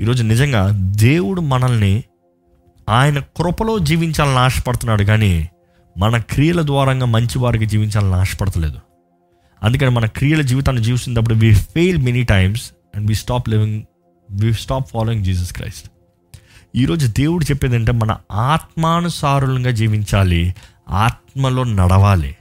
[0.00, 2.04] ఈరోజు నిజంగా దేవుడు మనల్ని
[2.88, 5.48] ఆయన కృపలో జీవించాలని ఆశపడుతున్నాడు కానీ
[5.98, 8.78] మన క్రియల ద్వారంగా మంచి వారికి జీవించాలని ఆశపడతలేదు.
[9.62, 13.82] అందుకని మన క్రియల జీవితాన్ని జీవిస్తున్నప్పుడు we fail many times and we stop living
[14.30, 15.91] we stop following Jesus Christ
[16.76, 20.54] ఈరోజు దేవుడు చెప్పేది అంటే మన ఆత్మానుసారులంగా జీవించాలి
[20.88, 22.36] ఆత్మలో నడవాలి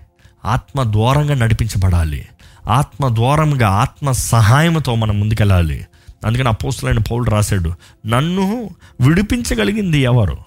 [0.45, 2.27] ఆత్మ ద్వారంగా నడిపించబడాలి
[2.67, 5.87] ఆత్మ ద్వారంగా ఆత్మ సహాయంతో మనం ముందుకెళ్ళాలి.
[6.25, 7.73] అందుకని అపోస్తులైన పౌలు రాశాడు
[8.07, 8.69] నన్ను
[9.01, 10.37] విడిపించగలిగింది ఎవరు?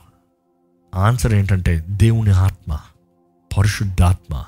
[0.94, 2.78] ఆన్సర్ ఏంటంటే దేవుని ఆత్మ
[3.58, 4.44] పరిశుద్ధాత్మ.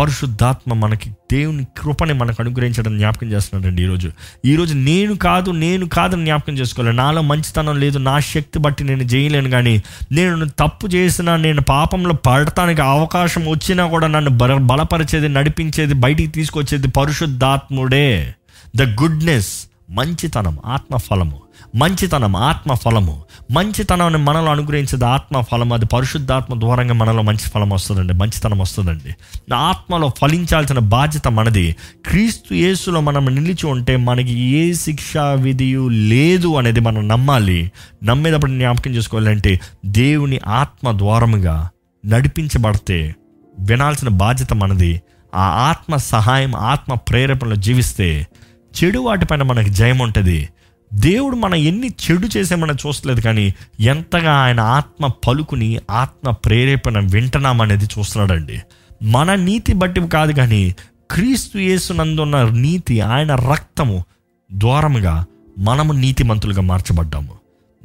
[0.00, 4.12] పరిశుద్ధాత్మ మనకి దేవుని కృపని మనకు అనుగ్రహించడం జ్ఞాపకం చేస్తున్నాడండి ఈరోజు.
[4.44, 6.96] ఈరోజు నేను కాదు నేను కాదని జ్ఞాపకం చేసుకోవాలి.
[6.96, 9.82] నాలో మంచితనం లేదు నా శక్తి బట్టి నేను చేయలేను కానీ
[10.12, 16.88] నేను తప్పు చేసినా నేను పాపంలో పడటానికి అవకాశం వచ్చినా కూడా నన్ను బల బలపరిచేది నడిపించేది బయటికి తీసుకొచ్చేది
[16.88, 18.34] పరిశుద్ధాత్ముడే.
[18.76, 21.40] ద గుడ్నెస్ మంచితనం ఆత్మఫలము.
[21.76, 23.22] మంచితనం ఆత్మఫలము.
[23.50, 25.72] మంచితనాన్ని మనలో అనుగ్రహించేది ఆత్మఫలం.
[25.72, 28.12] అది పరిశుద్ధాత్మ ద్వారంగా మనలో మంచి ఫలం వస్తుందండి.
[28.12, 29.14] మంచితనం వస్తుందండి.
[29.54, 31.76] ఆత్మలో ఫలించాల్సిన బాధ్యత మనది.
[32.06, 37.72] క్రీస్తు యేసులో మనం నిలిచి ఉంటే మనకి ఏ శిక్షా విధియు లేదు అనేది మనం నమ్మాలి.
[38.04, 41.68] నమ్మేటప్పుడు జ్ఞాపకం చేసుకోవాలంటే దేవుని ఆత్మ ద్వారముగా
[42.06, 43.14] నడిపించబడితే
[43.58, 45.02] వినాల్సిన బాధ్యత మనది.
[45.34, 48.26] ఆ ఆత్మ సహాయం ఆత్మ ప్రేరేపణలో జీవిస్తే
[48.74, 50.48] చెడు వాటిపైన మనకి జయం ఉంటుంది
[50.94, 58.60] దేవుడు మనం ఎన్ని చెడు చేసామని చూస్తలేదు కానీ ఎంతగా ఆయన ఆత్మ పలుకుని ఆత్మ ప్రేరేపణ వింటున్నామనేది చూస్తున్నాడండి.
[59.02, 60.74] మన నీతి బట్టి కాదు కానీ
[61.10, 64.04] క్రీస్తు యేసునందున్న నీతి ఆయన రక్తము
[64.52, 65.24] ద్వారముగా
[65.58, 67.32] మనము నీతిమంతులుగా మార్చబడ్డాము.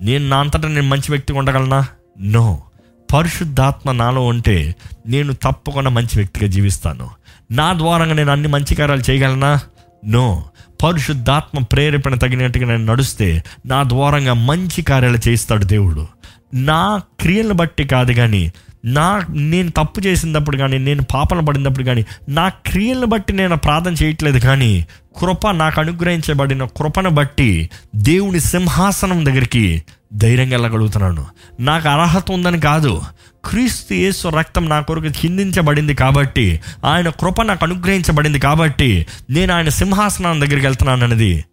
[0.02, 1.88] నేను నా అంతటా నేను మంచి వ్యక్తిగా ఉండగలనా?
[2.22, 2.62] నో.
[3.14, 4.76] పరిశుద్ధాత్మ నాలో ఉంటే
[5.08, 7.10] నేను తప్పకుండా మంచి వ్యక్తిగా జీవిస్తాను.
[7.52, 9.60] నా ద్వారంగా నేను అన్ని మంచి కార్యాలు చేయగలనా?
[10.06, 10.44] నో.
[10.84, 16.08] పరిశుద్ధాత్మ ప్రేరేపణ తగినట్టుగా నేను నడుస్తే నా ద్వారంగా మంచి కార్యాలు చేయిస్తాడు దేవుడు.
[16.54, 18.54] నా క్రియలను బట్టి కాదు కానీ
[18.86, 24.40] నా నేను తప్పు చేసినప్పుడు కానీ నేను పాపన పడినప్పుడు కానీ నా క్రియలను బట్టి నేను ప్రార్థన చేయట్లేదు
[24.40, 24.86] కానీ
[25.18, 29.84] కృప నాకు అనుగ్రహించబడిన కృపను బట్టి దేవుని సింహాసనం దగ్గరికి
[30.14, 31.26] ధైర్యంగా వెళ్ళగలుగుతున్నాను.
[31.60, 33.02] నాకు అర్హత ఉందని కాదు
[33.46, 40.42] క్రీస్తు యేసు రక్తం నా కొరకు చిందించబడింది కాబట్టి ఆయన కృప నాకు అనుగ్రహించబడింది కాబట్టి నేను ఆయన సింహాసనం
[40.42, 41.46] దగ్గరికి వెళ్తున్నాను అనేది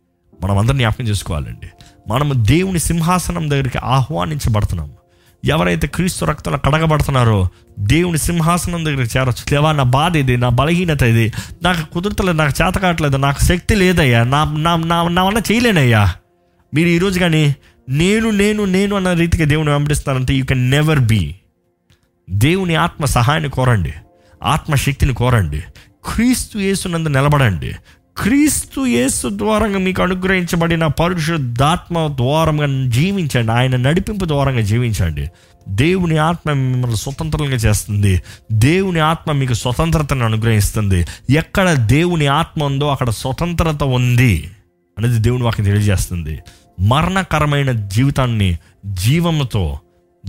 [0.43, 1.67] మనం అందరిని జ్ఞాపకం చేసుకోవాలండి.
[2.09, 5.02] మనము దేవుని సింహాసనం దగ్గరికి ఆహ్వానించబడుతున్నాము.
[5.45, 9.51] ఎవరైతే క్రీస్తు రక్తంలో కడగబడుతున్నారో దేవుని సింహాసనం దగ్గర చేరొచ్చు.
[9.51, 11.33] దేవా నా బాధ ఇది నా బలహీనత ఇది
[11.63, 16.15] నాకు కుదురతలేదు నాకు చేత కావట్లేదు నాకు శక్తి లేదయ్యా నా నా నా నా వల్ల చేయలేనయ్యా.
[16.75, 17.57] మీరు ఈరోజు కానీ
[17.89, 21.35] నేను నేను నేను అన్న రీతిగా దేవుని వెంబడిస్తానంటే యూ కెన్ నెవర్ బీ
[22.31, 23.93] దేవుని ఆత్మ సహాయాన్ని కోరండి.
[24.43, 25.63] ఆత్మశక్తిని కోరండి.
[26.05, 27.75] క్రీస్తు యేసునందు నిలబడండి.
[28.17, 33.53] క్రీస్తు యేసు ద్వారంగా మీకు అనుగ్రహించబడిన పరిశుద్ధాత్మ ద్వారంగా జీవించండి.
[33.53, 35.31] ఆయన నడిపింపు ద్వారంగా జీవించండి.
[35.69, 38.23] దేవుని ఆత్మ మిమ్మల్ని స్వతంత్రంగా చేస్తుంది.
[38.53, 41.07] దేవుని ఆత్మ మీకు స్వతంత్రతను అనుగ్రహిస్తుంది.
[41.31, 44.51] ఎక్కడ దేవుని ఆత్మ ఉందో అక్కడ స్వతంత్రత ఉంది
[44.99, 46.39] అనేది దేవుని వాక్యం తెలియజేస్తుంది.
[46.81, 49.79] మరణకరమైన జీవితాన్ని జీవముతో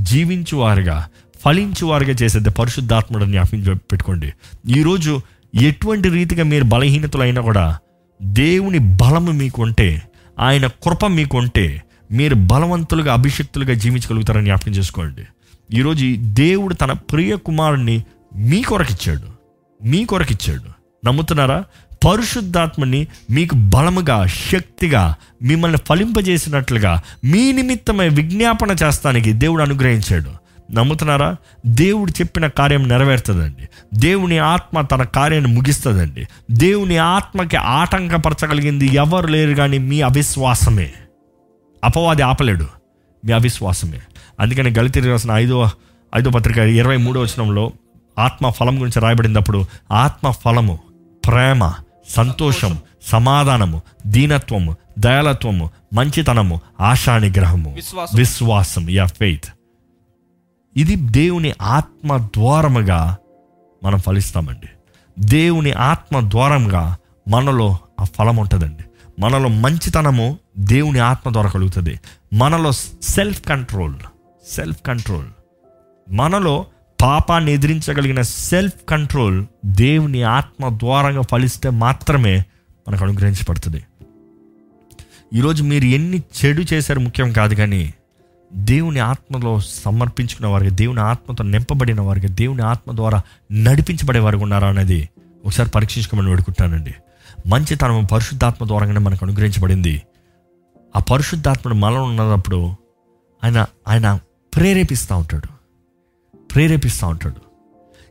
[0.01, 1.07] జీవించువారుగా
[1.45, 4.33] ఫలించువారుగా చేసేది పరిశుద్ధాత్ముడు జ్ఞాపకం పెట్టుకోండి.
[4.67, 5.21] ఈరోజు
[5.55, 7.79] ఎటువంటి రీతిగా మీరు బలహీనతలు అయినా కూడా
[8.21, 10.01] దేవుని బలము మీకు ఉంటే
[10.39, 11.81] ఆయన కృప మీకు ఉంటే
[12.11, 15.21] మీరు బలవంతులుగా అభిషక్తులుగా జీవించగలుగుతారని జ్ఞాపకం చేసుకోండి.
[15.77, 18.03] ఈరోజు దేవుడు తన ప్రియ కుమారుణ్ణి
[18.35, 19.21] మీ కొరకిచ్చాడు.
[19.87, 20.63] మీ కొరకిచ్చాడు.
[21.05, 21.63] నమ్ముతున్నారా?
[22.07, 30.42] పరిశుద్ధాత్మని మీకు బలముగా శక్తిగా మిమ్మల్ని ఫలింపజేసినట్లుగా మీ నిమిత్తమై విజ్ఞాపన చేస్తానికి దేవుడు అనుగ్రహించాడు.
[30.73, 31.35] నమ్ముతున్నారా?
[31.65, 33.69] దేవుడు చెప్పిన కార్యం నెరవేరుతుందండి.
[33.93, 36.27] దేవుని ఆత్మ తన కార్యాన్ని ముగిస్తుందండి.
[36.51, 40.91] దేవుని ఆత్మకి ఆటంకపరచగలిగింది ఎవరు లేరు కానీ మీ అవిశ్వాసమే.
[41.83, 42.67] అపవాది ఆపలేడు.
[43.25, 44.01] మీ అవిశ్వాసమే.
[44.39, 45.69] అందుకని గలితి రాసిన ఐదో
[46.15, 47.71] ఐదో పత్రిక ఇరవై మూడో వచనంలో
[48.19, 50.79] ఆత్మ ఫలం గురించి రాయబడినప్పుడు ఆత్మ ఫలము
[51.27, 51.73] ప్రేమ
[52.09, 58.17] సంతోషం సమాధానము దీనత్వము దయాలత్వము మంచితనము ఆశా నిగ్రహము విశ్వాసం.
[58.17, 59.45] విశ్వాసం యా ఫెయిత్.
[60.77, 63.17] ఇది దేవుని ఆత్మ ద్వారముగా
[63.83, 64.67] మనం ఫలిస్తామండి.
[65.19, 66.97] దేవుని ఆత్మ ద్వారంగా
[67.27, 68.83] మనలో ఆ ఫలం ఉంటుందండి.
[69.19, 71.99] మనలో మంచితనము దేవుని ఆత్మ ద్వారా కలుగుతుంది.
[72.33, 72.71] మనలో
[73.01, 73.95] సెల్ఫ్ కంట్రోల్
[74.51, 75.27] సెల్ఫ్ కంట్రోల్
[76.09, 76.65] మనలో
[77.01, 82.45] పాపాన్ని ఎదిరించగలిగిన సెల్ఫ్ కంట్రోల్ దేవుని ఆత్మ ద్వారంగా ఫలిస్తే మాత్రమే
[82.89, 83.83] మనకు అనుగ్రహించబడుతుంది.
[85.33, 87.93] ఈరోజు మీరు ఎన్ని చెడు చేశారు ముఖ్యం కాదు కానీ
[88.55, 95.09] దేవుని ఆత్మలో సమర్పించుకున్న వారికి దేవుని ఆత్మతో నింపబడిన వారికి దేవుని ఆత్మ ద్వారా నడిపించబడే వారికి ఉన్నారా అనేది
[95.45, 96.93] ఒకసారి పరీక్షించుకోమని వేడుకుంటానండి.
[97.47, 100.01] మంచితనం పరిశుద్ధాత్మ ద్వారానే మనకు అనుగ్రహించబడింది.
[100.95, 102.75] ఆ పరిశుద్ధాత్మను మనలో ఉన్నప్పుడు
[103.43, 104.19] ఆయన ఆయన
[104.55, 105.47] ప్రేరేపిస్తూ ఉంటాడు.
[106.37, 107.53] ప్రేరేపిస్తూ ఉంటాడు.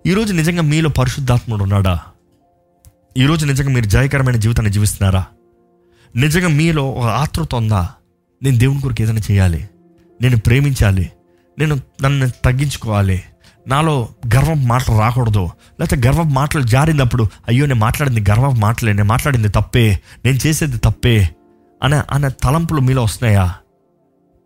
[0.09, 2.01] ఈరోజు నిజంగా మీలో పరిశుద్ధాత్ముడు ఉన్నాడా?
[3.19, 5.25] ఈరోజు నిజంగా మీరు జయకరమైన జీవితాన్ని జీవిస్తున్నారా?
[6.17, 7.89] నిజంగా మీలో ఒక ఆతృత ఉందా?
[8.43, 9.69] నేను దేవుని కొరకు ఏదైనా చేయాలి?
[10.23, 11.13] నేను ప్రేమించాలి.
[11.59, 13.23] నేను నన్ను తగ్గించుకోవాలి.
[13.67, 15.51] నాలో గర్వం మాటలు రాకూడదు.
[15.81, 21.29] లేకపోతే గర్వ మాటలు జారినప్పుడు అయ్యో నేను మాట్లాడింది గర్వ మాటలే నేను మాట్లాడింది తప్పే నేను చేసేది తప్పే
[21.83, 23.55] అనే అనే తలంపులు మీలో వస్తున్నాయా?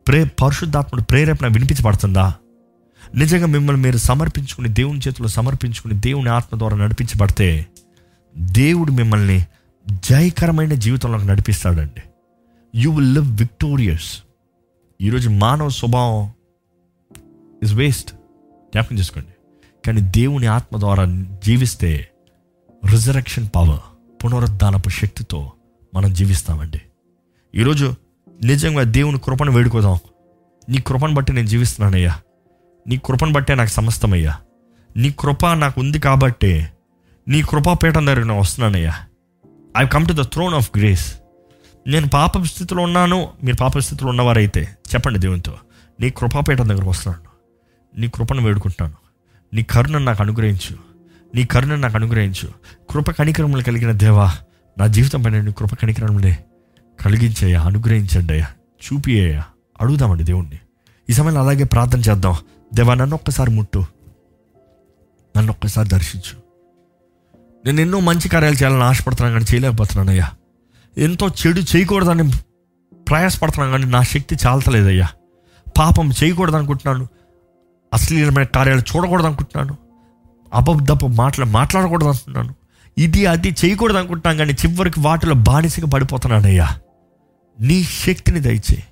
[0.08, 2.34] ప్రే పరిశుద్ధాత్ముడు ప్రేరేపణ వినిపించబడుతుందా?
[3.14, 7.66] నిజంగా మిమ్మల్ని మీరు సమర్పించుకుని దేవుని చేతిలో సమర్పించుకుని దేవుని ఆత్మ ద్వారా నడిపించబడితే
[8.38, 9.46] దేవుడు మిమ్మల్ని
[9.90, 12.02] జయకరమైన జీవితంలోకి నడిపిస్తాడండి.
[12.74, 14.22] యూ విల్ లివ్ విక్టోరియస్
[15.00, 16.32] ఈరోజు మానవ స్వభావం
[17.62, 18.10] ఇస్ వేస్ట్
[18.72, 19.28] జ్ఞాపకం చేసుకోండి.
[19.86, 21.04] కానీ దేవుని ఆత్మ ద్వారా
[21.44, 22.08] జీవిస్తే
[22.90, 23.80] రిజరక్షన్ పవర్
[24.24, 25.52] పునరుద్ధానపు శక్తితో
[25.94, 26.80] మనం జీవిస్తామండి.
[27.54, 27.94] ఈరోజు
[28.44, 29.98] నిజంగా దేవుని కృపను వేడుకోదాం.
[30.68, 32.20] నీ కృపను బట్టి నేను జీవిస్తున్నానయ్యా.
[32.88, 34.40] నీ కృపను బట్టే నాకు సమస్తమయ్యా.
[34.96, 36.66] నీ కృప నాకు ఉంది కాబట్టి
[37.28, 38.94] నీ కృపాపీఠం దగ్గర నేను వస్తున్నానయ్యా.
[39.76, 41.20] I come to the throne of grace
[41.86, 45.54] నేను పాప స్థితిలో ఉన్నాను మీరు పాప స్థితిలో ఉన్నవారైతే చెప్పండి దేవునితో.
[46.00, 47.28] నీ కృపాపీఠం దగ్గరకు వస్తున్నాను.
[48.00, 48.96] నీ కృపను వేడుకుంటున్నాను.
[49.54, 50.76] నీ కరుణను నాకు అనుగ్రహించు.
[51.34, 52.48] నీ కరుణను నాకు అనుగ్రహించు.
[52.90, 54.32] కృప కణికరములు కలిగిన దేవా
[54.78, 56.44] నా జీవితం పైన నీ కృప కణికరములే
[57.00, 58.48] కలిగించయ్యా అనుగ్రహించండి అయ్యా.
[58.84, 59.44] చూపియ్యా
[59.80, 60.58] అడుగుదామండి దేవుణ్ణి.
[61.10, 62.34] ఈ సమయంలో అలాగే ప్రార్థన చేద్దాం.
[62.74, 63.84] దేవా నన్ను ఒక్కసారి ముట్టు.
[65.36, 66.42] నన్ను ఒక్కసారి దర్శించు.
[67.66, 70.30] నేను ఎన్నో మంచి కార్యాలు చేయాలని ఆశపడుతున్నాను కానీ చేయలేకపోతున్నానయ్యా.
[70.98, 72.32] ఎంతో చెడు చేయకూడదని
[73.08, 75.08] ప్రయాసపడుతున్నాను కానీ నా శక్తి చాలతలేదయ్యా.
[75.78, 77.08] పాపం చేయకూడదు అనుకుంటున్నాను
[77.94, 79.76] అశ్లీలమైన కార్యాలు చూడకూడదు అనుకుంటున్నాను
[80.54, 82.54] అబద్ధపు మాటలు మాట్లాడకూడదు అనుకుంటున్నాను
[82.98, 86.68] ఇది అది చేయకూడదు అనుకుంటున్నాను కానీ చివరికి వాటిలో బానిసగా పడిపోతున్నానయ్యా.
[87.60, 88.84] నీ శక్తిని దయచేయి.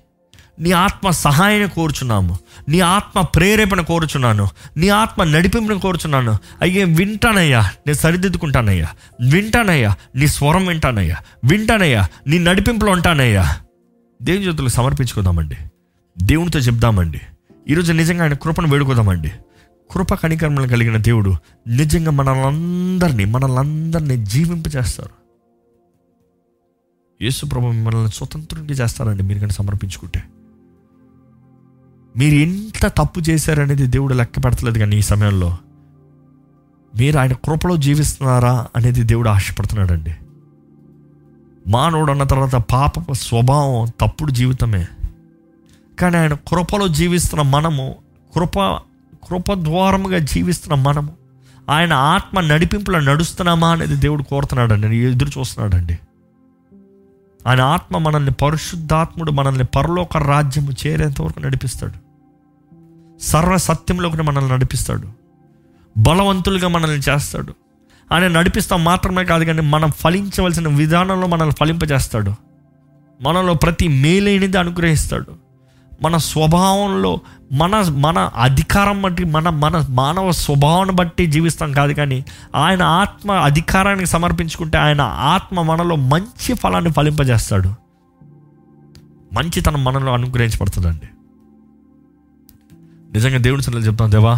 [0.59, 2.39] నీ ఆత్మ సహాయాన్ని కోరుచున్నాము.
[2.69, 4.47] నీ ఆత్మ ప్రేరేపణ కోరుచున్నాను.
[4.77, 6.37] నీ ఆత్మ నడిపింపును కోరుచున్నాను.
[6.61, 8.87] అయ్యే వింటానయ్యా నేను సరిదిద్దుకుంటానయ్యా.
[9.29, 11.15] వింటానయ్యా నీ స్వరం వింటానయ్యా.
[11.49, 13.57] వింటానయ్యా నీ నడిపింపులో ఉంటానయ్యా.
[14.21, 15.55] దేవుని చేతులు సమర్పించుకుందామండి.
[16.23, 17.21] దేవునితో చెప్దామండి.
[17.69, 19.31] ఈరోజు నిజంగా ఆయన కృపను వేడుకుదామండి.
[19.91, 21.35] కృప కణికర్మలు కలిగిన దేవుడు
[21.67, 25.25] నిజంగా మనలందరినీ మనల్ని జీవింపజేస్తారు.
[27.23, 30.23] యేసు ప్రభు మిమ్మల్ని స్వతంత్రునికి చేస్తారండి మీరు కానీ సమర్పించుకుంటే.
[32.17, 35.57] మీరు ఎంత తప్పు చేశారనేది దేవుడు లెక్క పెడతలేదు కానీ ఈ సమయంలో.
[36.97, 40.15] మీరు ఆయన కృపలో జీవిస్తున్నారా అనేది దేవుడు ఆశపడుతున్నాడండి.
[41.67, 44.87] మానవుడు అన్న తర్వాత పాప స్వభావం తప్పుడు జీవితమే.
[45.99, 47.95] కానీ ఆయన కృపలో జీవిస్తున్న మనము
[48.35, 48.59] కృప
[49.29, 51.13] కృప ద్వారముగా జీవిస్తున్న మనము
[51.69, 54.97] ఆయన ఆత్మ నడిపింపులో నడుస్తున్నామా అనేది దేవుడు కోరుతున్నాడండి.
[54.97, 55.99] ఎదురు చూస్తున్నాడండి.
[57.47, 62.04] ఆయన ఆత్మ మనల్ని పరిశుద్ధాత్ముడు మనల్ని పరలోక రాజ్యము చేరేంత వరకు నడిపిస్తాడు.
[63.21, 65.07] సర్వ సత్యంలోకి మనల్ని నడిపిస్తాడు.
[65.97, 67.53] బలవంతులుగా మనల్ని చేస్తాడు.
[68.13, 72.35] ఆయన నడిపిస్తాం మాత్రమే కాదు కానీ మనం ఫలించవలసిన విధానంలో మనల్ని ఫలింపజేస్తాడు.
[73.21, 75.45] మనలో ప్రతి మేలైనది అనుగ్రహిస్తాడు.
[76.01, 77.19] మన స్వభావంలో
[77.51, 82.25] మన మన అధికారం బట్టి మన మన మానవ స్వభావాన్ని బట్టి జీవిస్తాం కాదు కానీ
[82.55, 87.73] ఆయన ఆత్మ అధికారానికి సమర్పించుకుంటే ఆయన ఆత్మ మనలో మంచి ఫలాన్ని ఫలింపజేస్తాడు.
[89.33, 91.07] మంచితనం మనలో అనుగ్రహించబడుతుందండి.
[93.15, 94.37] నిజంగా దేవుని సన్నిధిలో చెప్తాను దేవా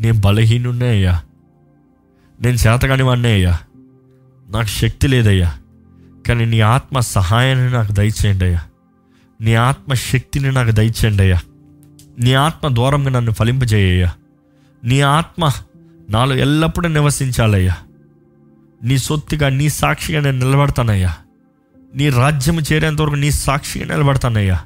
[0.00, 1.22] నేను బలహీనున్నే అయ్యా.
[2.40, 3.58] నేను చేతగాని వాడినే అయ్యా.
[4.48, 5.54] నాకు శక్తి లేదయ్యా.
[6.26, 8.62] కానీ నీ ఆత్మ సహాయాన్ని నాకు దయచేయండి అయ్యా.
[9.40, 11.40] నీ ఆత్మ శక్తిని నాకు దయచేయండి అయ్యా.
[12.18, 14.12] నీ ఆత్మ దూరంగా నన్ను ఫలింపజేయ్యా
[14.84, 15.50] నీ ఆత్మ
[16.10, 17.76] నాలో ఎల్లప్పుడూ నివసించాలయ్యా.
[18.84, 21.14] నీ సొత్తుగా నీ సాక్షిగా నేను నిలబడతానయ్యా.
[21.94, 24.60] నీ రాజ్యం చేరేంత వరకు నీ సాక్షిగా నిలబడతానయ్యా.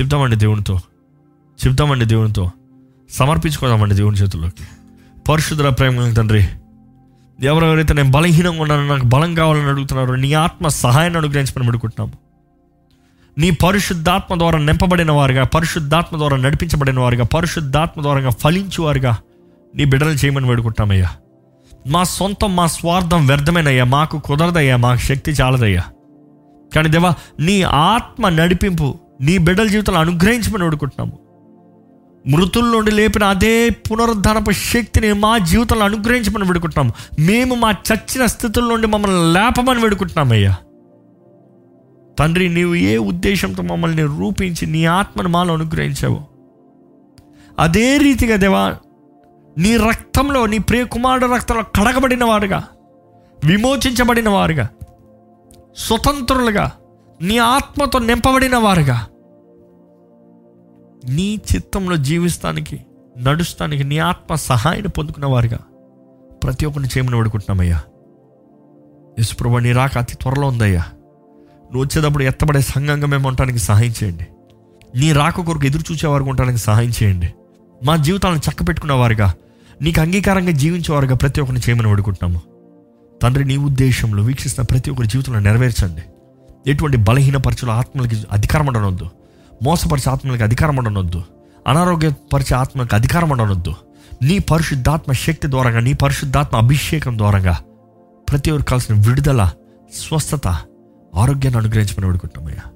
[0.00, 0.80] చెప్తామండి దేవునితో.
[1.66, 2.50] చెప్తామండి దేవునితో.
[3.10, 4.64] సమర్పించుకోదామండి దేవుని చేతుల్లోకి.
[5.28, 6.48] పరిశుద్ధ ప్రేమ తండ్రి
[7.40, 12.26] ఎవరెవరైతే నేను బలహీనంగా ఉన్నానో నాకు బలం కావాలని అడుగుతున్నారో నీ ఆత్మ సహాయాన్ని అనుగ్రహించమని పెడుకుంటున్నాము
[13.38, 19.16] నీ పరిశుద్ధాత్మ ద్వారా నింపబడిన వారుగా పరిశుద్ధాత్మ ద్వారా నడిపించబడిన వారుగా పరిశుద్ధాత్మ ద్వారా ఫలించువారుగా
[19.74, 21.10] నీ బిడ్డలు చేయమని వేడుకుంటామయ్యా
[21.86, 25.84] మా సొంతం మా స్వార్థం వ్యర్థమైనయ్యా మాకు కుదరదయ్యా మాకు శక్తి చాలదయ్యా.
[26.74, 31.25] కానీ దేవా నీ ఆత్మ నడిపింపు నీ బిడ్డల జీవితంలో అనుగ్రహించమని వేడుకుంటున్నాము.
[32.28, 37.22] మృతుల నుండి లేపిన అదే పునరుద్ధరణపు శక్తిని మా జీవితంలో అనుగ్రహించమని వేడుకుంటున్నాము.
[37.26, 40.54] మేము మా చచ్చిన స్థితుల నుండి మమ్మల్ని లేపమని వేడుకుంటున్నామయ్యా
[42.18, 46.20] తండ్రి నీవు ఏ ఉద్దేశంతో మమ్మల్ని రూపించి నీ ఆత్మను మాలో అనుగ్రహించావు?
[47.58, 48.76] అదే రీతిగా దేవా
[49.58, 52.64] నీ రక్తంలో నీ ప్రియ కుమారుడు రక్తంలో కడగబడిన వారుగా
[53.44, 54.68] విమోచించబడిన వారుగా
[55.76, 56.72] స్వతంత్రులుగా
[57.22, 59.06] నీ ఆత్మతో నింపబడిన వారుగా
[61.08, 62.80] నీ చిత్తంలో జీవిస్తానికి
[63.18, 65.58] నడుస్తానికి నీ ఆత్మ సహాయాన్ని పొందుకున్నవారుగా
[66.44, 67.80] ప్రతి ఒక్కరిని చేయమని వేడుకుంటున్నామయ్యా.
[69.18, 70.84] యశుప్రభ నీ రాక అతి త్వరలో ఉందయ్యా.
[71.72, 74.26] నువ్వు వచ్చేటప్పుడు ఎత్తబడే సంఘంగా మేము ఉండటానికి సహాయం చేయండి.
[74.98, 77.34] నీ రాక కొరకు ఎదురు చూసేవారు ఉండటానికి సహాయం చేయండి.
[77.84, 79.34] మా జీవితాలను చక్క పెట్టుకున్నవారుగా
[79.82, 82.40] నీకు అంగీకారంగా జీవించేవారుగా ప్రతి ఒక్కరిని చేయమని వేడుకుంటున్నాము.
[83.22, 86.02] తండ్రి నీ ఉద్దేశంలో వీక్షిస్తున్న ప్రతి ఒక్కరి జీవితంలో నెరవేర్చండి.
[86.70, 89.08] ఎటువంటి బలహీనపరచుల ఆత్మలకి అధికారం ఉండనొద్దు
[89.62, 91.22] మోసపరిచే ఆత్మలకు అధికారం ఉండనొద్దు.
[91.66, 93.74] అనారోగ్యపరిచే ఆత్మలకు అధికారం ఉండనొద్దు.
[94.22, 97.58] నీ పరిశుద్ధాత్మ శక్తి ద్వారంగా నీ పరిశుద్ధాత్మ అభిషేకం ద్వారంగా
[98.30, 99.50] ప్రతి ఒక్కరు కావాల్సిన విడుదల
[100.08, 100.48] స్వస్థత
[101.14, 102.70] ఆరోగ్యాన్ని అనుగ్రహించమని వేడుకుంటామయ్యా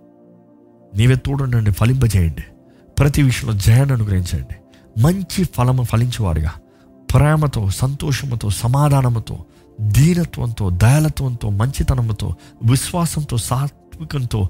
[0.97, 2.43] నీవే తోడుండండి ఫలింపజేయండి.
[2.99, 4.55] ప్రతి విషయంలో జయాన్ని అనుగ్రహించండి.
[5.01, 6.53] మంచి ఫలము ఫలించేవారుగా.
[7.15, 9.45] ప్రేమతో సంతోషముతో సమాధానముతో
[9.81, 12.35] దీనత్వంతో దయాలత్వంతో మంచితనముతో
[12.65, 14.49] విశ్వాసంతో సాత్వికంతో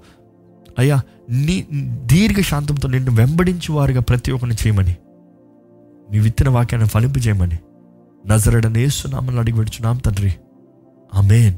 [0.78, 1.66] అయ్యా నీ
[2.04, 4.96] దీర్ఘశాంతంతో నిన్ను వెంబడించి వారిగా ప్రతి ఒక్కరిని చేయమని.
[6.10, 7.58] నీ విత్తిన వాక్యాన్ని ఫలింపజేయమని.
[8.26, 10.34] నజరడనేస్తున్నామని అడిగి పెడుచున్నాం తండ్రి.
[11.14, 11.54] ఆమెన్.